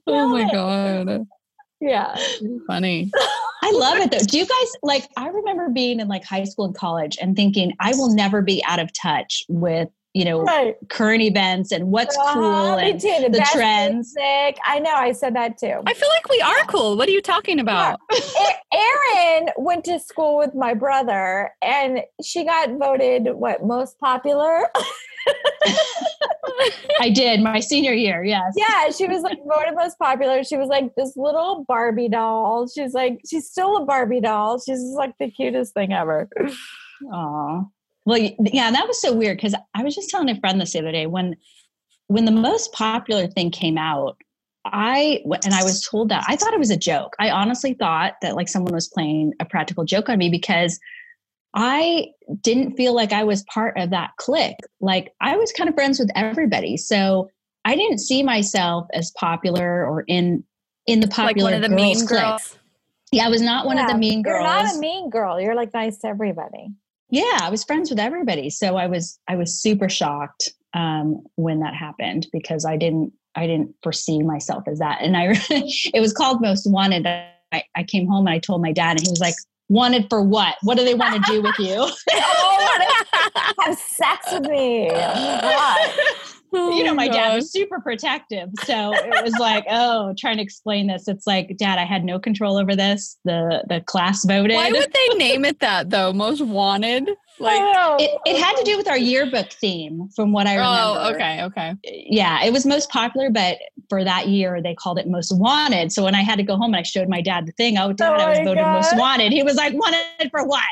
oh 0.06 0.28
my 0.28 0.50
god. 0.52 1.26
Yeah. 1.80 2.16
Funny. 2.66 3.10
I 3.62 3.72
love 3.72 3.98
it 3.98 4.10
though. 4.10 4.18
Do 4.18 4.38
you 4.38 4.46
guys 4.46 4.72
like 4.82 5.08
I 5.16 5.28
remember 5.28 5.68
being 5.68 6.00
in 6.00 6.08
like 6.08 6.24
high 6.24 6.44
school 6.44 6.64
and 6.64 6.74
college 6.74 7.18
and 7.20 7.36
thinking 7.36 7.72
I 7.80 7.92
will 7.92 8.14
never 8.14 8.40
be 8.40 8.62
out 8.66 8.78
of 8.78 8.92
touch 8.92 9.44
with 9.48 9.88
you 10.18 10.24
know 10.24 10.42
right. 10.42 10.74
current 10.88 11.22
events 11.22 11.70
and 11.70 11.92
what's 11.92 12.18
uh, 12.18 12.34
cool 12.34 12.76
and 12.76 13.00
the, 13.00 13.28
the 13.30 13.48
trends. 13.52 14.12
Music. 14.16 14.58
I 14.64 14.80
know 14.80 14.92
I 14.92 15.12
said 15.12 15.36
that 15.36 15.58
too. 15.58 15.80
I 15.86 15.94
feel 15.94 16.08
like 16.08 16.28
we 16.28 16.40
are 16.40 16.64
cool. 16.66 16.96
What 16.96 17.08
are 17.08 17.12
you 17.12 17.22
talking 17.22 17.60
about? 17.60 18.00
Yeah. 18.12 18.52
Erin 18.72 19.50
went 19.56 19.84
to 19.84 20.00
school 20.00 20.36
with 20.36 20.56
my 20.56 20.74
brother 20.74 21.52
and 21.62 22.00
she 22.24 22.44
got 22.44 22.70
voted 22.78 23.28
what 23.34 23.64
most 23.64 24.00
popular. 24.00 24.66
I 27.00 27.10
did 27.10 27.40
my 27.40 27.60
senior 27.60 27.92
year. 27.92 28.24
Yes. 28.24 28.54
Yeah, 28.56 28.90
she 28.90 29.06
was 29.06 29.22
like 29.22 29.38
voted 29.46 29.76
most 29.76 30.00
popular. 30.00 30.42
She 30.42 30.56
was 30.56 30.68
like 30.68 30.96
this 30.96 31.16
little 31.16 31.64
Barbie 31.68 32.08
doll. 32.08 32.66
She's 32.66 32.92
like 32.92 33.20
she's 33.30 33.48
still 33.48 33.76
a 33.76 33.84
Barbie 33.84 34.20
doll. 34.20 34.58
She's 34.58 34.82
like 34.96 35.14
the 35.20 35.30
cutest 35.30 35.74
thing 35.74 35.92
ever. 35.92 36.28
Oh, 37.12 37.70
well, 38.08 38.18
yeah, 38.18 38.70
that 38.70 38.88
was 38.88 38.98
so 38.98 39.12
weird 39.12 39.36
because 39.36 39.54
I 39.74 39.84
was 39.84 39.94
just 39.94 40.08
telling 40.08 40.30
a 40.30 40.40
friend 40.40 40.58
this 40.58 40.72
the 40.72 40.78
other 40.78 40.92
day 40.92 41.06
when 41.06 41.36
when 42.06 42.24
the 42.24 42.30
most 42.30 42.72
popular 42.72 43.26
thing 43.26 43.50
came 43.50 43.76
out. 43.76 44.16
I 44.64 45.20
and 45.44 45.54
I 45.54 45.62
was 45.62 45.82
told 45.82 46.08
that 46.08 46.24
I 46.26 46.36
thought 46.36 46.54
it 46.54 46.58
was 46.58 46.70
a 46.70 46.76
joke. 46.76 47.14
I 47.18 47.30
honestly 47.30 47.74
thought 47.74 48.14
that 48.22 48.34
like 48.34 48.48
someone 48.48 48.72
was 48.72 48.88
playing 48.88 49.34
a 49.40 49.44
practical 49.44 49.84
joke 49.84 50.08
on 50.08 50.18
me 50.18 50.30
because 50.30 50.80
I 51.54 52.06
didn't 52.42 52.76
feel 52.76 52.94
like 52.94 53.12
I 53.12 53.24
was 53.24 53.44
part 53.44 53.78
of 53.78 53.90
that 53.90 54.10
clique. 54.16 54.56
Like 54.80 55.12
I 55.20 55.36
was 55.36 55.52
kind 55.52 55.68
of 55.68 55.74
friends 55.74 55.98
with 55.98 56.10
everybody. 56.14 56.78
So 56.78 57.28
I 57.66 57.76
didn't 57.76 57.98
see 57.98 58.22
myself 58.22 58.86
as 58.94 59.10
popular 59.18 59.86
or 59.86 60.04
in 60.06 60.44
in 60.86 61.00
the 61.00 61.08
popular 61.08 61.50
like 61.50 61.52
one 61.52 61.62
of 61.62 61.70
the 61.70 61.76
mean 61.76 62.06
clique. 62.06 62.20
girls. 62.20 62.56
Yeah, 63.12 63.26
I 63.26 63.28
was 63.28 63.42
not 63.42 63.66
one 63.66 63.76
yeah, 63.76 63.84
of 63.84 63.92
the 63.92 63.98
mean 63.98 64.22
girls. 64.22 64.42
You're 64.42 64.62
not 64.62 64.76
a 64.76 64.78
mean 64.78 65.10
girl. 65.10 65.38
You're 65.38 65.54
like 65.54 65.74
nice 65.74 65.98
to 65.98 66.08
everybody. 66.08 66.72
Yeah, 67.10 67.38
I 67.40 67.48
was 67.50 67.64
friends 67.64 67.90
with 67.90 67.98
everybody. 67.98 68.50
So 68.50 68.76
I 68.76 68.86
was 68.86 69.18
I 69.28 69.36
was 69.36 69.54
super 69.54 69.88
shocked 69.88 70.50
um, 70.74 71.22
when 71.36 71.60
that 71.60 71.74
happened 71.74 72.26
because 72.32 72.64
I 72.64 72.76
didn't 72.76 73.12
I 73.34 73.46
didn't 73.46 73.74
foresee 73.82 74.22
myself 74.22 74.64
as 74.66 74.78
that. 74.78 75.00
And 75.00 75.16
I 75.16 75.32
it 75.50 76.00
was 76.00 76.12
called 76.12 76.40
Most 76.40 76.70
Wanted. 76.70 77.06
I, 77.06 77.64
I 77.74 77.82
came 77.84 78.06
home 78.06 78.26
and 78.26 78.34
I 78.34 78.38
told 78.38 78.60
my 78.60 78.72
dad 78.72 78.98
and 78.98 79.00
he 79.00 79.10
was 79.10 79.20
like, 79.20 79.34
wanted 79.68 80.06
for 80.10 80.22
what? 80.22 80.56
What 80.62 80.76
do 80.76 80.84
they 80.84 80.94
want 80.94 81.24
to 81.24 81.32
do 81.32 81.42
with 81.42 81.58
you? 81.58 81.76
oh, 82.12 82.78
have 83.60 83.78
sex 83.78 84.32
with 84.32 84.48
me. 84.48 84.90
Oh 86.52 86.76
you 86.76 86.84
know, 86.84 86.92
oh, 86.92 86.94
my 86.94 87.08
dad 87.08 87.34
was 87.34 87.50
super 87.52 87.80
protective. 87.80 88.48
So 88.64 88.92
it 88.94 89.24
was 89.24 89.34
like, 89.38 89.64
oh, 89.70 90.14
trying 90.18 90.36
to 90.36 90.42
explain 90.42 90.86
this. 90.86 91.08
It's 91.08 91.26
like, 91.26 91.56
Dad, 91.56 91.78
I 91.78 91.84
had 91.84 92.04
no 92.04 92.18
control 92.18 92.56
over 92.56 92.74
this. 92.74 93.18
The 93.24 93.64
the 93.68 93.80
class 93.82 94.24
voted. 94.24 94.56
Why 94.56 94.70
would 94.70 94.92
they 94.92 95.14
name 95.16 95.44
it 95.44 95.60
that 95.60 95.90
though? 95.90 96.12
Most 96.12 96.40
wanted? 96.40 97.10
Like 97.40 97.60
oh. 97.60 97.96
it, 98.00 98.10
it 98.26 98.42
had 98.42 98.56
to 98.56 98.64
do 98.64 98.76
with 98.76 98.88
our 98.88 98.98
yearbook 98.98 99.52
theme 99.52 100.08
from 100.16 100.32
what 100.32 100.46
I 100.46 100.56
oh, 100.56 100.60
remember. 100.60 101.00
Oh, 101.00 101.14
okay, 101.14 101.44
okay. 101.44 101.74
Yeah, 101.84 102.42
it 102.44 102.52
was 102.52 102.66
most 102.66 102.90
popular, 102.90 103.30
but 103.30 103.58
for 103.88 104.02
that 104.02 104.28
year 104.28 104.60
they 104.60 104.74
called 104.74 104.98
it 104.98 105.06
most 105.06 105.32
wanted. 105.36 105.92
So 105.92 106.02
when 106.02 106.14
I 106.14 106.22
had 106.22 106.36
to 106.38 106.42
go 106.42 106.56
home 106.56 106.74
and 106.74 106.76
I 106.76 106.82
showed 106.82 107.08
my 107.08 107.20
dad 107.20 107.46
the 107.46 107.52
thing, 107.52 107.78
oh 107.78 107.92
dad, 107.92 108.20
oh 108.20 108.24
I 108.24 108.30
was 108.30 108.38
oh, 108.40 108.44
voted 108.44 108.64
God. 108.64 108.74
most 108.74 108.96
wanted. 108.96 109.32
He 109.32 109.42
was 109.42 109.54
like, 109.54 109.72
wanted 109.74 110.30
for 110.30 110.44
what? 110.44 110.64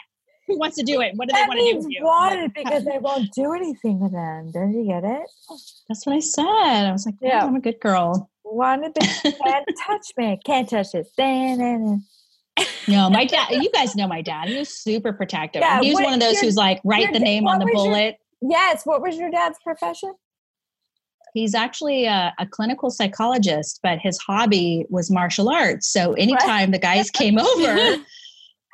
Who 0.47 0.59
wants 0.59 0.76
to 0.76 0.84
do 0.84 1.01
it? 1.01 1.12
What 1.16 1.28
do 1.28 1.32
that 1.32 1.44
they 1.44 1.49
want 1.49 1.61
to 1.61 1.72
do 1.72 1.76
with 1.78 1.86
you? 1.90 2.05
Wanted 2.05 2.55
because 2.55 2.84
they 2.84 2.99
won't 2.99 3.32
do 3.32 3.53
anything 3.53 4.01
with 4.01 4.12
them. 4.12 4.53
Did 4.53 4.74
you 4.74 4.86
get 4.86 5.05
it? 5.05 5.28
That's 5.88 6.07
what 6.07 6.16
I 6.16 6.20
said. 6.20 6.44
I 6.44 6.92
was 6.92 7.07
like, 7.07 7.16
yeah, 7.20 7.44
I'm 7.44 7.57
a 7.57 7.61
good 7.61 7.80
girl. 7.80 8.30
Wanted, 8.44 8.94
but 8.94 9.05
can't 9.44 9.66
touch 9.86 10.07
me. 10.16 10.38
Can't 10.44 10.68
touch 10.68 10.94
it 10.94 11.09
no, 12.88 13.11
my 13.11 13.24
dad, 13.24 13.51
you 13.51 13.70
guys 13.70 13.94
know 13.97 14.07
my 14.07 14.22
dad. 14.22 14.49
He 14.49 14.57
was 14.57 14.68
super 14.68 15.12
protective. 15.12 15.61
Yeah, 15.61 15.80
he 15.80 15.90
was 15.90 15.97
what, 15.97 16.05
one 16.05 16.14
of 16.14 16.20
those 16.20 16.34
your, 16.34 16.44
who's 16.44 16.57
like, 16.57 16.80
write 16.84 17.12
the 17.12 17.18
name 17.18 17.47
on 17.47 17.59
the 17.59 17.66
bullet. 17.66 18.16
Your, 18.40 18.53
yes. 18.53 18.86
What 18.86 19.03
was 19.03 19.16
your 19.16 19.30
dad's 19.30 19.59
profession? 19.62 20.14
He's 21.34 21.55
actually 21.55 22.07
a, 22.07 22.32
a, 22.38 22.47
clinical 22.47 22.90
psychologist, 22.90 23.80
but 23.82 23.99
his 23.99 24.18
hobby 24.18 24.86
was 24.88 25.11
martial 25.11 25.51
arts. 25.51 25.86
So 25.92 26.14
anytime 26.14 26.70
the 26.70 26.78
guys 26.78 27.11
came 27.11 27.38
over, 27.38 27.97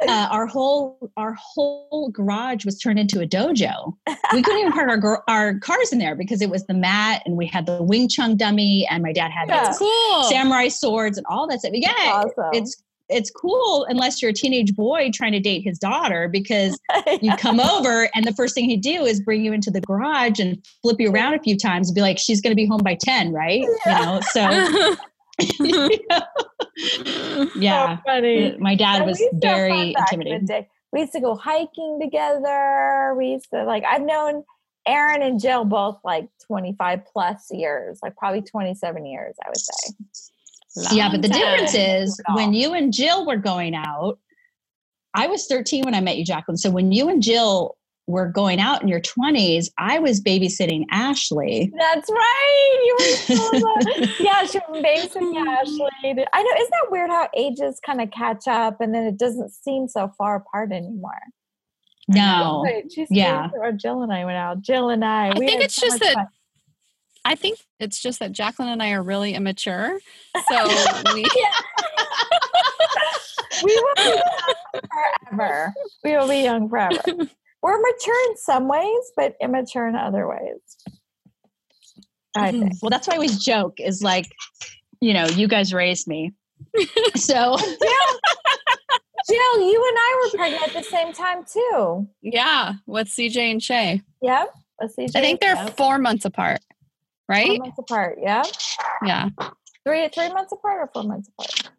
uh, 0.08 0.28
our 0.30 0.46
whole 0.46 1.10
our 1.16 1.34
whole 1.34 2.10
garage 2.10 2.64
was 2.64 2.78
turned 2.78 2.98
into 2.98 3.20
a 3.20 3.26
dojo. 3.26 3.94
We 4.32 4.42
couldn't 4.42 4.60
even 4.60 4.72
park 4.72 4.88
our 5.04 5.24
our 5.28 5.58
cars 5.58 5.92
in 5.92 5.98
there 5.98 6.14
because 6.14 6.42
it 6.42 6.50
was 6.50 6.66
the 6.66 6.74
mat, 6.74 7.22
and 7.26 7.36
we 7.36 7.46
had 7.46 7.66
the 7.66 7.82
Wing 7.82 8.08
Chun 8.08 8.36
dummy, 8.36 8.86
and 8.90 9.02
my 9.02 9.12
dad 9.12 9.30
had 9.30 9.48
yeah. 9.48 9.72
cool. 9.78 10.24
samurai 10.24 10.68
swords 10.68 11.18
and 11.18 11.26
all 11.28 11.46
that 11.48 11.60
stuff. 11.60 11.72
Yeah, 11.74 11.92
awesome. 11.98 12.50
it's 12.52 12.82
it's 13.08 13.30
cool 13.30 13.86
unless 13.88 14.22
you're 14.22 14.30
a 14.30 14.34
teenage 14.34 14.74
boy 14.74 15.10
trying 15.12 15.32
to 15.32 15.40
date 15.40 15.60
his 15.60 15.78
daughter 15.78 16.28
because 16.28 16.78
you 17.20 17.36
come 17.36 17.60
over 17.60 18.08
and 18.14 18.24
the 18.24 18.32
first 18.32 18.54
thing 18.54 18.68
he'd 18.68 18.80
do 18.80 19.04
is 19.04 19.20
bring 19.20 19.44
you 19.44 19.52
into 19.52 19.70
the 19.70 19.80
garage 19.80 20.40
and 20.40 20.64
flip 20.80 20.96
you 20.98 21.10
around 21.10 21.34
a 21.34 21.38
few 21.40 21.56
times 21.56 21.88
and 21.88 21.94
be 21.94 22.00
like, 22.00 22.18
she's 22.18 22.40
going 22.40 22.52
to 22.52 22.56
be 22.56 22.66
home 22.66 22.80
by 22.82 22.96
10, 22.98 23.32
right? 23.32 23.64
Yeah. 23.84 23.98
You 23.98 24.06
know, 24.06 24.20
so. 24.30 24.96
yeah. 27.56 27.96
So 27.96 28.02
funny. 28.04 28.56
My 28.58 28.74
dad 28.74 29.06
was 29.06 29.22
very 29.34 29.94
intimidating. 29.98 30.66
We 30.92 31.00
used 31.00 31.12
to 31.12 31.20
go 31.20 31.36
hiking 31.36 31.98
together. 32.00 33.14
We 33.16 33.28
used 33.28 33.50
to 33.50 33.64
like 33.64 33.84
I've 33.84 34.02
known 34.02 34.44
Erin 34.86 35.22
and 35.22 35.40
Jill 35.40 35.64
both 35.64 35.98
like 36.04 36.28
25 36.46 37.04
plus 37.12 37.50
years, 37.50 37.98
like 38.02 38.16
probably 38.16 38.42
27 38.42 39.06
years, 39.06 39.36
I 39.44 39.48
would 39.48 39.56
say. 39.56 39.94
Long 40.74 40.96
yeah, 40.96 41.10
but 41.10 41.22
the 41.22 41.28
difference 41.28 41.74
is 41.74 42.20
when 42.34 42.54
you 42.54 42.72
and 42.72 42.92
Jill 42.92 43.26
were 43.26 43.36
going 43.36 43.74
out, 43.74 44.18
I 45.14 45.26
was 45.26 45.46
13 45.46 45.84
when 45.84 45.94
I 45.94 46.00
met 46.00 46.16
you, 46.16 46.24
Jacqueline. 46.24 46.56
So 46.56 46.70
when 46.70 46.92
you 46.92 47.08
and 47.08 47.22
Jill 47.22 47.76
were 48.06 48.26
going 48.26 48.60
out 48.60 48.82
in 48.82 48.88
your 48.88 49.00
20s, 49.00 49.70
I 49.78 49.98
was 49.98 50.20
babysitting 50.20 50.84
Ashley. 50.90 51.72
That's 51.78 52.10
right. 52.10 52.82
You 52.84 52.96
were 52.98 53.06
yeah, 54.20 54.44
she 54.44 54.58
was 54.68 54.82
babysitting 54.82 55.46
Ashley. 55.46 55.88
I 56.04 56.12
know. 56.42 56.52
Isn't 56.58 56.70
that 56.70 56.90
weird 56.90 57.10
how 57.10 57.28
ages 57.36 57.80
kind 57.84 58.00
of 58.00 58.10
catch 58.10 58.48
up 58.48 58.80
and 58.80 58.94
then 58.94 59.04
it 59.04 59.18
doesn't 59.18 59.50
seem 59.50 59.88
so 59.88 60.10
far 60.18 60.36
apart 60.36 60.72
anymore? 60.72 61.20
No. 62.08 62.64
She's 62.92 63.06
yeah. 63.10 63.50
Or 63.54 63.70
Jill 63.72 64.02
and 64.02 64.12
I 64.12 64.24
went 64.24 64.36
out. 64.36 64.60
Jill 64.60 64.90
and 64.90 65.04
I. 65.04 65.30
I 65.30 65.34
think 65.34 65.62
it's 65.62 65.76
so 65.76 65.86
just 65.86 66.00
that. 66.00 66.14
Fun. 66.14 66.26
I 67.24 67.36
think 67.36 67.60
it's 67.78 68.00
just 68.00 68.18
that 68.18 68.32
Jacqueline 68.32 68.70
and 68.70 68.82
I 68.82 68.90
are 68.92 69.02
really 69.02 69.34
immature. 69.34 70.00
So 70.48 70.66
we. 71.14 71.24
we 73.64 73.76
will 73.76 73.94
be 73.96 74.02
young 74.02 74.22
forever. 75.30 75.72
We 76.02 76.16
will 76.16 76.28
be 76.28 76.40
young 76.40 76.68
forever. 76.68 77.28
We're 77.62 77.80
mature 77.80 78.30
in 78.30 78.36
some 78.36 78.68
ways, 78.68 79.12
but 79.16 79.36
immature 79.40 79.88
in 79.88 79.94
other 79.94 80.28
ways. 80.28 80.60
I 82.36 82.50
mm-hmm. 82.50 82.60
think. 82.60 82.72
Well, 82.82 82.90
that's 82.90 83.06
why 83.06 83.14
I 83.14 83.16
always 83.16 83.44
joke 83.44 83.78
is 83.78 84.02
like, 84.02 84.26
you 85.00 85.14
know, 85.14 85.26
you 85.26 85.48
guys 85.48 85.72
raised 85.72 86.08
me. 86.08 86.32
so 87.16 87.56
Jill, 87.56 88.20
Jill, 89.28 89.60
you 89.60 89.84
and 89.88 89.98
I 89.98 90.22
were 90.22 90.38
pregnant 90.38 90.68
at 90.68 90.72
the 90.74 90.82
same 90.82 91.12
time 91.12 91.44
too. 91.44 92.08
Yeah, 92.22 92.74
with 92.86 93.08
CJ 93.08 93.36
and 93.36 93.62
Shay. 93.62 94.02
Yep. 94.22 94.54
With 94.80 94.96
CJ 94.96 95.16
I 95.16 95.20
think 95.20 95.40
they're 95.40 95.68
four 95.68 95.98
months 95.98 96.24
apart, 96.24 96.60
right? 97.28 97.46
Four 97.46 97.58
months 97.58 97.78
apart, 97.78 98.18
yeah. 98.20 98.42
Yeah. 99.04 99.28
Three 99.84 100.08
three 100.08 100.28
months 100.28 100.52
apart 100.52 100.80
or 100.80 100.90
four 100.92 101.04
months 101.04 101.28
apart? 101.28 101.70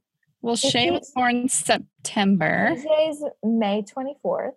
Well, 0.42 0.58
Shay 0.58 0.92
was 0.92 1.10
born 1.16 1.48
September. 1.48 2.76
CJ's 2.76 3.24
May 3.44 3.82
24th. 3.84 4.52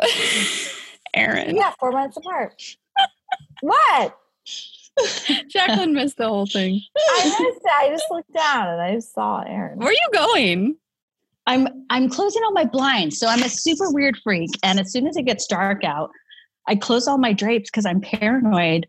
Erin. 1.14 1.56
Yeah, 1.56 1.72
four 1.78 1.92
months 1.92 2.16
apart. 2.16 2.62
what? 3.60 4.18
Jacqueline 5.48 5.94
missed 5.94 6.18
the 6.18 6.28
whole 6.28 6.46
thing. 6.46 6.80
I 6.96 7.24
missed 7.24 7.60
it. 7.64 7.70
I 7.78 7.88
just 7.88 8.04
looked 8.10 8.32
down 8.32 8.68
and 8.68 8.80
I 8.80 8.98
saw 8.98 9.42
Erin. 9.42 9.78
Where 9.78 9.88
are 9.88 9.92
you 9.92 10.08
going? 10.12 10.76
I'm 11.46 11.66
I'm 11.90 12.08
closing 12.08 12.42
all 12.44 12.52
my 12.52 12.64
blinds. 12.64 13.18
So 13.18 13.26
I'm 13.26 13.42
a 13.42 13.48
super 13.48 13.90
weird 13.90 14.16
freak. 14.22 14.50
And 14.62 14.78
as 14.78 14.92
soon 14.92 15.06
as 15.06 15.16
it 15.16 15.24
gets 15.24 15.46
dark 15.46 15.82
out, 15.84 16.10
I 16.68 16.76
close 16.76 17.08
all 17.08 17.18
my 17.18 17.32
drapes 17.32 17.70
because 17.70 17.86
I'm 17.86 18.00
paranoid 18.00 18.86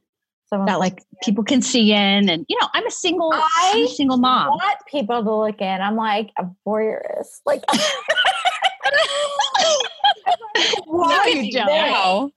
Someone 0.53 0.67
that 0.67 0.79
like 0.79 1.03
people 1.23 1.43
can 1.43 1.63
see 1.63 1.91
in 1.93 2.29
and 2.29 2.45
you 2.47 2.55
know, 2.61 2.67
I'm 2.75 2.85
a 2.85 2.91
single 2.91 3.31
I 3.33 3.71
I'm 3.73 3.85
a 3.85 3.87
single 3.87 4.17
mom. 4.17 4.49
want 4.49 4.77
people 4.87 5.23
to 5.23 5.35
look 5.35 5.59
in. 5.59 5.81
I'm 5.81 5.95
like 5.95 6.29
a 6.37 6.45
voyeurist. 6.63 7.41
Like 7.43 7.63
Why 10.85 11.23
no, 11.25 11.41
you 11.41 11.51
don't. 11.51 12.33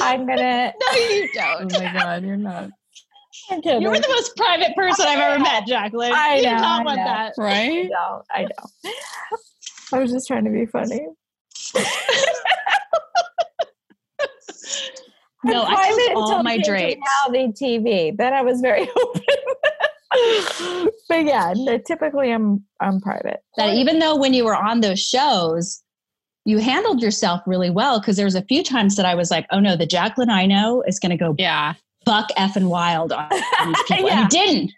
I'm 0.00 0.24
gonna 0.24 0.72
No, 0.80 0.92
you 0.92 1.28
don't. 1.34 1.72
oh 1.74 1.80
my 1.80 1.92
god, 1.92 2.24
you're 2.24 2.36
not. 2.36 2.70
You 3.50 3.90
were 3.90 3.98
the 3.98 4.08
most 4.08 4.36
private 4.36 4.76
person 4.76 5.04
I've 5.08 5.18
ever 5.18 5.42
met, 5.42 5.66
Jacqueline. 5.66 6.12
I 6.14 6.40
know, 6.42 6.50
you 6.50 6.56
not 6.56 6.84
want 6.84 6.96
that. 6.96 7.32
Right? 7.36 7.86
I 7.86 7.88
know. 7.88 8.22
I 8.30 8.42
know. 8.42 8.92
I 9.92 9.98
was 9.98 10.12
just 10.12 10.28
trying 10.28 10.44
to 10.44 10.50
be 10.50 10.66
funny. 10.66 11.08
No, 15.44 15.64
I 15.64 16.10
closed 16.12 16.32
all 16.32 16.42
my 16.42 16.58
drapes. 16.58 17.00
Reality 17.28 17.52
TV. 17.52 18.16
Then 18.16 18.32
I 18.32 18.42
was 18.42 18.60
very 18.60 18.88
open. 19.02 19.22
but 21.08 21.24
yeah, 21.24 21.52
no, 21.56 21.78
typically 21.78 22.32
I'm 22.32 22.64
I'm 22.80 23.00
private. 23.00 23.42
That 23.56 23.74
even 23.74 23.98
though 23.98 24.16
when 24.16 24.34
you 24.34 24.44
were 24.44 24.56
on 24.56 24.80
those 24.80 25.00
shows, 25.00 25.82
you 26.44 26.58
handled 26.58 27.02
yourself 27.02 27.42
really 27.46 27.70
well 27.70 28.00
because 28.00 28.16
there 28.16 28.24
was 28.24 28.34
a 28.34 28.42
few 28.42 28.62
times 28.62 28.96
that 28.96 29.06
I 29.06 29.14
was 29.14 29.30
like, 29.30 29.46
oh 29.50 29.60
no, 29.60 29.76
the 29.76 29.86
Jacqueline 29.86 30.30
I 30.30 30.46
know 30.46 30.82
is 30.86 30.98
going 30.98 31.10
to 31.10 31.16
go 31.16 31.34
yeah 31.38 31.74
buck 32.06 32.28
effing 32.38 32.68
wild 32.68 33.12
on 33.12 33.28
these 33.30 33.82
people. 33.88 34.06
yeah. 34.06 34.22
And 34.22 34.32
you 34.32 34.40
didn't. 34.40 34.72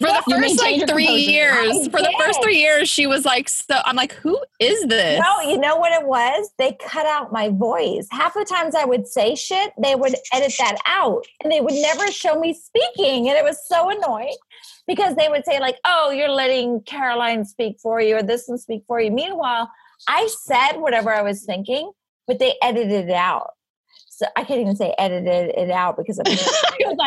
For 0.00 0.06
the 0.06 0.22
you 0.28 0.40
first 0.40 0.58
like 0.58 0.88
three 0.88 1.14
years, 1.14 1.86
for 1.88 2.00
the 2.00 2.14
first 2.18 2.42
three 2.42 2.56
years, 2.56 2.88
she 2.88 3.06
was 3.06 3.26
like, 3.26 3.50
so 3.50 3.80
I'm 3.84 3.96
like, 3.96 4.12
who 4.12 4.42
is 4.58 4.86
this? 4.86 5.20
No, 5.20 5.50
you 5.50 5.58
know 5.58 5.76
what 5.76 5.92
it 5.92 6.06
was? 6.06 6.50
They 6.56 6.72
cut 6.80 7.04
out 7.04 7.32
my 7.32 7.50
voice. 7.50 8.08
Half 8.10 8.32
the 8.32 8.46
times 8.46 8.74
I 8.74 8.86
would 8.86 9.06
say 9.06 9.34
shit, 9.34 9.74
they 9.78 9.94
would 9.94 10.14
edit 10.32 10.54
that 10.58 10.78
out 10.86 11.26
and 11.42 11.52
they 11.52 11.60
would 11.60 11.74
never 11.74 12.10
show 12.10 12.40
me 12.40 12.54
speaking. 12.54 13.28
And 13.28 13.36
it 13.36 13.44
was 13.44 13.58
so 13.68 13.90
annoying 13.90 14.36
because 14.86 15.16
they 15.16 15.28
would 15.28 15.44
say, 15.44 15.60
like, 15.60 15.76
oh, 15.84 16.10
you're 16.10 16.30
letting 16.30 16.80
Caroline 16.84 17.44
speak 17.44 17.76
for 17.78 18.00
you 18.00 18.16
or 18.16 18.22
this 18.22 18.44
one 18.46 18.56
speak 18.56 18.84
for 18.86 19.02
you. 19.02 19.10
Meanwhile, 19.10 19.70
I 20.08 20.30
said 20.44 20.78
whatever 20.78 21.12
I 21.12 21.20
was 21.20 21.44
thinking, 21.44 21.92
but 22.26 22.38
they 22.38 22.54
edited 22.62 23.10
it 23.10 23.14
out. 23.14 23.50
So 24.08 24.24
I 24.34 24.44
can't 24.44 24.60
even 24.60 24.76
say 24.76 24.94
edited 24.96 25.50
it 25.56 25.70
out 25.70 25.98
because 25.98 26.18
of 26.18 26.26
it 26.28 26.98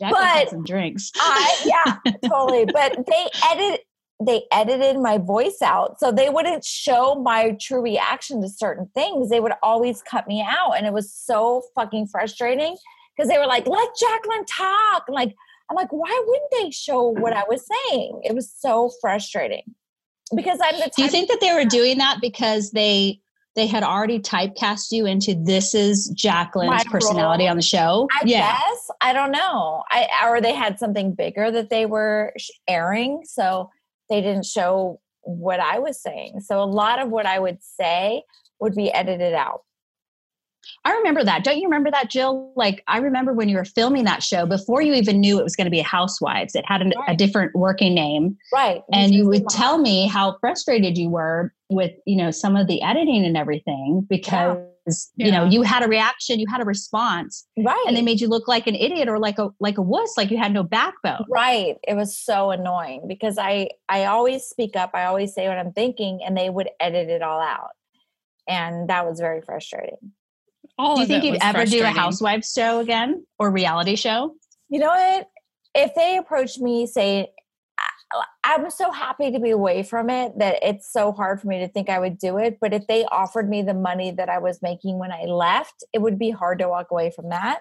like, 0.00 0.12
but 0.12 0.50
some 0.50 0.64
drinks. 0.64 1.10
I 1.16 1.56
yeah, 1.64 2.12
totally. 2.28 2.66
But 2.66 3.06
they 3.06 3.26
edit 3.44 3.80
they 4.24 4.44
edited 4.52 5.00
my 5.00 5.18
voice 5.18 5.60
out 5.62 5.98
so 5.98 6.12
they 6.12 6.28
wouldn't 6.28 6.64
show 6.64 7.16
my 7.16 7.56
true 7.60 7.82
reaction 7.82 8.40
to 8.40 8.48
certain 8.48 8.88
things. 8.94 9.30
They 9.30 9.40
would 9.40 9.52
always 9.62 10.02
cut 10.02 10.28
me 10.28 10.44
out, 10.46 10.72
and 10.76 10.86
it 10.86 10.92
was 10.92 11.12
so 11.12 11.62
fucking 11.74 12.06
frustrating 12.08 12.76
because 13.16 13.28
they 13.28 13.38
were 13.38 13.46
like, 13.46 13.66
"Let 13.66 13.88
Jacqueline 13.98 14.44
talk." 14.46 15.04
like 15.08 15.34
I'm 15.72 15.76
like, 15.76 15.92
why 15.92 16.22
wouldn't 16.26 16.50
they 16.50 16.70
show 16.70 17.02
what 17.02 17.32
I 17.32 17.44
was 17.48 17.66
saying? 17.66 18.20
It 18.24 18.34
was 18.34 18.52
so 18.54 18.90
frustrating 19.00 19.74
because 20.36 20.58
I'm 20.62 20.78
the. 20.78 20.90
Do 20.94 21.02
you 21.02 21.08
think 21.08 21.30
that 21.30 21.40
they 21.40 21.54
were 21.54 21.64
doing 21.64 21.98
that 21.98 22.18
because 22.20 22.72
they 22.72 23.20
they 23.54 23.66
had 23.66 23.82
already 23.82 24.18
typecast 24.18 24.92
you 24.92 25.06
into 25.06 25.34
this 25.34 25.74
is 25.74 26.10
Jacqueline's 26.16 26.84
personality 26.84 27.46
on 27.46 27.56
the 27.56 27.62
show? 27.62 28.08
I 28.12 28.22
yeah. 28.24 28.56
guess 28.56 28.90
I 29.00 29.12
don't 29.12 29.32
know. 29.32 29.82
I 29.90 30.08
or 30.26 30.40
they 30.40 30.54
had 30.54 30.78
something 30.78 31.14
bigger 31.14 31.50
that 31.50 31.70
they 31.70 31.86
were 31.86 32.32
airing, 32.66 33.22
so 33.24 33.70
they 34.08 34.20
didn't 34.20 34.46
show 34.46 35.00
what 35.22 35.60
I 35.60 35.78
was 35.78 36.00
saying. 36.00 36.40
So 36.40 36.62
a 36.62 36.64
lot 36.64 36.98
of 36.98 37.10
what 37.10 37.26
I 37.26 37.38
would 37.38 37.58
say 37.62 38.22
would 38.60 38.74
be 38.74 38.90
edited 38.92 39.34
out. 39.34 39.62
I 40.84 40.92
remember 40.92 41.24
that. 41.24 41.44
Don't 41.44 41.58
you 41.58 41.64
remember 41.64 41.90
that, 41.90 42.10
Jill? 42.10 42.52
Like, 42.56 42.82
I 42.86 42.98
remember 42.98 43.32
when 43.32 43.48
you 43.48 43.56
were 43.56 43.64
filming 43.64 44.04
that 44.04 44.22
show 44.22 44.46
before 44.46 44.80
you 44.80 44.94
even 44.94 45.20
knew 45.20 45.38
it 45.40 45.44
was 45.44 45.56
going 45.56 45.64
to 45.64 45.72
be 45.72 45.80
Housewives. 45.80 46.54
It 46.54 46.64
had 46.66 46.82
an, 46.82 46.92
right. 46.96 47.10
a 47.10 47.16
different 47.16 47.54
working 47.54 47.94
name, 47.94 48.36
right? 48.52 48.82
And 48.92 49.12
you 49.12 49.26
would 49.26 49.48
tell 49.48 49.78
me 49.78 50.06
how 50.06 50.36
frustrated 50.40 50.96
you 50.96 51.10
were 51.10 51.52
with, 51.72 51.92
you 52.06 52.16
know, 52.16 52.30
some 52.30 52.56
of 52.56 52.66
the 52.66 52.82
editing 52.82 53.24
and 53.24 53.36
everything 53.36 54.06
because 54.08 54.58
yeah. 55.16 55.26
you 55.26 55.32
know 55.32 55.44
you 55.44 55.62
had 55.62 55.82
a 55.82 55.88
reaction, 55.88 56.40
you 56.40 56.46
had 56.50 56.60
a 56.60 56.64
response, 56.64 57.46
right? 57.58 57.84
And 57.86 57.96
they 57.96 58.02
made 58.02 58.20
you 58.20 58.28
look 58.28 58.48
like 58.48 58.66
an 58.66 58.74
idiot 58.74 59.08
or 59.08 59.18
like 59.18 59.38
a 59.38 59.50
like 59.60 59.78
a 59.78 59.82
wuss, 59.82 60.14
like 60.16 60.30
you 60.30 60.38
had 60.38 60.52
no 60.52 60.62
backbone, 60.62 61.24
right? 61.30 61.76
It 61.86 61.94
was 61.94 62.18
so 62.18 62.50
annoying 62.50 63.06
because 63.06 63.38
I 63.38 63.70
I 63.88 64.06
always 64.06 64.44
speak 64.44 64.76
up, 64.76 64.90
I 64.94 65.04
always 65.04 65.34
say 65.34 65.48
what 65.48 65.58
I'm 65.58 65.72
thinking, 65.72 66.20
and 66.24 66.36
they 66.36 66.50
would 66.50 66.68
edit 66.80 67.08
it 67.08 67.22
all 67.22 67.40
out, 67.40 67.70
and 68.48 68.88
that 68.88 69.06
was 69.06 69.20
very 69.20 69.40
frustrating. 69.40 70.12
All 70.78 70.96
do 70.96 71.02
you 71.02 71.06
think 71.06 71.24
you'd 71.24 71.38
ever 71.42 71.64
do 71.64 71.82
a 71.82 71.86
housewives 71.86 72.52
show 72.52 72.80
again 72.80 73.24
or 73.38 73.50
reality 73.50 73.96
show? 73.96 74.34
You 74.68 74.80
know 74.80 74.88
what? 74.88 75.28
If 75.74 75.94
they 75.94 76.16
approached 76.16 76.60
me, 76.60 76.86
say, 76.86 77.28
I'm 78.44 78.70
so 78.70 78.90
happy 78.90 79.30
to 79.30 79.38
be 79.38 79.50
away 79.50 79.82
from 79.82 80.10
it 80.10 80.38
that 80.38 80.58
it's 80.62 80.92
so 80.92 81.12
hard 81.12 81.40
for 81.40 81.46
me 81.46 81.60
to 81.60 81.68
think 81.68 81.88
I 81.88 81.98
would 81.98 82.18
do 82.18 82.38
it. 82.38 82.58
But 82.60 82.72
if 82.72 82.86
they 82.86 83.04
offered 83.06 83.48
me 83.48 83.62
the 83.62 83.74
money 83.74 84.10
that 84.10 84.28
I 84.28 84.38
was 84.38 84.60
making 84.62 84.98
when 84.98 85.12
I 85.12 85.24
left, 85.24 85.84
it 85.92 86.00
would 86.00 86.18
be 86.18 86.30
hard 86.30 86.58
to 86.58 86.68
walk 86.68 86.90
away 86.90 87.10
from 87.14 87.28
that. 87.30 87.60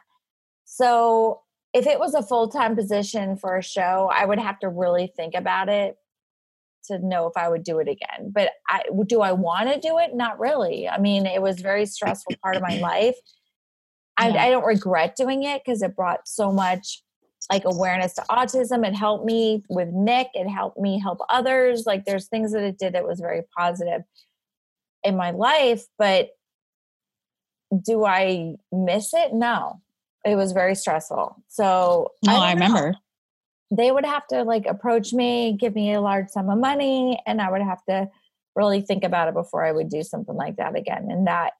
So 0.65 1.41
if 1.73 1.87
it 1.87 1.99
was 1.99 2.13
a 2.13 2.23
full 2.23 2.47
time 2.47 2.75
position 2.75 3.37
for 3.37 3.57
a 3.57 3.63
show, 3.63 4.09
I 4.13 4.25
would 4.25 4.39
have 4.39 4.59
to 4.59 4.69
really 4.69 5.11
think 5.15 5.35
about 5.35 5.69
it 5.69 5.95
to 6.85 6.99
know 6.99 7.27
if 7.27 7.37
I 7.37 7.47
would 7.47 7.63
do 7.63 7.79
it 7.79 7.87
again. 7.87 8.31
But 8.33 8.51
I 8.67 8.83
do 9.05 9.21
I 9.21 9.31
want 9.31 9.71
to 9.71 9.79
do 9.79 9.99
it? 9.99 10.15
Not 10.15 10.39
really. 10.39 10.89
I 10.89 10.99
mean, 10.99 11.25
it 11.25 11.41
was 11.41 11.61
very 11.61 11.85
stressful 11.85 12.35
part 12.43 12.55
of 12.55 12.61
my 12.61 12.77
life. 12.79 13.15
I, 14.17 14.29
yeah. 14.29 14.43
I 14.43 14.49
don't 14.49 14.65
regret 14.65 15.15
doing 15.15 15.43
it 15.43 15.61
because 15.63 15.81
it 15.81 15.95
brought 15.95 16.27
so 16.27 16.51
much 16.51 17.01
like 17.51 17.65
awareness 17.65 18.13
to 18.13 18.21
autism. 18.29 18.87
It 18.87 18.95
helped 18.95 19.25
me 19.25 19.63
with 19.69 19.89
Nick. 19.89 20.29
It 20.33 20.47
helped 20.47 20.79
me 20.79 20.99
help 20.99 21.19
others. 21.29 21.85
Like 21.85 22.05
there's 22.05 22.27
things 22.27 22.53
that 22.53 22.63
it 22.63 22.77
did 22.77 22.93
that 22.93 23.05
was 23.05 23.19
very 23.19 23.41
positive 23.57 24.03
in 25.03 25.17
my 25.17 25.31
life. 25.31 25.83
But 25.97 26.29
do 27.83 28.05
I 28.05 28.55
miss 28.71 29.13
it? 29.13 29.33
No. 29.33 29.81
It 30.23 30.35
was 30.35 30.51
very 30.51 30.75
stressful. 30.75 31.43
So 31.47 32.11
no, 32.25 32.35
I, 32.35 32.49
I 32.49 32.53
remember 32.53 32.95
they 33.71 33.91
would 33.91 34.05
have 34.05 34.27
to 34.27 34.43
like 34.43 34.65
approach 34.65 35.13
me, 35.13 35.57
give 35.59 35.75
me 35.75 35.93
a 35.93 36.01
large 36.01 36.29
sum 36.29 36.49
of 36.49 36.59
money, 36.59 37.19
and 37.25 37.41
I 37.41 37.49
would 37.49 37.61
have 37.61 37.83
to 37.85 38.09
really 38.55 38.81
think 38.81 39.03
about 39.03 39.29
it 39.29 39.33
before 39.33 39.63
I 39.63 39.71
would 39.71 39.89
do 39.89 40.03
something 40.03 40.35
like 40.35 40.57
that 40.57 40.75
again 40.75 41.07
And 41.09 41.27
that 41.27 41.53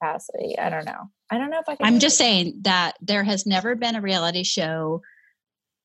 capacity. 0.00 0.58
I 0.58 0.70
don't 0.70 0.84
know. 0.84 1.10
I 1.30 1.38
don't 1.38 1.50
know 1.50 1.60
if 1.60 1.68
I 1.68 1.76
can. 1.76 1.86
I'm 1.86 1.98
just 1.98 2.18
saying 2.18 2.60
that 2.62 2.94
there 3.00 3.24
has 3.24 3.46
never 3.46 3.74
been 3.74 3.94
a 3.96 4.00
reality 4.00 4.44
show 4.44 5.02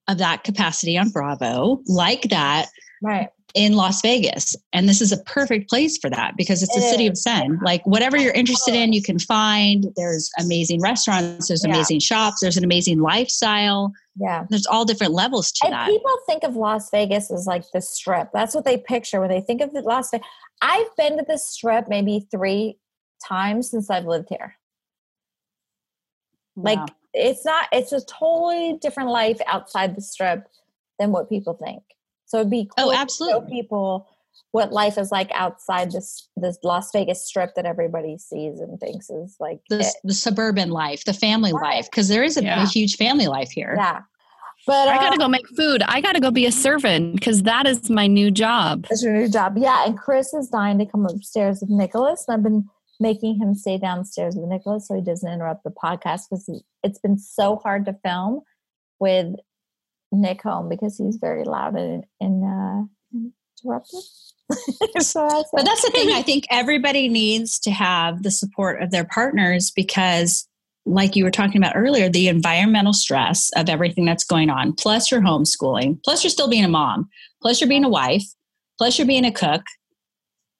of 0.08 0.18
that 0.18 0.44
capacity 0.44 0.98
on 0.98 1.10
Bravo 1.10 1.82
like 1.88 2.24
that. 2.30 2.68
Right. 3.02 3.30
in 3.56 3.74
Las 3.74 4.02
Vegas. 4.02 4.56
And 4.74 4.88
this 4.88 5.02
is 5.02 5.12
a 5.12 5.18
perfect 5.24 5.70
place 5.70 5.98
for 5.98 6.10
that 6.10 6.34
because 6.38 6.62
it's 6.62 6.76
it 6.76 6.80
a 6.80 6.90
city 6.90 7.06
is. 7.06 7.12
of 7.12 7.18
Zen. 7.18 7.60
Like 7.64 7.82
whatever 7.86 8.18
you're 8.18 8.34
interested 8.34 8.76
in, 8.76 8.94
you 8.94 9.02
can 9.02 9.20
find. 9.20 9.86
There's 9.96 10.30
amazing 10.40 10.82
restaurants, 10.82 11.48
there's 11.48 11.64
yeah. 11.66 11.74
amazing 11.74 12.00
shops, 12.00 12.42
there's 12.42 12.58
an 12.58 12.64
amazing 12.64 13.00
lifestyle. 13.00 13.92
Yeah. 14.20 14.46
There's 14.50 14.66
all 14.66 14.86
different 14.86 15.14
levels 15.14 15.52
to 15.54 15.68
and 15.68 15.74
that. 15.74 15.88
People 15.88 16.12
think 16.28 16.44
of 16.44 16.56
Las 16.56 16.90
Vegas 16.92 17.32
as 17.32 17.48
like 17.48 17.64
the 17.74 17.82
strip. 17.82 18.30
That's 18.34 18.54
what 18.54 18.66
they 18.66 18.78
picture 18.78 19.22
when 19.22 19.30
they 19.30 19.42
think 19.42 19.62
of 19.62 19.72
the 19.74 19.82
Las 19.82 20.12
Vegas. 20.12 20.28
I've 20.62 20.94
been 20.98 21.18
to 21.18 21.26
the 21.28 21.38
strip 21.38 21.88
maybe 21.88 22.28
three 22.30 22.78
times 23.26 23.70
since 23.70 23.90
I've 23.90 24.06
lived 24.06 24.28
here. 24.30 24.56
Like 26.56 26.80
it's 27.14 27.46
not 27.46 27.68
it's 27.72 27.92
a 27.92 28.04
totally 28.06 28.78
different 28.82 29.10
life 29.10 29.40
outside 29.48 29.96
the 29.96 30.02
strip 30.02 30.48
than 30.98 31.12
what 31.12 31.30
people 31.30 31.54
think. 31.54 31.84
So 32.26 32.40
it'd 32.40 32.52
be 32.52 32.70
oh, 32.78 32.84
cool 32.84 32.92
oh, 32.92 32.96
absolutely. 32.96 33.40
to 33.40 33.46
show 33.46 33.50
people 33.50 34.08
what 34.52 34.72
life 34.72 34.98
is 34.98 35.12
like 35.12 35.32
outside 35.34 35.92
this 35.92 36.28
this 36.36 36.58
Las 36.64 36.92
Vegas 36.92 37.26
strip 37.26 37.56
that 37.56 37.66
everybody 37.66 38.18
sees 38.18 38.60
and 38.60 38.80
thinks 38.80 39.10
is 39.10 39.36
like 39.40 39.60
the, 39.70 39.92
the 40.04 40.14
suburban 40.14 40.70
life, 40.70 41.06
the 41.06 41.14
family 41.14 41.54
right. 41.54 41.76
life, 41.76 41.86
because 41.90 42.08
there 42.08 42.24
is 42.24 42.38
a, 42.38 42.44
yeah. 42.44 42.64
a, 42.64 42.68
huge 42.68 42.98
family 42.98 43.28
life 43.28 43.52
here. 43.52 43.76
Yeah. 43.78 44.02
But 44.68 44.88
uh, 44.88 44.92
I 44.92 44.98
gotta 44.98 45.18
go 45.18 45.28
make 45.28 45.48
food. 45.50 45.82
I 45.84 46.02
gotta 46.02 46.20
go 46.20 46.32
be 46.32 46.46
a 46.46 46.52
servant 46.52 47.16
because 47.16 47.44
that 47.44 47.66
is 47.66 47.90
my 47.90 48.08
new 48.08 48.30
job. 48.30 48.86
That's 48.90 49.04
your 49.04 49.14
new 49.14 49.30
job. 49.30 49.58
Yeah. 49.58 49.86
And 49.86 49.98
Chris 49.98 50.34
is 50.34 50.50
dying 50.50 50.78
to 50.80 50.86
come 50.86 51.06
upstairs 51.06 51.62
with 51.62 51.70
Nicholas. 51.70 52.26
And 52.28 52.36
I've 52.36 52.44
been 52.44 52.70
making 53.00 53.40
him 53.40 53.56
stay 53.56 53.78
downstairs 53.78 54.36
with 54.36 54.50
Nicholas 54.50 54.88
so 54.88 54.96
he 54.96 55.02
doesn't 55.02 55.32
interrupt 55.32 55.64
the 55.64 55.72
podcast 55.72 56.24
because 56.30 56.50
it's 56.84 57.00
been 57.00 57.18
so 57.18 57.56
hard 57.58 57.86
to 57.86 57.94
film 58.04 58.42
with 59.00 59.36
Nick 60.12 60.42
home 60.42 60.70
because 60.70 60.98
he's 60.98 61.18
very 61.18 61.44
loud 61.44 61.76
and, 61.76 62.04
and 62.20 62.44
uh, 62.44 63.20
interruptive. 63.64 64.04
so 65.00 65.28
that's 65.30 65.50
but 65.54 65.66
that's 65.66 65.84
the 65.84 65.92
thing. 65.92 66.12
I 66.14 66.24
think 66.24 66.46
everybody 66.50 67.08
needs 67.08 67.60
to 67.60 67.72
have 67.72 68.24
the 68.24 68.32
support 68.32 68.82
of 68.82 68.92
their 68.92 69.06
partners 69.06 69.72
because, 69.72 70.48
like 70.86 71.16
you 71.16 71.24
were 71.24 71.32
talking 71.32 71.58
about 71.58 71.76
earlier, 71.76 72.10
the 72.10 72.28
environmental 72.28 72.94
stress 72.94 73.52
of 73.56 73.70
everything 73.70 74.06
that's 74.06 74.24
going 74.24 74.50
on, 74.50 74.74
plus 74.74 75.12
you're 75.12 75.22
homeschooling, 75.22 76.02
plus 76.04 76.24
you're 76.24 76.32
still 76.32 76.50
being 76.50 76.66
a 76.66 76.70
mom, 76.70 77.10
plus 77.42 77.62
you're 77.62 77.70
being 77.70 77.86
a 77.86 77.90
wife, 77.90 78.26
plus 78.78 78.98
you're 78.98 79.08
being 79.08 79.26
a 79.26 79.32
cook. 79.32 79.62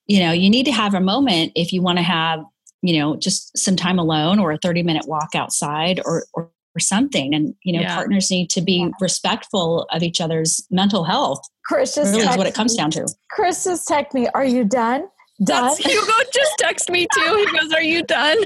You 0.10 0.20
know, 0.20 0.32
you 0.34 0.50
need 0.50 0.66
to 0.66 0.72
have 0.74 0.94
a 0.94 1.00
moment 1.00 1.54
if 1.56 1.72
you 1.72 1.82
want 1.82 1.98
to 2.00 2.04
have, 2.04 2.44
you 2.82 3.00
know, 3.00 3.16
just 3.16 3.58
some 3.58 3.78
time 3.78 3.98
alone 3.98 4.40
or 4.40 4.52
a 4.52 4.58
30 4.58 4.84
minute 4.84 5.08
walk 5.08 5.36
outside 5.36 6.02
or, 6.04 6.26
or 6.34 6.52
or 6.76 6.80
something. 6.80 7.34
And 7.34 7.56
you 7.64 7.74
know 7.74 7.82
yeah. 7.82 7.96
partners 7.96 8.30
need 8.32 8.50
to 8.52 8.62
be 8.62 8.80
yeah. 8.80 8.90
respectful 9.00 9.88
of 9.92 10.04
each 10.04 10.22
other's 10.22 10.66
mental 10.72 11.04
health 11.04 11.42
chris 11.66 11.96
just 11.96 12.14
really 12.14 12.28
is 12.28 12.38
what 12.38 12.48
it 12.48 12.54
comes 12.54 12.76
down 12.76 12.92
to. 12.92 13.08
chris 13.30 13.64
just 13.64 13.88
text 13.88 14.14
me 14.14 14.28
are 14.34 14.46
you 14.46 14.64
done? 14.64 15.08
Done? 15.44 15.68
That's, 15.68 15.78
hugo 15.78 16.12
just 16.34 16.52
text 16.58 16.90
me 16.90 17.08
too. 17.14 17.46
He 17.46 17.60
goes 17.60 17.72
are 17.74 17.82
you 17.82 18.04
done? 18.04 18.38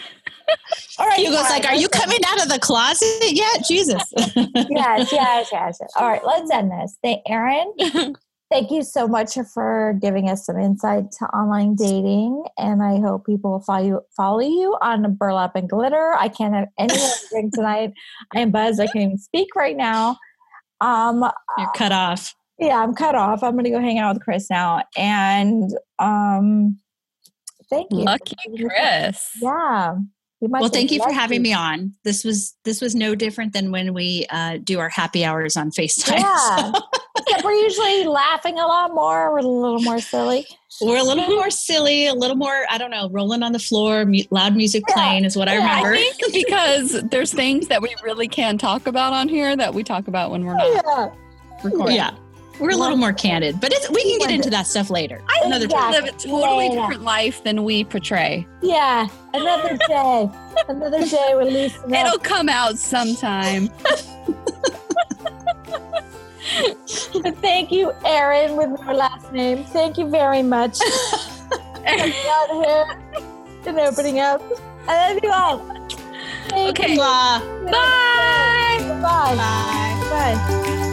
All 0.99 1.07
right 1.07 1.20
hugo's 1.20 1.49
like 1.49 1.66
are 1.66 1.76
you 1.76 1.88
coming 1.88 2.20
out 2.28 2.43
of 2.43 2.49
the 2.49 2.59
closet 2.59 3.32
yet? 3.32 3.64
Jesus. 3.68 4.03
Yes 4.70 5.11
yes 5.11 5.49
yes. 5.51 5.80
All 5.95 6.07
right 6.07 6.26
let's 6.26 6.51
end 6.53 6.72
this. 6.72 6.97
Thank 7.01 7.22
erin 7.28 7.74
Thank 8.54 8.70
you 8.70 8.84
so 8.84 9.08
much 9.08 9.36
for 9.51 9.97
giving 9.99 10.30
us 10.30 10.45
some 10.45 10.60
insight 10.60 11.12
to 11.14 11.26
online 11.36 11.74
dating, 11.74 12.43
and 12.56 12.84
I 12.84 12.99
hope 12.99 13.26
people 13.26 13.49
will 13.49 13.62
follow 13.62 13.84
you, 13.84 14.01
follow 14.16 14.41
you 14.41 14.78
on 14.80 15.16
Burlap 15.16 15.56
and 15.56 15.68
Glitter. 15.68 16.14
I 16.20 16.28
can't 16.28 16.54
have 16.54 16.68
any 16.78 16.93
drink 17.32 17.54
tonight. 17.56 17.93
I 18.32 18.41
am 18.41 18.51
buzzed. 18.51 18.80
I 18.80 18.86
can't 18.86 19.06
even 19.06 19.18
speak 19.18 19.56
right 19.56 19.76
now. 19.76 20.20
Um, 20.82 21.28
You're 21.58 21.72
cut 21.76 21.91
off. 21.91 22.36
Yeah, 22.60 22.78
I'm 22.78 22.93
cut 22.93 23.16
off. 23.16 23.41
I'm 23.41 23.54
going 23.54 23.64
to 23.64 23.72
go 23.72 23.80
hang 23.80 23.97
out 23.97 24.14
with 24.14 24.24
Chris 24.24 24.51
now, 24.51 24.84
and 24.95 25.72
um, 25.97 26.78
thank 27.72 27.91
you. 27.91 28.04
Lucky 28.04 28.36
Chris. 28.56 29.30
Yeah. 29.41 29.95
Well, 30.41 30.70
thank 30.70 30.91
you 30.91 31.01
for 31.01 31.12
having 31.12 31.41
me 31.41 31.54
on. 31.54 31.95
This 32.04 32.24
was 32.24 32.54
this 32.66 32.82
was 32.82 32.93
no 32.93 33.16
different 33.16 33.54
than 33.54 33.72
when 33.72 33.95
we 33.95 34.28
uh, 34.30 34.60
do 34.64 34.78
our 34.78 34.89
happy 34.89 35.26
hours 35.26 35.58
on 35.58 35.72
FaceTime. 35.72 36.20
Yeah. 36.20 36.72
So. 36.84 36.99
Except 37.28 37.44
we're 37.46 37.54
usually 37.54 38.06
laughing 38.06 38.60
a 38.60 38.66
lot 38.66 38.94
more. 38.94 39.32
We're 39.32 39.40
a 39.40 39.42
little 39.44 39.82
more 39.82 40.00
silly. 40.00 40.48
We're 40.82 40.98
a 40.98 41.04
little 41.04 41.28
more 41.28 41.50
silly, 41.52 42.08
a 42.08 42.14
little 42.14 42.36
more, 42.36 42.66
I 42.70 42.78
don't 42.78 42.92
know, 42.92 43.10
rolling 43.10 43.44
on 43.44 43.52
the 43.52 43.60
floor, 43.60 44.06
mu- 44.06 44.24
loud 44.32 44.56
music 44.56 44.84
yeah. 44.88 44.94
playing 44.96 45.26
is 45.26 45.38
what 45.38 45.48
I 45.48 45.56
remember. 45.56 45.94
I 45.94 45.98
think 45.98 46.34
because 46.48 47.04
there's 47.04 47.32
things 47.32 47.68
that 47.68 47.82
we 47.82 47.96
really 48.04 48.28
can 48.28 48.58
talk 48.58 48.88
about 48.88 49.14
on 49.14 49.30
here 49.30 49.56
that 49.56 49.74
we 49.74 49.84
talk 49.84 50.08
about 50.08 50.32
when 50.32 50.44
we're 50.46 50.56
not 50.56 50.64
oh, 50.64 50.74
yeah. 50.74 51.64
recording. 51.64 51.96
Yeah. 51.96 52.16
We're 52.60 52.72
a 52.72 52.76
little 52.76 52.98
more 52.98 53.14
candid, 53.14 53.60
but 53.60 53.74
we 53.92 54.04
can 54.04 54.20
get 54.20 54.32
into 54.32 54.50
that 54.52 54.68
stuff 54.68 54.92
later. 54.92 55.24
I 55.28 55.42
another 55.46 55.66
exactly. 55.66 56.02
live 56.02 56.14
a 56.14 56.18
totally 56.18 56.68
yeah, 56.68 56.82
different 56.82 57.02
life 57.02 57.44
than 57.44 57.64
we 57.64 57.84
portray. 57.84 58.48
Yeah, 58.62 59.08
another 59.34 59.76
day, 59.88 60.30
another 60.68 61.04
day. 61.04 61.34
Release. 61.36 61.76
It'll 61.88 62.20
come 62.20 62.50
out 62.50 62.78
sometime. 62.78 63.70
Thank 67.41 67.72
you, 67.72 67.91
Erin, 68.06 68.56
with 68.56 68.70
my 68.82 68.94
last 68.94 69.32
name. 69.32 69.64
Thank 69.66 69.98
you 69.98 70.10
very 70.10 70.44
much 70.44 70.80
out 71.86 72.50
here 72.52 72.86
and 73.66 73.80
opening 73.80 74.20
up. 74.20 74.41
I 74.88 75.14
love 75.14 75.24
you 75.24 75.32
all. 75.32 75.60
Thank 76.50 76.80
okay. 76.80 76.94
You. 76.94 77.00
Bye. 77.00 77.41
Bye. 77.66 79.00
Bye. 79.02 79.36
Bye. 79.36 80.38
Bye. 80.38 80.89